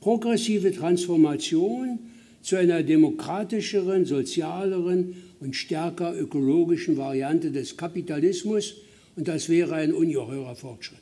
progressive 0.00 0.72
Transformation 0.72 2.00
zu 2.42 2.56
einer 2.56 2.82
demokratischeren, 2.82 4.04
sozialeren 4.04 5.14
und 5.44 5.54
stärker 5.54 6.18
ökologischen 6.18 6.96
Variante 6.96 7.50
des 7.50 7.76
Kapitalismus 7.76 8.76
und 9.14 9.28
das 9.28 9.48
wäre 9.48 9.74
ein 9.74 9.92
ungeheurer 9.92 10.56
Fortschritt. 10.56 10.98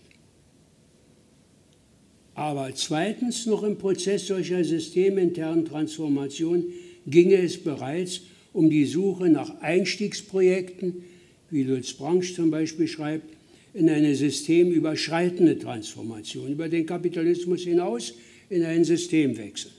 Aber 2.34 2.70
zweitens 2.74 3.46
noch 3.46 3.62
im 3.62 3.78
Prozess 3.78 4.26
solcher 4.26 4.64
systeminternen 4.64 5.64
Transformation 5.64 6.64
ginge 7.06 7.36
es 7.36 7.62
bereits 7.62 8.22
um 8.52 8.68
die 8.68 8.84
Suche 8.84 9.28
nach 9.28 9.60
Einstiegsprojekten, 9.60 11.04
wie 11.50 11.62
Lutz 11.62 11.92
Branch 11.92 12.24
zum 12.34 12.50
Beispiel 12.50 12.88
schreibt, 12.88 13.36
in 13.74 13.88
eine 13.88 14.14
systemüberschreitende 14.14 15.58
Transformation 15.58 16.52
über 16.52 16.68
den 16.68 16.84
Kapitalismus 16.84 17.62
hinaus 17.62 18.14
in 18.50 18.64
einen 18.64 18.84
Systemwechsel. 18.84 19.70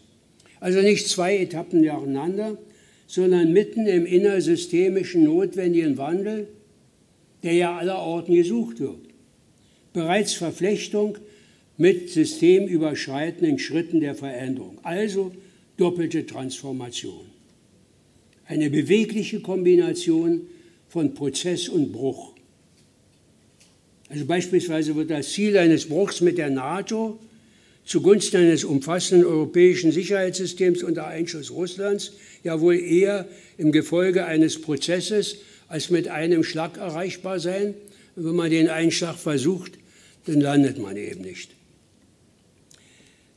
Also 0.59 0.82
nicht 0.82 1.07
zwei 1.07 1.38
Etappen 1.38 1.82
nacheinander, 1.82 2.57
sondern 3.08 3.54
mitten 3.54 3.86
im 3.86 4.06
innersystemischen 4.06 5.24
notwendigen 5.24 5.97
Wandel, 5.97 6.47
der 7.43 7.54
ja 7.54 7.78
allerorten 7.78 8.36
gesucht 8.36 8.80
wird. 8.80 8.99
Bereits 9.91 10.34
Verflechtung 10.34 11.18
mit 11.78 12.10
systemüberschreitenden 12.10 13.60
Schritten 13.60 13.99
der 13.99 14.16
Veränderung, 14.16 14.78
also 14.84 15.32
doppelte 15.78 16.26
Transformation. 16.26 17.26
Eine 18.45 18.70
bewegliche 18.70 19.39
Kombination 19.39 20.41
von 20.88 21.14
Prozess 21.14 21.70
und 21.70 21.91
Bruch. 21.91 22.34
Also 24.10 24.26
beispielsweise 24.26 24.95
wird 24.95 25.10
das 25.10 25.32
Ziel 25.32 25.58
eines 25.58 25.88
Bruchs 25.88 26.22
mit 26.22 26.38
der 26.38 26.49
NATO 26.49 27.20
zugunsten 27.86 28.38
eines 28.38 28.63
umfassenden 28.63 29.27
europäischen 29.27 29.91
Sicherheitssystems 29.91 30.84
unter 30.84 31.07
Einschuss 31.07 31.51
Russlands 31.51 32.13
ja 32.43 32.59
wohl 32.61 32.79
eher 32.79 33.27
im 33.57 33.71
Gefolge 33.71 34.25
eines 34.25 34.59
Prozesses 34.61 35.38
als 35.67 35.89
mit 35.89 36.07
einem 36.07 36.43
Schlag 36.43 36.77
erreichbar 36.77 37.39
sein. 37.39 37.73
Und 38.15 38.25
wenn 38.25 38.36
man 38.36 38.49
den 38.49 38.69
Einschlag 38.69 39.15
versucht, 39.15 39.73
dann 40.25 40.39
landet 40.39 40.79
man 40.79 40.95
eben 40.97 41.21
nicht. 41.21 41.51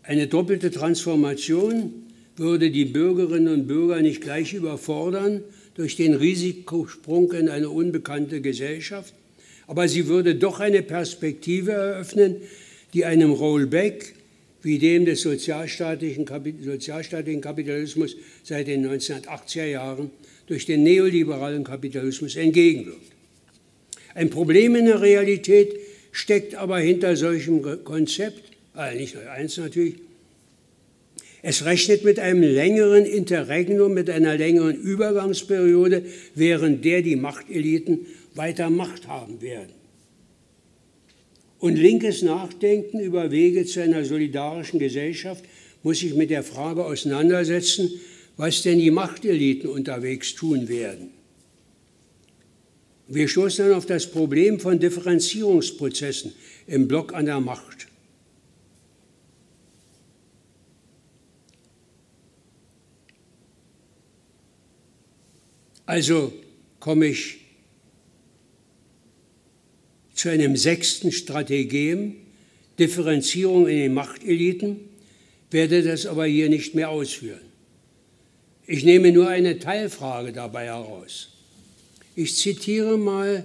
Eine 0.03 0.29
doppelte 0.29 0.71
Transformation 0.71 1.93
würde 2.37 2.71
die 2.71 2.85
Bürgerinnen 2.85 3.53
und 3.53 3.67
Bürger 3.67 4.03
nicht 4.03 4.21
gleich 4.21 4.55
überfordern 4.55 5.43
durch 5.75 5.97
den 5.97 6.15
Risikosprung 6.15 7.33
in 7.33 7.49
eine 7.49 7.71
unbekannte 7.71 8.41
Gesellschaft, 8.41 9.15
aber 9.67 9.89
sie 9.89 10.07
würde 10.07 10.37
doch 10.37 10.61
eine 10.61 10.83
Perspektive 10.83 11.73
eröffnen, 11.73 12.37
die 12.95 13.05
einem 13.05 13.33
Rollback 13.33 14.15
wie 14.67 14.81
dem 14.81 15.05
des 15.05 15.21
sozialstaatlichen, 15.21 16.27
sozialstaatlichen 16.61 17.41
Kapitalismus 17.41 18.17
seit 18.43 18.67
den 18.67 18.85
1980er 18.85 19.65
Jahren 19.65 20.11
durch 20.49 20.67
den 20.67 20.83
neoliberalen 20.83 21.63
Kapitalismus 21.63 22.35
entgegenwirkt. 22.35 23.13
Ein 24.17 24.29
Problem 24.29 24.75
in 24.75 24.87
der 24.87 25.01
Realität 25.01 25.79
steckt 26.11 26.57
aber 26.57 26.81
hinter 26.81 27.15
solchem 27.15 27.63
Konzept, 27.85 28.43
also 28.75 28.99
nicht 28.99 29.15
nur 29.15 29.31
eins 29.31 29.57
natürlich, 29.57 29.95
es 31.43 31.65
rechnet 31.65 32.03
mit 32.03 32.19
einem 32.19 32.43
längeren 32.43 33.07
Interregnum, 33.07 33.95
mit 33.95 34.11
einer 34.11 34.37
längeren 34.37 34.75
Übergangsperiode, 34.75 36.03
während 36.35 36.85
der 36.85 37.03
die 37.03 37.15
Machteliten 37.15 38.07
weiter 38.35 38.69
Macht 38.69 39.07
haben 39.07 39.41
werden. 39.41 39.76
Und 41.59 41.77
linkes 41.77 42.23
Nachdenken 42.23 43.01
über 43.01 43.31
Wege 43.31 43.65
zu 43.65 43.83
einer 43.83 44.05
solidarischen 44.05 44.79
Gesellschaft 44.79 45.45
muss 45.83 46.01
sich 46.01 46.15
mit 46.15 46.31
der 46.31 46.43
Frage 46.43 46.85
auseinandersetzen, 46.85 47.91
was 48.37 48.63
denn 48.63 48.79
die 48.79 48.91
Machteliten 48.91 49.71
unterwegs 49.71 50.35
tun 50.35 50.69
werden. 50.69 51.11
Wir 53.09 53.29
stoßen 53.29 53.67
dann 53.67 53.77
auf 53.77 53.87
das 53.87 54.11
Problem 54.11 54.59
von 54.59 54.81
Differenzierungsprozessen 54.81 56.33
im 56.67 56.89
Block 56.89 57.15
an 57.15 57.27
der 57.27 57.41
Macht. 57.41 57.87
Also 65.87 66.33
komme 66.81 67.07
ich 67.07 67.46
zu 70.17 70.31
einem 70.31 70.57
sechsten 70.57 71.13
Strategem, 71.13 72.17
Differenzierung 72.79 73.69
in 73.69 73.77
den 73.77 73.95
Machteliten, 73.95 74.81
werde 75.51 75.83
das 75.83 76.07
aber 76.07 76.27
hier 76.27 76.49
nicht 76.49 76.75
mehr 76.75 76.91
ausführen. 76.91 77.41
Ich 78.67 78.83
nehme 78.85 79.13
nur 79.13 79.29
eine 79.29 79.59
Teilfrage 79.59 80.33
dabei 80.33 80.65
heraus. 80.65 81.29
Ich 82.17 82.35
zitiere 82.35 82.99
mal 82.99 83.45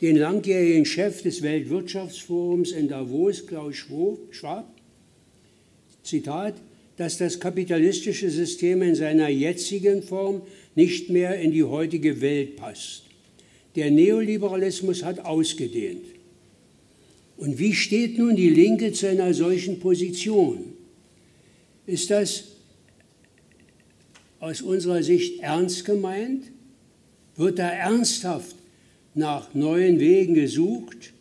den 0.00 0.16
langjährigen 0.16 0.84
Chef 0.84 1.22
des 1.22 1.42
Weltwirtschaftsforums 1.42 2.72
in 2.72 2.88
Davos, 2.88 3.46
Klaus 3.46 3.76
Schwab. 3.76 4.72
Zitat, 6.02 6.54
dass 6.96 7.18
das 7.18 7.40
kapitalistische 7.40 8.30
System 8.30 8.82
in 8.82 8.94
seiner 8.94 9.28
jetzigen 9.28 10.02
Form 10.02 10.42
nicht 10.74 11.08
mehr 11.10 11.40
in 11.40 11.52
die 11.52 11.64
heutige 11.64 12.20
Welt 12.20 12.56
passt. 12.56 13.09
Der 13.76 13.90
Neoliberalismus 13.90 15.02
hat 15.02 15.20
ausgedehnt. 15.20 16.04
Und 17.36 17.58
wie 17.58 17.74
steht 17.74 18.18
nun 18.18 18.36
die 18.36 18.50
Linke 18.50 18.92
zu 18.92 19.08
einer 19.08 19.32
solchen 19.32 19.80
Position? 19.80 20.64
Ist 21.86 22.10
das 22.10 22.44
aus 24.40 24.60
unserer 24.60 25.02
Sicht 25.02 25.40
ernst 25.40 25.84
gemeint? 25.84 26.44
Wird 27.36 27.58
da 27.58 27.68
ernsthaft 27.70 28.56
nach 29.14 29.54
neuen 29.54 29.98
Wegen 29.98 30.34
gesucht? 30.34 31.12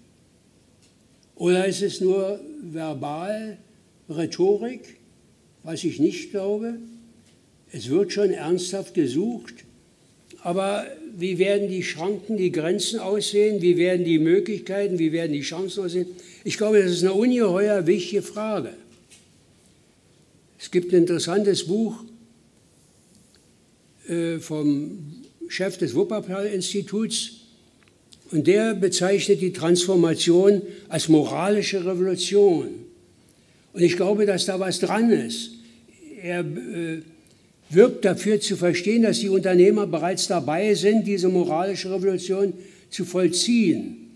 Oder 1.35 1.65
ist 1.67 1.81
es 1.81 2.01
nur 2.01 2.41
verbal 2.61 3.57
Rhetorik, 4.09 4.97
was 5.63 5.83
ich 5.83 5.99
nicht 5.99 6.31
glaube? 6.31 6.79
Es 7.71 7.89
wird 7.89 8.11
schon 8.11 8.31
ernsthaft 8.31 8.93
gesucht, 8.93 9.53
aber 10.41 10.85
wie 11.19 11.37
werden 11.37 11.69
die 11.69 11.83
Schranken, 11.83 12.37
die 12.37 12.51
Grenzen 12.51 12.99
aussehen? 12.99 13.61
Wie 13.61 13.77
werden 13.77 14.05
die 14.05 14.19
Möglichkeiten, 14.19 14.99
wie 14.99 15.11
werden 15.11 15.33
die 15.33 15.41
Chancen 15.41 15.83
aussehen? 15.83 16.07
Ich 16.43 16.57
glaube, 16.57 16.81
das 16.81 16.91
ist 16.91 17.03
eine 17.03 17.13
ungeheuer 17.13 17.85
wichtige 17.87 18.21
Frage. 18.21 18.73
Es 20.59 20.71
gibt 20.71 20.93
ein 20.93 20.99
interessantes 20.99 21.65
Buch 21.65 22.03
äh, 24.07 24.39
vom 24.39 25.23
Chef 25.47 25.77
des 25.77 25.95
Wuppertal-Instituts 25.95 27.31
und 28.31 28.45
der 28.45 28.75
bezeichnet 28.75 29.41
die 29.41 29.53
Transformation 29.53 30.61
als 30.87 31.09
moralische 31.09 31.85
Revolution. 31.85 32.67
Und 33.73 33.81
ich 33.81 33.95
glaube, 33.95 34.25
dass 34.25 34.45
da 34.45 34.59
was 34.59 34.79
dran 34.79 35.09
ist. 35.11 35.51
Er 36.21 36.41
äh, 36.41 37.01
wirbt 37.69 38.05
dafür 38.05 38.39
zu 38.39 38.57
verstehen, 38.57 39.03
dass 39.03 39.19
die 39.19 39.29
Unternehmer 39.29 39.85
bereits 39.85 40.27
dabei 40.27 40.73
sind, 40.73 41.05
diese 41.05 41.29
moralische 41.29 41.91
Revolution 41.93 42.53
zu 42.89 43.05
vollziehen. 43.05 44.09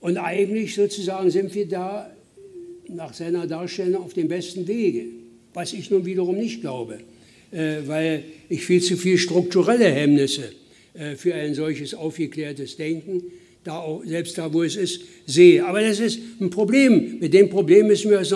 Und 0.00 0.16
eigentlich 0.16 0.74
sozusagen 0.74 1.30
sind 1.30 1.54
wir 1.54 1.66
da 1.68 2.10
nach 2.88 3.12
seiner 3.12 3.46
Darstellung 3.46 4.02
auf 4.02 4.14
dem 4.14 4.28
besten 4.28 4.66
Wege, 4.66 5.04
was 5.52 5.72
ich 5.72 5.90
nun 5.90 6.06
wiederum 6.06 6.36
nicht 6.36 6.62
glaube, 6.62 7.00
äh, 7.50 7.76
weil 7.86 8.24
ich 8.48 8.64
viel 8.64 8.82
zu 8.82 8.96
viel 8.96 9.18
strukturelle 9.18 9.90
Hemmnisse 9.90 10.52
äh, 10.94 11.16
für 11.16 11.34
ein 11.34 11.54
solches 11.54 11.94
aufgeklärtes 11.94 12.76
Denken, 12.76 13.24
da 13.64 13.78
auch, 13.78 14.02
selbst 14.04 14.38
da, 14.38 14.52
wo 14.52 14.62
es 14.62 14.76
ist, 14.76 15.02
sehe. 15.26 15.66
Aber 15.66 15.82
das 15.82 16.00
ist 16.00 16.18
ein 16.40 16.48
Problem. 16.48 17.18
Mit 17.20 17.34
dem 17.34 17.50
Problem 17.50 17.88
müssen 17.88 18.10
wir 18.10 18.20
uns 18.20 18.32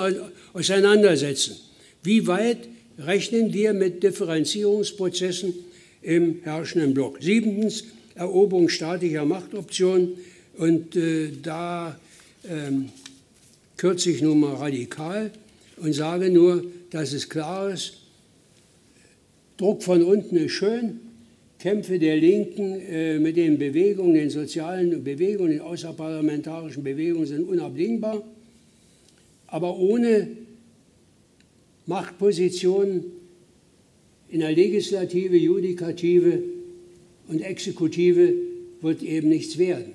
auseinandersetzen. 0.53 1.57
Wie 2.03 2.27
weit 2.27 2.59
rechnen 2.99 3.53
wir 3.53 3.73
mit 3.73 4.03
Differenzierungsprozessen 4.03 5.55
im 6.03 6.41
herrschenden 6.43 6.95
Block. 6.95 7.19
Siebtens, 7.21 7.85
Eroberung 8.15 8.69
staatlicher 8.69 9.25
Machtoptionen. 9.25 10.17
Und 10.59 10.97
äh, 10.97 11.31
da 11.43 11.99
ähm, 12.49 12.91
kürze 13.77 14.11
ich 14.11 14.21
nun 14.21 14.41
mal 14.41 14.55
radikal 14.55 15.31
und 15.79 15.95
sage 15.95 16.31
nur, 16.31 16.65
dass 16.91 17.13
es 17.13 17.29
klar 17.29 17.73
ist, 17.73 17.95
Druck 19.57 19.83
von 19.83 20.03
unten 20.03 20.37
ist 20.37 20.53
schön, 20.53 21.01
Kämpfe 21.59 21.99
der 21.99 22.17
Linken 22.17 22.81
äh, 22.81 23.19
mit 23.19 23.37
den 23.37 23.59
Bewegungen, 23.59 24.15
den 24.15 24.31
sozialen 24.31 25.05
Bewegungen, 25.05 25.53
den 25.53 25.61
außerparlamentarischen 25.61 26.83
Bewegungen 26.83 27.27
sind 27.27 27.49
unabdingbar. 27.49 28.23
Aber 29.47 29.79
ohne 29.79 30.29
Machtpositionen 31.87 33.05
in 34.29 34.41
der 34.41 34.53
Legislative, 34.53 35.37
Judikative 35.37 36.43
und 37.29 37.41
Exekutive 37.41 38.33
wird 38.81 39.03
eben 39.03 39.29
nichts 39.29 39.59
werden. 39.59 39.93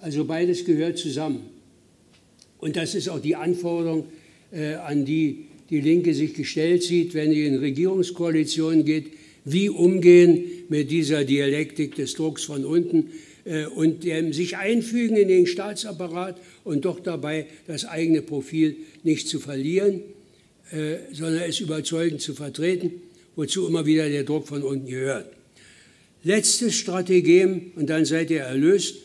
Also 0.00 0.24
beides 0.24 0.64
gehört 0.64 0.98
zusammen. 0.98 1.40
Und 2.58 2.76
das 2.76 2.94
ist 2.94 3.08
auch 3.08 3.20
die 3.20 3.36
Anforderung, 3.36 4.04
äh, 4.52 4.74
an 4.74 5.04
die 5.04 5.46
die 5.70 5.80
Linke 5.80 6.14
sich 6.14 6.34
gestellt 6.34 6.82
sieht, 6.82 7.14
wenn 7.14 7.32
sie 7.32 7.46
in 7.46 7.56
Regierungskoalitionen 7.56 8.84
geht, 8.84 9.06
wie 9.44 9.68
umgehen 9.68 10.44
mit 10.68 10.90
dieser 10.90 11.24
Dialektik 11.24 11.94
des 11.94 12.14
Drucks 12.14 12.44
von 12.44 12.64
unten 12.64 13.10
äh, 13.44 13.66
und 13.66 14.04
dem 14.04 14.32
sich 14.32 14.56
einfügen 14.56 15.16
in 15.16 15.28
den 15.28 15.46
Staatsapparat 15.46 16.40
und 16.64 16.84
doch 16.84 17.00
dabei 17.00 17.46
das 17.66 17.84
eigene 17.84 18.22
Profil 18.22 18.76
nicht 19.02 19.28
zu 19.28 19.40
verlieren, 19.40 20.00
sondern 20.70 21.42
es 21.42 21.60
überzeugend 21.60 22.20
zu 22.20 22.34
vertreten, 22.34 22.92
wozu 23.36 23.66
immer 23.66 23.86
wieder 23.86 24.08
der 24.08 24.24
Druck 24.24 24.48
von 24.48 24.62
unten 24.62 24.86
gehört. 24.86 25.30
Letztes 26.22 26.74
Strategem, 26.74 27.72
und 27.76 27.90
dann 27.90 28.04
seid 28.04 28.30
ihr 28.30 28.40
erlöst, 28.40 28.96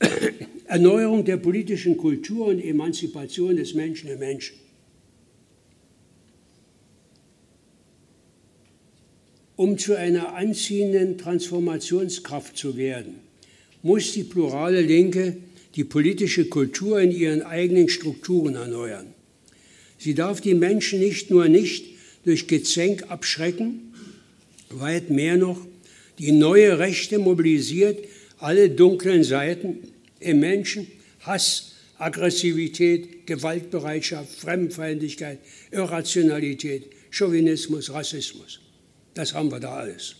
Erneuerung 0.66 1.24
der 1.24 1.36
politischen 1.36 1.96
Kultur 1.96 2.48
und 2.48 2.60
Emanzipation 2.60 3.56
des 3.56 3.74
Menschen 3.74 4.10
im 4.10 4.18
Menschen. 4.18 4.56
Um 9.54 9.78
zu 9.78 9.96
einer 9.96 10.34
anziehenden 10.34 11.16
Transformationskraft 11.16 12.58
zu 12.58 12.76
werden, 12.76 13.14
muss 13.82 14.12
die 14.12 14.24
plurale 14.24 14.82
Linke 14.82 15.38
die 15.76 15.84
politische 15.84 16.46
Kultur 16.46 17.00
in 17.00 17.10
ihren 17.10 17.42
eigenen 17.42 17.88
Strukturen 17.88 18.56
erneuern. 18.56 19.15
Sie 19.98 20.14
darf 20.14 20.40
die 20.40 20.54
Menschen 20.54 21.00
nicht 21.00 21.30
nur 21.30 21.48
nicht 21.48 21.84
durch 22.24 22.46
Gezänk 22.46 23.10
abschrecken, 23.10 23.94
weit 24.70 25.10
mehr 25.10 25.36
noch 25.36 25.64
die 26.18 26.32
neue 26.32 26.78
Rechte 26.78 27.18
mobilisiert 27.18 27.98
alle 28.38 28.70
dunklen 28.70 29.24
Seiten 29.24 29.78
im 30.20 30.40
Menschen, 30.40 30.86
Hass, 31.20 31.72
Aggressivität, 31.98 33.26
Gewaltbereitschaft, 33.26 34.34
Fremdenfeindlichkeit, 34.38 35.38
Irrationalität, 35.70 36.84
Chauvinismus, 37.10 37.92
Rassismus. 37.92 38.60
Das 39.14 39.32
haben 39.32 39.50
wir 39.50 39.60
da 39.60 39.76
alles. 39.76 40.16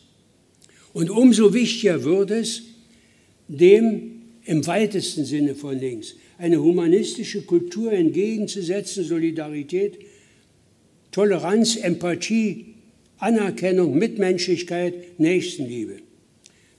Und 0.93 1.11
umso 1.11 1.53
wichtiger 1.53 2.03
wird 2.05 2.31
es, 2.31 2.63
dem 3.49 4.23
im 4.45 4.67
weitesten 4.67 5.25
Sinne 5.25 5.55
von 5.55 5.79
links 5.79 6.15
eine 6.39 6.63
humanistische 6.63 7.43
Kultur 7.43 7.93
entgegenzusetzen, 7.93 9.05
Solidarität, 9.05 9.99
Toleranz, 11.11 11.77
Empathie, 11.77 12.75
Anerkennung, 13.19 13.99
Mitmenschlichkeit, 13.99 15.19
Nächstenliebe. 15.19 15.97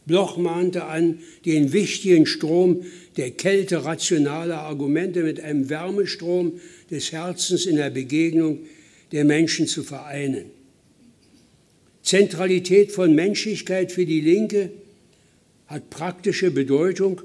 Bloch 0.05 0.38
mahnte 0.38 0.86
an, 0.86 1.20
den 1.45 1.74
wichtigen 1.74 2.26
Strom 2.26 2.86
der 3.18 3.32
Kälte 3.32 3.84
rationaler 3.84 4.60
Argumente 4.60 5.24
mit 5.24 5.41
einem 5.41 5.70
Wärmestrom 5.70 6.53
des 6.89 7.12
Herzens 7.12 7.66
in 7.66 7.76
der 7.76 7.89
Begegnung 7.89 8.60
der 9.12 9.26
Menschen 9.26 9.68
zu 9.68 9.84
vereinen. 9.84 10.45
Zentralität 12.03 12.93
von 12.93 13.14
Menschlichkeit 13.16 13.91
für 13.91 14.05
die 14.05 14.22
Linke 14.22 14.72
hat 15.66 15.89
praktische 15.89 16.51
Bedeutung. 16.51 17.22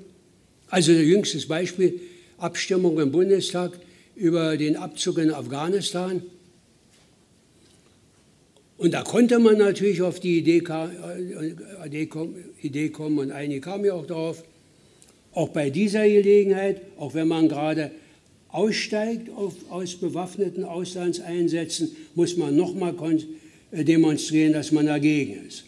Also 0.69 0.91
jüngstes 0.91 1.47
Beispiel, 1.47 2.01
Abstimmung 2.43 2.99
im 2.99 3.13
Bundestag 3.13 3.79
über 4.17 4.57
den 4.57 4.77
Abzug 4.77 5.19
in 5.19 5.31
Afghanistan. 5.31 6.23
Und 8.77 8.95
da 8.95 9.03
konnte 9.03 9.39
man 9.39 9.59
natürlich 9.59 10.03
auf 10.03 10.19
die 10.19 10.39
Idee, 10.39 10.59
äh, 10.59 12.07
kommen 12.89 13.19
und 13.19 13.31
einige 13.31 13.61
kamen 13.61 13.85
ja 13.85 13.95
auch 13.95 14.07
darauf, 14.07 14.43
auch 15.33 15.51
bei 15.51 15.71
dieser 15.71 16.07
Gelegenheit, 16.07 16.83
auch 16.99 17.15
wenn 17.15 17.29
man 17.29 17.49
gerade 17.49 17.93
aussteigt 18.49 19.31
aus 19.71 19.95
bewaffneten 19.95 20.65
Auslandseinsätzen, 20.65 21.97
muss 22.15 22.37
man 22.37 22.57
nochmal 22.57 22.95
äh, 23.71 23.85
demonstrieren, 23.85 24.53
dass 24.53 24.73
man 24.73 24.87
dagegen 24.87 25.47
ist. 25.47 25.65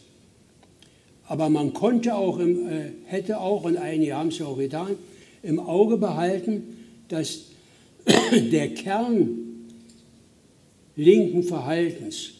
Aber 1.27 1.49
man 1.49 1.73
konnte 1.73 2.15
auch, 2.17 2.41
äh, 2.41 2.91
hätte 3.07 3.39
auch, 3.39 3.63
und 3.63 3.77
einige 3.77 4.15
haben 4.15 4.29
es 4.29 4.39
ja 4.39 4.47
auch 4.47 4.59
getan, 4.59 4.97
im 5.45 5.61
Auge 5.61 5.97
behalten, 5.97 6.63
dass 7.09 7.47
der 8.53 8.75
Kern 8.75 9.29
linken 10.97 11.43
Verhaltens 11.43 12.31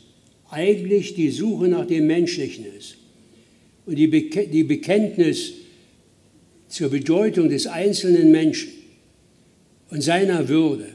eigentlich 0.51 1.15
die 1.15 1.31
Suche 1.31 1.69
nach 1.69 1.87
dem 1.87 2.07
Menschlichen 2.07 2.65
ist. 2.79 2.97
Und 3.87 3.97
die, 3.97 4.07
Beke 4.07 4.49
die 4.49 4.65
Bekenntnis 4.65 5.53
zur 6.69 6.91
Bedeutung 6.91 7.49
des 7.49 7.67
einzelnen 7.67 8.31
Menschen 8.31 8.71
und 9.91 10.03
seiner 10.03 10.49
Würde 10.49 10.89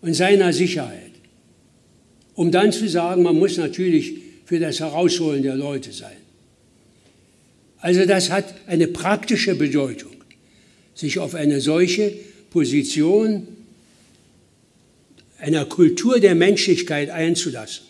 und 0.00 0.14
seiner 0.14 0.52
Sicherheit, 0.52 1.12
um 2.34 2.50
dann 2.50 2.72
zu 2.72 2.88
sagen, 2.88 3.22
man 3.22 3.38
muss 3.38 3.56
natürlich 3.56 4.14
für 4.44 4.58
das 4.58 4.80
Herausholen 4.80 5.42
der 5.42 5.56
Leute 5.56 5.92
sein. 5.92 6.16
Also 7.78 8.04
das 8.04 8.30
hat 8.30 8.54
eine 8.66 8.88
praktische 8.88 9.54
Bedeutung, 9.54 10.09
sich 10.94 11.18
auf 11.18 11.34
eine 11.34 11.60
solche 11.60 12.12
Position 12.50 13.46
einer 15.38 15.64
Kultur 15.64 16.20
der 16.20 16.34
Menschlichkeit 16.34 17.10
einzulassen. 17.10 17.86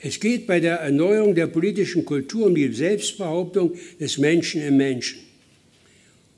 Es 0.00 0.18
geht 0.18 0.48
bei 0.48 0.58
der 0.58 0.76
Erneuerung 0.76 1.36
der 1.36 1.46
politischen 1.46 2.04
Kultur 2.04 2.46
um 2.46 2.56
die 2.56 2.72
Selbstbehauptung 2.72 3.74
des 4.00 4.18
Menschen 4.18 4.60
im 4.60 4.76
Menschen. 4.76 5.20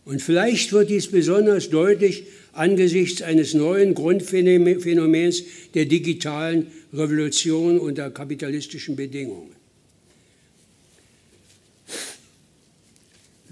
Und 0.04 0.20
vielleicht 0.20 0.70
wird 0.72 0.90
dies 0.90 1.06
besonders 1.06 1.70
deutlich 1.70 2.24
angesichts 2.52 3.22
eines 3.22 3.54
neuen 3.54 3.94
Grundphänomens 3.94 5.44
der 5.72 5.86
digitalen 5.86 6.66
Revolution 6.92 7.80
unter 7.80 8.10
kapitalistischen 8.10 8.96
Bedingungen. 8.96 9.63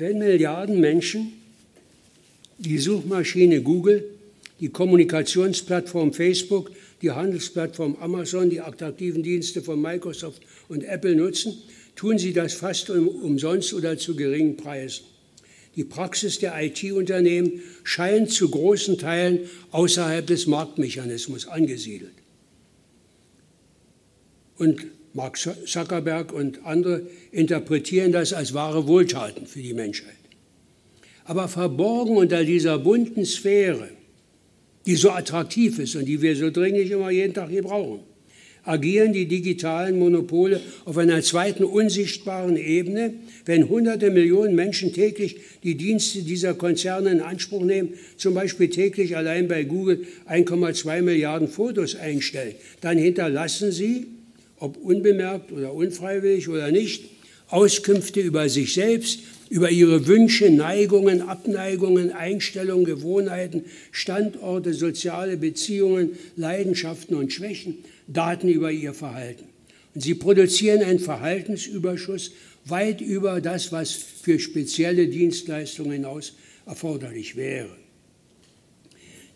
Wenn 0.03 0.19
Milliarden 0.19 0.81
Menschen 0.81 1.33
die 2.59 2.79
Suchmaschine 2.79 3.63
Google, 3.63 4.03
die 4.59 4.69
Kommunikationsplattform 4.69 6.13
Facebook 6.13 6.73
die 7.03 7.13
Handelsplattform 7.13 7.95
Amazon, 8.01 8.51
die 8.51 8.61
attraktiven 8.61 9.23
Dienste 9.23 9.63
von 9.63 9.81
Microsoft 9.81 10.43
und 10.69 10.83
Apple 10.83 11.15
nutzen, 11.15 11.57
tun 11.95 12.19
sie 12.19 12.33
das 12.33 12.55
fast 12.55 12.91
umsonst 12.91 13.75
oder 13.75 13.97
zu 13.97 14.17
geringen 14.17 14.57
Preisen. 14.57 15.05
Die 15.77 15.85
Praxis 15.85 16.41
der 16.41 16.61
IT-Unternehmen 16.61 17.63
scheint 17.85 18.33
zu 18.33 18.51
großen 18.51 18.99
Teilen 18.99 19.49
außerhalb 19.71 20.27
des 20.27 20.49
Marktmechanismus 20.49 21.47
angesiedelt. 21.47 22.15
Und 24.59 24.85
Mark 25.15 25.39
Zuckerberg 25.39 26.33
und 26.33 26.65
andere 26.65 27.07
interpretieren 27.31 28.13
das 28.13 28.33
als 28.33 28.55
wahre 28.55 28.87
Wohltaten 28.87 29.47
für 29.47 29.61
die 29.61 29.75
Menschheit. 29.75 30.15
Aber 31.25 31.49
verborgen 31.49 32.17
unter 32.17 32.45
dieser 32.45 32.79
bunten 32.79 33.25
Sphäre 33.25 33.89
die 34.87 34.97
so 34.97 35.11
attraktiv 35.11 35.79
ist 35.79 35.97
und 35.97 36.07
die 36.07 36.21
wir 36.23 36.37
so 36.37 36.51
dringlich 36.51 36.91
immer 36.91 37.11
jeden 37.11 37.35
Tag 37.35 37.51
hier 37.51 37.63
brauchen, 37.63 38.01
agieren 38.65 39.13
die 39.13 39.27
digitalen 39.27 39.99
Monopole 39.99 40.61
auf 40.85 40.97
einer 40.97 41.21
zweiten 41.23 41.65
unsichtbaren 41.65 42.57
Ebene, 42.57 43.15
wenn 43.45 43.69
hunderte 43.69 44.11
Millionen 44.11 44.55
Menschen 44.55 44.93
täglich 44.93 45.37
die 45.65 45.77
Dienste 45.77 46.23
dieser 46.23 46.55
Konzerne 46.55 47.11
in 47.11 47.21
Anspruch 47.21 47.65
nehmen, 47.65 47.95
zum 48.17 48.35
Beispiel 48.35 48.71
täglich 48.71 49.17
allein 49.17 49.49
bei 49.49 49.65
Google 49.65 50.07
1,2 50.29 51.03
Milliarden 51.03 51.49
Fotos 51.49 51.97
einstellen, 51.97 52.55
dann 52.81 52.99
hinterlassen 52.99 53.73
sie, 53.73 54.07
ob 54.63 54.77
unbemerkt 54.77 55.51
oder 55.51 55.75
unfreiwillig 55.75 56.49
oder 56.49 56.71
nicht, 56.71 57.11
Auskünfte 57.49 58.21
über 58.21 58.49
sich 58.49 58.75
selbst, 58.75 59.19
über 59.51 59.71
ihre 59.71 60.07
Wünsche, 60.07 60.51
Neigungen, 60.51 61.21
Abneigungen, 61.21 62.13
Einstellungen, 62.13 62.85
Gewohnheiten, 62.85 63.65
Standorte, 63.91 64.73
soziale 64.73 65.37
Beziehungen, 65.37 66.17
Leidenschaften 66.37 67.17
und 67.17 67.33
Schwächen, 67.33 67.79
Daten 68.07 68.49
über 68.49 68.71
ihr 68.71 68.95
Verhalten. 68.95 69.45
Und 69.95 70.01
sie 70.01 70.15
produzieren 70.15 70.83
einen 70.83 71.01
Verhaltensüberschuss 71.01 72.31
weit 72.65 73.01
über 73.01 73.41
das, 73.41 73.73
was 73.73 73.91
für 73.91 74.39
spezielle 74.39 75.09
Dienstleistungen 75.09 75.93
hinaus 75.93 76.35
erforderlich 76.67 77.37
wäre. 77.37 77.82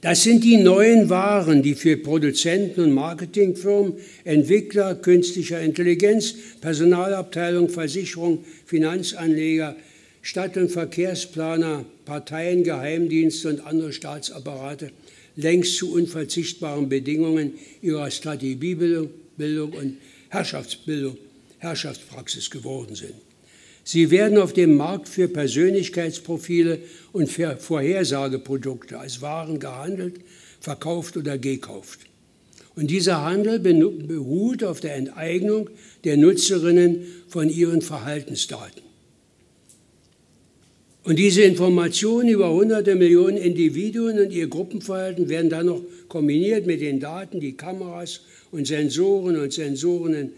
Das 0.06 0.22
sind 0.22 0.44
die 0.44 0.56
neuen 0.56 1.10
Waren, 1.10 1.64
die 1.64 1.74
für 1.74 1.96
Produzenten 1.96 2.80
und 2.80 2.92
Marketingfirmen, 2.92 3.94
Entwickler 4.22 4.94
künstlicher 4.94 5.60
Intelligenz, 5.60 6.32
Personalabteilung, 6.60 7.68
Versicherung, 7.68 8.44
Finanzanleger, 8.66 9.74
Stadt- 10.22 10.56
und 10.58 10.70
Verkehrsplaner, 10.70 11.84
Parteien, 12.04 12.62
Geheimdienste 12.62 13.48
und 13.48 13.66
andere 13.66 13.92
Staatsapparate 13.92 14.92
längst 15.34 15.76
zu 15.76 15.92
unverzichtbaren 15.92 16.88
Bedingungen 16.88 17.54
ihrer 17.82 18.08
Strategiebildung 18.08 19.10
und 19.72 19.96
Herrschaftsbildung, 20.28 21.18
Herrschaftspraxis 21.58 22.48
geworden 22.48 22.94
sind. 22.94 23.25
Sie 23.88 24.10
werden 24.10 24.36
auf 24.38 24.52
dem 24.52 24.74
Markt 24.74 25.08
für 25.08 25.28
Persönlichkeitsprofile 25.28 26.80
und 27.12 27.28
für 27.28 27.56
Vorhersageprodukte 27.56 28.98
als 28.98 29.22
Waren 29.22 29.60
gehandelt, 29.60 30.16
verkauft 30.58 31.16
oder 31.16 31.38
gekauft. 31.38 32.00
Und 32.74 32.90
dieser 32.90 33.22
Handel 33.22 33.60
beruht 33.60 34.64
auf 34.64 34.80
der 34.80 34.96
Enteignung 34.96 35.70
der 36.02 36.16
Nutzerinnen 36.16 37.06
von 37.28 37.48
ihren 37.48 37.80
Verhaltensdaten. 37.80 38.82
Und 41.04 41.20
diese 41.20 41.42
Informationen 41.42 42.28
über 42.28 42.52
hunderte 42.52 42.96
Millionen 42.96 43.36
Individuen 43.36 44.18
und 44.18 44.32
ihr 44.32 44.48
Gruppenverhalten 44.48 45.28
werden 45.28 45.48
dann 45.48 45.66
noch 45.66 45.80
kombiniert 46.08 46.66
mit 46.66 46.80
den 46.80 46.98
Daten, 46.98 47.38
die 47.38 47.52
Kameras 47.52 48.22
und 48.50 48.66
Sensoren 48.66 49.36
und 49.36 49.52
Sensoren 49.52 50.14
in 50.14 50.30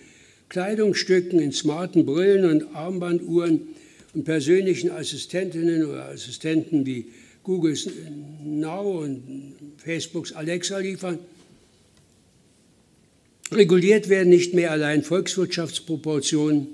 Kleidungsstücken, 0.49 1.40
in 1.40 1.53
smarten 1.53 2.07
Brillen 2.07 2.44
und 2.44 2.74
Armbanduhren 2.74 3.68
und 4.14 4.24
persönlichen 4.24 4.90
Assistentinnen 4.90 5.84
oder 5.84 6.09
Assistenten 6.09 6.86
wie 6.86 7.07
Googles 7.42 7.88
Now 8.44 9.03
und 9.03 9.55
Facebooks 9.76 10.32
Alexa 10.32 10.78
liefern. 10.78 11.18
Reguliert 13.53 14.09
werden 14.09 14.28
nicht 14.28 14.55
mehr 14.55 14.70
allein 14.70 15.03
Volkswirtschaftsproportionen 15.03 16.66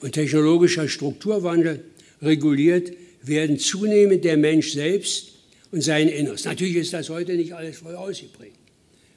und 0.00 0.12
technologischer 0.12 0.88
Strukturwandel, 0.88 1.84
reguliert 2.22 2.92
werden 3.22 3.58
zunehmend 3.58 4.24
der 4.24 4.36
Mensch 4.36 4.72
selbst 4.72 5.32
und 5.70 5.82
sein 5.82 6.08
Inneres. 6.08 6.44
Natürlich 6.44 6.76
ist 6.76 6.92
das 6.94 7.10
heute 7.10 7.34
nicht 7.34 7.52
alles 7.52 7.78
voll 7.78 7.94
ausgeprägt, 7.94 8.56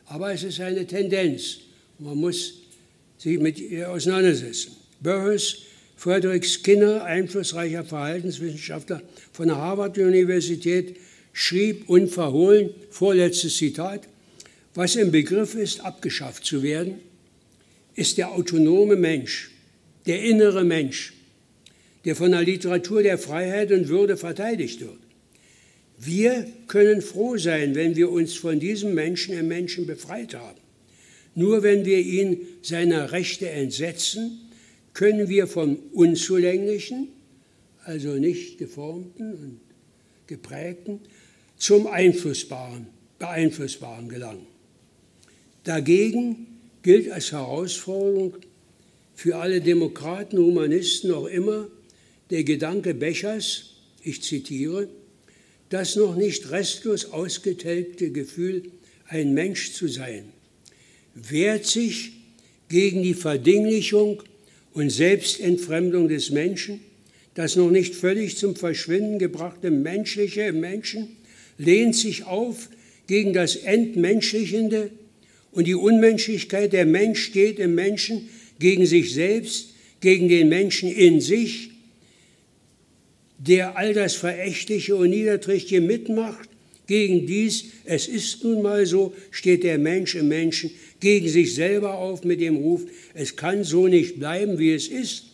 aber 0.05 0.33
es 0.33 0.43
ist 0.43 0.59
eine 0.59 0.85
Tendenz. 0.85 1.59
Man 1.99 2.17
muss 2.17 2.62
sich 3.23 3.39
mit 3.39 3.57
ihr 3.57 3.89
auseinandersetzen. 3.89 4.73
Burroughs, 5.01 5.59
Frederick 5.95 6.45
Skinner, 6.45 7.05
einflussreicher 7.05 7.85
Verhaltenswissenschaftler 7.85 9.01
von 9.31 9.47
der 9.47 9.57
Harvard-Universität, 9.57 10.97
schrieb 11.31 11.89
unverhohlen, 11.89 12.71
vorletztes 12.89 13.55
Zitat, 13.55 14.09
was 14.75 14.97
im 14.97 15.11
Begriff 15.11 15.55
ist, 15.55 15.79
abgeschafft 15.79 16.45
zu 16.45 16.63
werden, 16.63 16.99
ist 17.95 18.17
der 18.17 18.31
autonome 18.31 18.97
Mensch, 18.97 19.51
der 20.05 20.21
innere 20.21 20.65
Mensch, 20.65 21.13
der 22.03 22.17
von 22.17 22.31
der 22.31 22.41
Literatur 22.41 23.03
der 23.03 23.17
Freiheit 23.17 23.71
und 23.71 23.87
Würde 23.87 24.17
verteidigt 24.17 24.81
wird. 24.81 24.99
Wir 25.97 26.45
können 26.67 27.01
froh 27.01 27.37
sein, 27.37 27.75
wenn 27.75 27.95
wir 27.95 28.11
uns 28.11 28.33
von 28.33 28.59
diesem 28.59 28.93
Menschen 28.93 29.37
im 29.37 29.47
Menschen 29.47 29.87
befreit 29.87 30.33
haben. 30.35 30.62
Nur 31.35 31.63
wenn 31.63 31.85
wir 31.85 31.99
ihn 31.99 32.41
seiner 32.61 33.11
Rechte 33.11 33.49
entsetzen, 33.49 34.39
können 34.93 35.29
wir 35.29 35.47
vom 35.47 35.77
Unzulänglichen, 35.93 37.09
also 37.83 38.13
nicht 38.13 38.57
geformten 38.57 39.33
und 39.33 39.59
geprägten, 40.27 40.99
zum 41.57 41.87
Einflussbaren, 41.87 42.87
Beeinflussbaren 43.19 44.09
gelangen. 44.09 44.45
Dagegen 45.63 46.47
gilt 46.81 47.09
als 47.11 47.31
Herausforderung 47.31 48.35
für 49.15 49.37
alle 49.37 49.61
Demokraten, 49.61 50.37
Humanisten 50.37 51.11
auch 51.11 51.27
immer 51.27 51.67
der 52.29 52.43
Gedanke 52.43 52.93
Bechers, 52.93 53.75
ich 54.03 54.21
zitiere, 54.21 54.89
das 55.69 55.95
noch 55.95 56.15
nicht 56.15 56.51
restlos 56.51 57.05
ausgetilgte 57.05 58.11
Gefühl, 58.11 58.71
ein 59.07 59.33
Mensch 59.33 59.73
zu 59.73 59.87
sein, 59.87 60.32
wehrt 61.13 61.65
sich 61.65 62.13
gegen 62.69 63.03
die 63.03 63.13
Verdinglichung 63.13 64.23
und 64.73 64.89
Selbstentfremdung 64.89 66.07
des 66.07 66.31
Menschen, 66.31 66.79
das 67.35 67.55
noch 67.55 67.69
nicht 67.69 67.95
völlig 67.95 68.37
zum 68.37 68.55
Verschwinden 68.55 69.19
gebrachte 69.19 69.71
Menschliche 69.71 70.43
im 70.43 70.59
Menschen, 70.59 71.17
lehnt 71.57 71.95
sich 71.95 72.25
auf 72.25 72.69
gegen 73.07 73.33
das 73.33 73.55
Entmenschlichende 73.55 74.91
und 75.51 75.67
die 75.67 75.75
Unmenschlichkeit. 75.75 76.73
Der 76.73 76.85
Mensch 76.85 77.23
steht 77.23 77.59
im 77.59 77.75
Menschen 77.75 78.29
gegen 78.59 78.85
sich 78.85 79.13
selbst, 79.13 79.69
gegen 79.99 80.27
den 80.27 80.49
Menschen 80.49 80.91
in 80.91 81.21
sich, 81.21 81.71
der 83.37 83.77
all 83.77 83.93
das 83.93 84.15
Verächtliche 84.15 84.95
und 84.95 85.09
Niederträchtige 85.09 85.81
mitmacht. 85.81 86.49
Gegen 86.85 87.25
dies, 87.25 87.65
es 87.85 88.07
ist 88.07 88.43
nun 88.43 88.61
mal 88.61 88.85
so, 88.85 89.13
steht 89.31 89.63
der 89.63 89.77
Mensch 89.77 90.15
im 90.15 90.27
Menschen 90.27 90.71
gegen 90.99 91.29
sich 91.29 91.55
selber 91.55 91.97
auf 91.97 92.23
mit 92.23 92.41
dem 92.41 92.57
Ruf, 92.57 92.83
es 93.13 93.35
kann 93.35 93.63
so 93.63 93.87
nicht 93.87 94.19
bleiben, 94.19 94.59
wie 94.59 94.73
es 94.73 94.87
ist. 94.87 95.25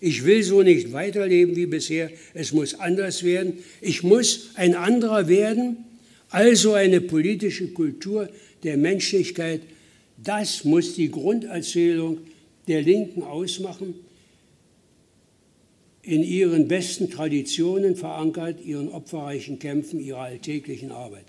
Ich 0.00 0.24
will 0.24 0.42
so 0.42 0.62
nicht 0.62 0.92
weiterleben 0.92 1.56
wie 1.56 1.66
bisher, 1.66 2.10
es 2.34 2.52
muss 2.52 2.74
anders 2.74 3.24
werden. 3.24 3.54
Ich 3.80 4.02
muss 4.02 4.50
ein 4.54 4.74
anderer 4.74 5.28
werden. 5.28 5.78
Also 6.28 6.74
eine 6.74 7.00
politische 7.00 7.68
Kultur 7.68 8.28
der 8.62 8.76
Menschlichkeit, 8.76 9.62
das 10.22 10.64
muss 10.64 10.94
die 10.94 11.10
Grunderzählung 11.10 12.18
der 12.66 12.82
Linken 12.82 13.22
ausmachen, 13.22 13.94
in 16.06 16.22
ihren 16.22 16.68
besten 16.68 17.10
Traditionen 17.10 17.96
verankert, 17.96 18.64
ihren 18.64 18.88
opferreichen 18.88 19.58
Kämpfen, 19.58 19.98
ihrer 19.98 20.20
alltäglichen 20.20 20.92
Arbeit. 20.92 21.24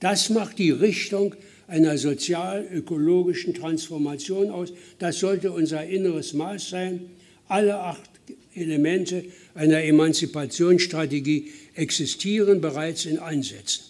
Das 0.00 0.30
macht 0.30 0.58
die 0.58 0.70
Richtung 0.70 1.34
einer 1.66 1.98
sozial-ökologischen 1.98 3.52
Transformation 3.52 4.50
aus. 4.50 4.72
Das 4.98 5.18
sollte 5.18 5.52
unser 5.52 5.86
inneres 5.86 6.32
Maß 6.32 6.70
sein. 6.70 7.00
Alle 7.48 7.78
acht 7.78 8.10
Elemente 8.54 9.24
einer 9.54 9.82
Emanzipationsstrategie 9.82 11.50
existieren 11.74 12.62
bereits 12.62 13.04
in 13.04 13.18
Ansätzen. 13.18 13.84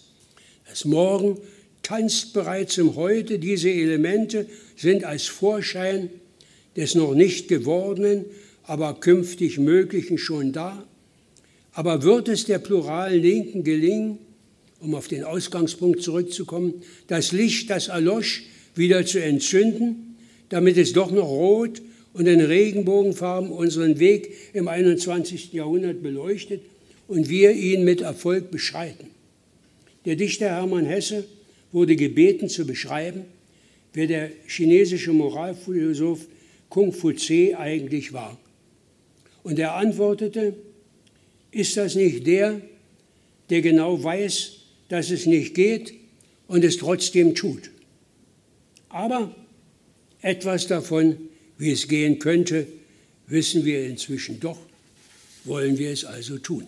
Das 0.68 0.84
Morgen 0.84 1.38
tanzt 1.82 2.32
bereits 2.32 2.76
im 2.78 2.96
Heute. 2.96 3.38
Diese 3.38 3.70
Elemente 3.70 4.46
sind 4.76 5.04
als 5.04 5.26
Vorschein 5.26 6.10
des 6.76 6.96
noch 6.96 7.14
nicht 7.14 7.46
gewordenen, 7.46 8.24
aber 8.66 8.94
künftig 8.94 9.58
Möglichen 9.58 10.18
schon 10.18 10.52
da. 10.52 10.86
Aber 11.72 12.02
wird 12.02 12.28
es 12.28 12.44
der 12.44 12.58
pluralen 12.58 13.20
Linken 13.20 13.64
gelingen, 13.64 14.18
um 14.80 14.94
auf 14.94 15.08
den 15.08 15.24
Ausgangspunkt 15.24 16.02
zurückzukommen, 16.02 16.82
das 17.08 17.32
Licht, 17.32 17.70
das 17.70 17.88
erlosch, 17.88 18.44
wieder 18.74 19.04
zu 19.06 19.22
entzünden, 19.22 20.16
damit 20.48 20.76
es 20.76 20.92
doch 20.92 21.10
noch 21.10 21.28
rot 21.28 21.80
und 22.12 22.26
in 22.26 22.40
Regenbogenfarben 22.40 23.50
unseren 23.50 23.98
Weg 23.98 24.32
im 24.52 24.68
21. 24.68 25.52
Jahrhundert 25.52 26.02
beleuchtet 26.02 26.62
und 27.08 27.28
wir 27.28 27.52
ihn 27.52 27.84
mit 27.84 28.00
Erfolg 28.00 28.50
beschreiten. 28.50 29.08
Der 30.04 30.16
Dichter 30.16 30.46
Hermann 30.46 30.86
Hesse 30.86 31.24
wurde 31.72 31.96
gebeten 31.96 32.48
zu 32.48 32.66
beschreiben, 32.66 33.22
wer 33.94 34.06
der 34.06 34.30
chinesische 34.46 35.12
Moralphilosoph 35.12 36.26
Kung 36.68 36.92
Fu 36.92 37.12
Tse 37.12 37.58
eigentlich 37.58 38.12
war. 38.12 38.38
Und 39.44 39.58
er 39.58 39.74
antwortete, 39.74 40.56
ist 41.52 41.76
das 41.76 41.94
nicht 41.94 42.26
der, 42.26 42.60
der 43.50 43.60
genau 43.60 44.02
weiß, 44.02 44.56
dass 44.88 45.10
es 45.10 45.26
nicht 45.26 45.54
geht 45.54 45.94
und 46.48 46.64
es 46.64 46.78
trotzdem 46.78 47.34
tut? 47.36 47.70
Aber 48.88 49.34
etwas 50.22 50.66
davon, 50.66 51.16
wie 51.58 51.70
es 51.70 51.86
gehen 51.86 52.18
könnte, 52.18 52.66
wissen 53.26 53.64
wir 53.64 53.86
inzwischen 53.86 54.40
doch, 54.40 54.58
wollen 55.44 55.78
wir 55.78 55.90
es 55.90 56.04
also 56.04 56.38
tun. 56.38 56.66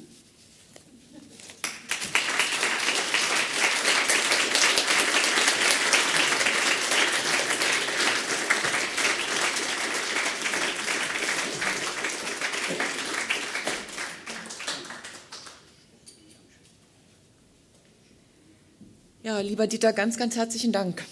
Lieber 19.43 19.66
Dieter, 19.66 19.93
ganz, 19.93 20.16
ganz 20.16 20.37
herzlichen 20.37 20.72
Dank 20.72 21.05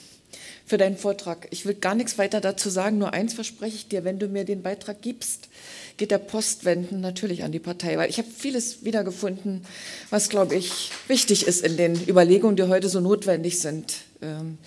für 0.67 0.79
deinen 0.79 0.97
Vortrag. 0.97 1.47
Ich 1.51 1.67
will 1.67 1.75
gar 1.75 1.95
nichts 1.95 2.17
weiter 2.17 2.41
dazu 2.41 2.71
sagen, 2.71 2.99
nur 2.99 3.13
eins 3.13 3.35
verspreche 3.35 3.77
ich 3.77 3.89
dir, 3.89 4.05
wenn 4.05 4.19
du 4.19 4.29
mir 4.29 4.45
den 4.45 4.63
Beitrag 4.63 5.03
gibst, 5.03 5.49
geht 5.97 6.11
der 6.11 6.19
Postwenden 6.19 7.01
natürlich 7.01 7.45
an 7.45 7.53
die 7.53 7.59
Partei, 7.59 7.99
weil 7.99 8.09
ich 8.09 8.19
habe 8.19 8.29
vieles 8.29 8.85
wiedergefunden, 8.85 9.63
was, 10.11 10.29
glaube 10.29 10.55
ich, 10.55 10.91
wichtig 11.07 11.47
ist 11.47 11.65
in 11.65 11.77
den 11.77 12.09
Überlegungen, 12.09 12.57
die 12.57 12.63
heute 12.63 12.89
so 12.89 13.01
notwendig 13.01 13.61
sind, 13.61 13.95
ähm, 14.23 14.59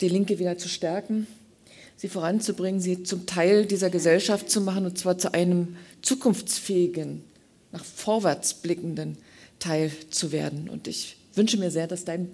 die 0.00 0.08
Linke 0.08 0.38
wieder 0.38 0.58
zu 0.58 0.68
stärken, 0.68 1.26
sie 1.96 2.08
voranzubringen, 2.08 2.80
sie 2.80 3.02
zum 3.02 3.26
Teil 3.26 3.64
dieser 3.64 3.90
Gesellschaft 3.90 4.50
zu 4.50 4.60
machen, 4.60 4.84
und 4.84 4.98
zwar 4.98 5.18
zu 5.18 5.32
einem 5.32 5.76
zukunftsfähigen, 6.02 7.24
nach 7.72 7.84
vorwärts 7.84 8.54
blickenden 8.54 9.16
Teil 9.58 9.92
zu 10.10 10.32
werden. 10.32 10.68
Und 10.68 10.88
ich 10.88 11.16
wünsche 11.34 11.56
mir 11.56 11.70
sehr, 11.70 11.86
dass 11.86 12.04
dein 12.04 12.30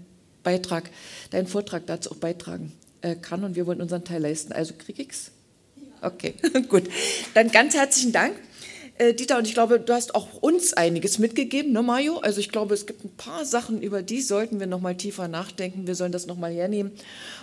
Beitrag, 0.46 0.90
dein 1.30 1.48
Vortrag 1.48 1.86
dazu 1.86 2.12
auch 2.12 2.16
beitragen 2.16 2.72
äh, 3.00 3.16
kann 3.16 3.42
und 3.42 3.56
wir 3.56 3.66
wollen 3.66 3.80
unseren 3.80 4.04
Teil 4.04 4.22
leisten. 4.22 4.52
Also 4.52 4.74
krieg 4.78 5.00
ich's? 5.00 5.32
Okay, 6.00 6.34
gut. 6.68 6.84
Dann 7.34 7.50
ganz 7.50 7.74
herzlichen 7.74 8.12
Dank. 8.12 8.36
Äh, 8.98 9.12
Dieter, 9.12 9.36
und 9.38 9.46
ich 9.46 9.54
glaube, 9.54 9.78
du 9.78 9.92
hast 9.92 10.14
auch 10.14 10.40
uns 10.40 10.72
einiges 10.72 11.18
mitgegeben, 11.18 11.72
ne, 11.72 11.82
Mario? 11.82 12.18
Also 12.18 12.38
ich 12.38 12.48
glaube, 12.48 12.74
es 12.74 12.86
gibt 12.86 13.04
ein 13.04 13.14
paar 13.16 13.44
Sachen, 13.44 13.82
über 13.82 14.02
die 14.02 14.22
sollten 14.22 14.58
wir 14.60 14.66
noch 14.66 14.80
mal 14.80 14.96
tiefer 14.96 15.28
nachdenken. 15.28 15.88
Wir 15.88 15.94
sollen 15.94 16.12
das 16.12 16.26
noch 16.26 16.38
mal 16.38 16.52
hernehmen 16.52 16.92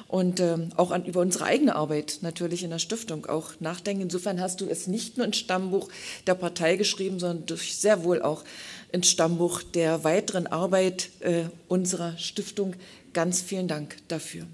und 0.07 0.39
ähm, 0.39 0.69
auch 0.77 0.91
an, 0.91 1.05
über 1.05 1.19
unsere 1.19 1.45
eigene 1.45 1.75
Arbeit 1.75 2.19
natürlich 2.21 2.63
in 2.63 2.71
der 2.71 2.79
Stiftung 2.79 3.27
auch 3.27 3.51
nachdenken. 3.59 4.03
Insofern 4.03 4.41
hast 4.41 4.61
du 4.61 4.65
es 4.65 4.87
nicht 4.87 5.17
nur 5.17 5.27
ins 5.27 5.37
Stammbuch 5.37 5.89
der 6.25 6.35
Partei 6.35 6.75
geschrieben, 6.75 7.19
sondern 7.19 7.45
durch 7.45 7.75
sehr 7.75 8.03
wohl 8.03 8.23
auch 8.23 8.43
ins 8.93 9.09
Stammbuch 9.09 9.63
der 9.63 10.05
weiteren 10.05 10.47
Arbeit 10.47 11.09
äh, 11.19 11.43
unserer 11.67 12.17
Stiftung. 12.17 12.75
Ganz 13.11 13.41
vielen 13.41 13.67
Dank 13.67 13.97
dafür. 14.07 14.45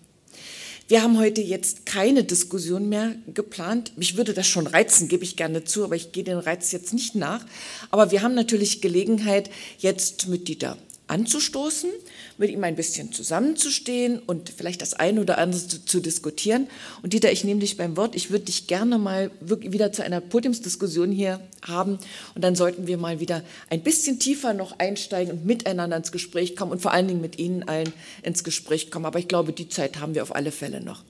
Wir 0.88 1.04
haben 1.04 1.20
heute 1.20 1.42
jetzt 1.42 1.86
keine 1.86 2.24
Diskussion 2.24 2.90
mehr 2.90 3.14
geplant. 3.28 3.92
Mich 3.96 4.18
würde 4.18 4.34
das 4.34 4.48
schon 4.48 4.66
reizen, 4.66 5.08
gebe 5.08 5.24
ich 5.24 5.36
gerne 5.36 5.64
zu, 5.64 5.84
aber 5.84 5.96
ich 5.96 6.14
gehe 6.14 6.24
den 6.24 6.40
Reiz 6.40 6.72
jetzt 6.72 6.94
nicht 6.94 7.14
nach. 7.14 7.46
Aber 7.92 8.10
wir 8.10 8.24
haben 8.24 8.34
natürlich 8.34 8.82
Gelegenheit, 8.82 9.52
jetzt 9.78 10.28
mit 10.30 10.48
Dieter 10.48 10.78
anzustoßen, 11.06 11.92
mit 12.40 12.50
ihm 12.50 12.64
ein 12.64 12.76
bisschen 12.76 13.12
zusammenzustehen 13.12 14.18
und 14.18 14.50
vielleicht 14.50 14.82
das 14.82 14.94
eine 14.94 15.20
oder 15.22 15.38
andere 15.38 15.68
zu, 15.68 15.86
zu 15.86 16.00
diskutieren. 16.00 16.68
Und 17.04 17.12
Dieter, 17.12 17.32
ich 17.32 17.44
nehme 17.44 17.60
dich 17.60 17.76
beim 17.76 17.98
Wort. 17.98 18.16
Ich 18.16 18.32
würde 18.32 18.46
dich 18.46 18.68
gerne 18.68 18.98
mal 18.98 19.30
wieder 19.42 19.92
zu 19.92 20.04
einer 20.04 20.22
Podiumsdiskussion 20.22 21.12
hier 21.12 21.42
haben. 21.68 22.00
Und 22.36 22.44
dann 22.44 22.56
sollten 22.56 22.88
wir 22.88 22.98
mal 22.98 23.20
wieder 23.20 23.44
ein 23.70 23.84
bisschen 23.84 24.20
tiefer 24.20 24.54
noch 24.54 24.80
einsteigen 24.80 25.34
und 25.34 25.46
miteinander 25.46 25.98
ins 25.98 26.14
Gespräch 26.14 26.56
kommen 26.56 26.72
und 26.72 26.82
vor 26.82 26.94
allen 26.94 27.10
Dingen 27.10 27.22
mit 27.22 27.38
Ihnen 27.38 27.64
allen 27.64 27.92
ins 28.24 28.46
Gespräch 28.46 28.90
kommen. 28.90 29.06
Aber 29.06 29.20
ich 29.20 29.28
glaube, 29.28 29.52
die 29.52 29.68
Zeit 29.68 30.00
haben 30.00 30.16
wir 30.16 30.24
auf 30.24 30.34
alle 30.34 30.54
Fälle 30.54 30.82
noch. 30.82 31.04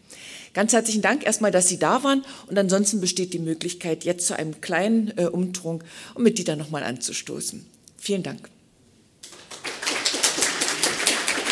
Ganz 0.54 0.74
herzlichen 0.74 1.04
Dank 1.04 1.24
erstmal, 1.24 1.52
dass 1.52 1.68
Sie 1.70 1.78
da 1.78 2.04
waren. 2.04 2.24
Und 2.48 2.58
ansonsten 2.58 3.02
besteht 3.02 3.34
die 3.34 3.40
Möglichkeit, 3.40 4.04
jetzt 4.04 4.26
zu 4.26 4.36
einem 4.36 4.62
kleinen 4.62 5.14
äh, 5.16 5.26
Umtrunk, 5.26 5.84
um 6.16 6.24
mit 6.24 6.40
Dieter 6.40 6.56
nochmal 6.56 6.82
anzustoßen. 6.82 7.66
Vielen 7.98 8.24
Dank. 8.24 8.50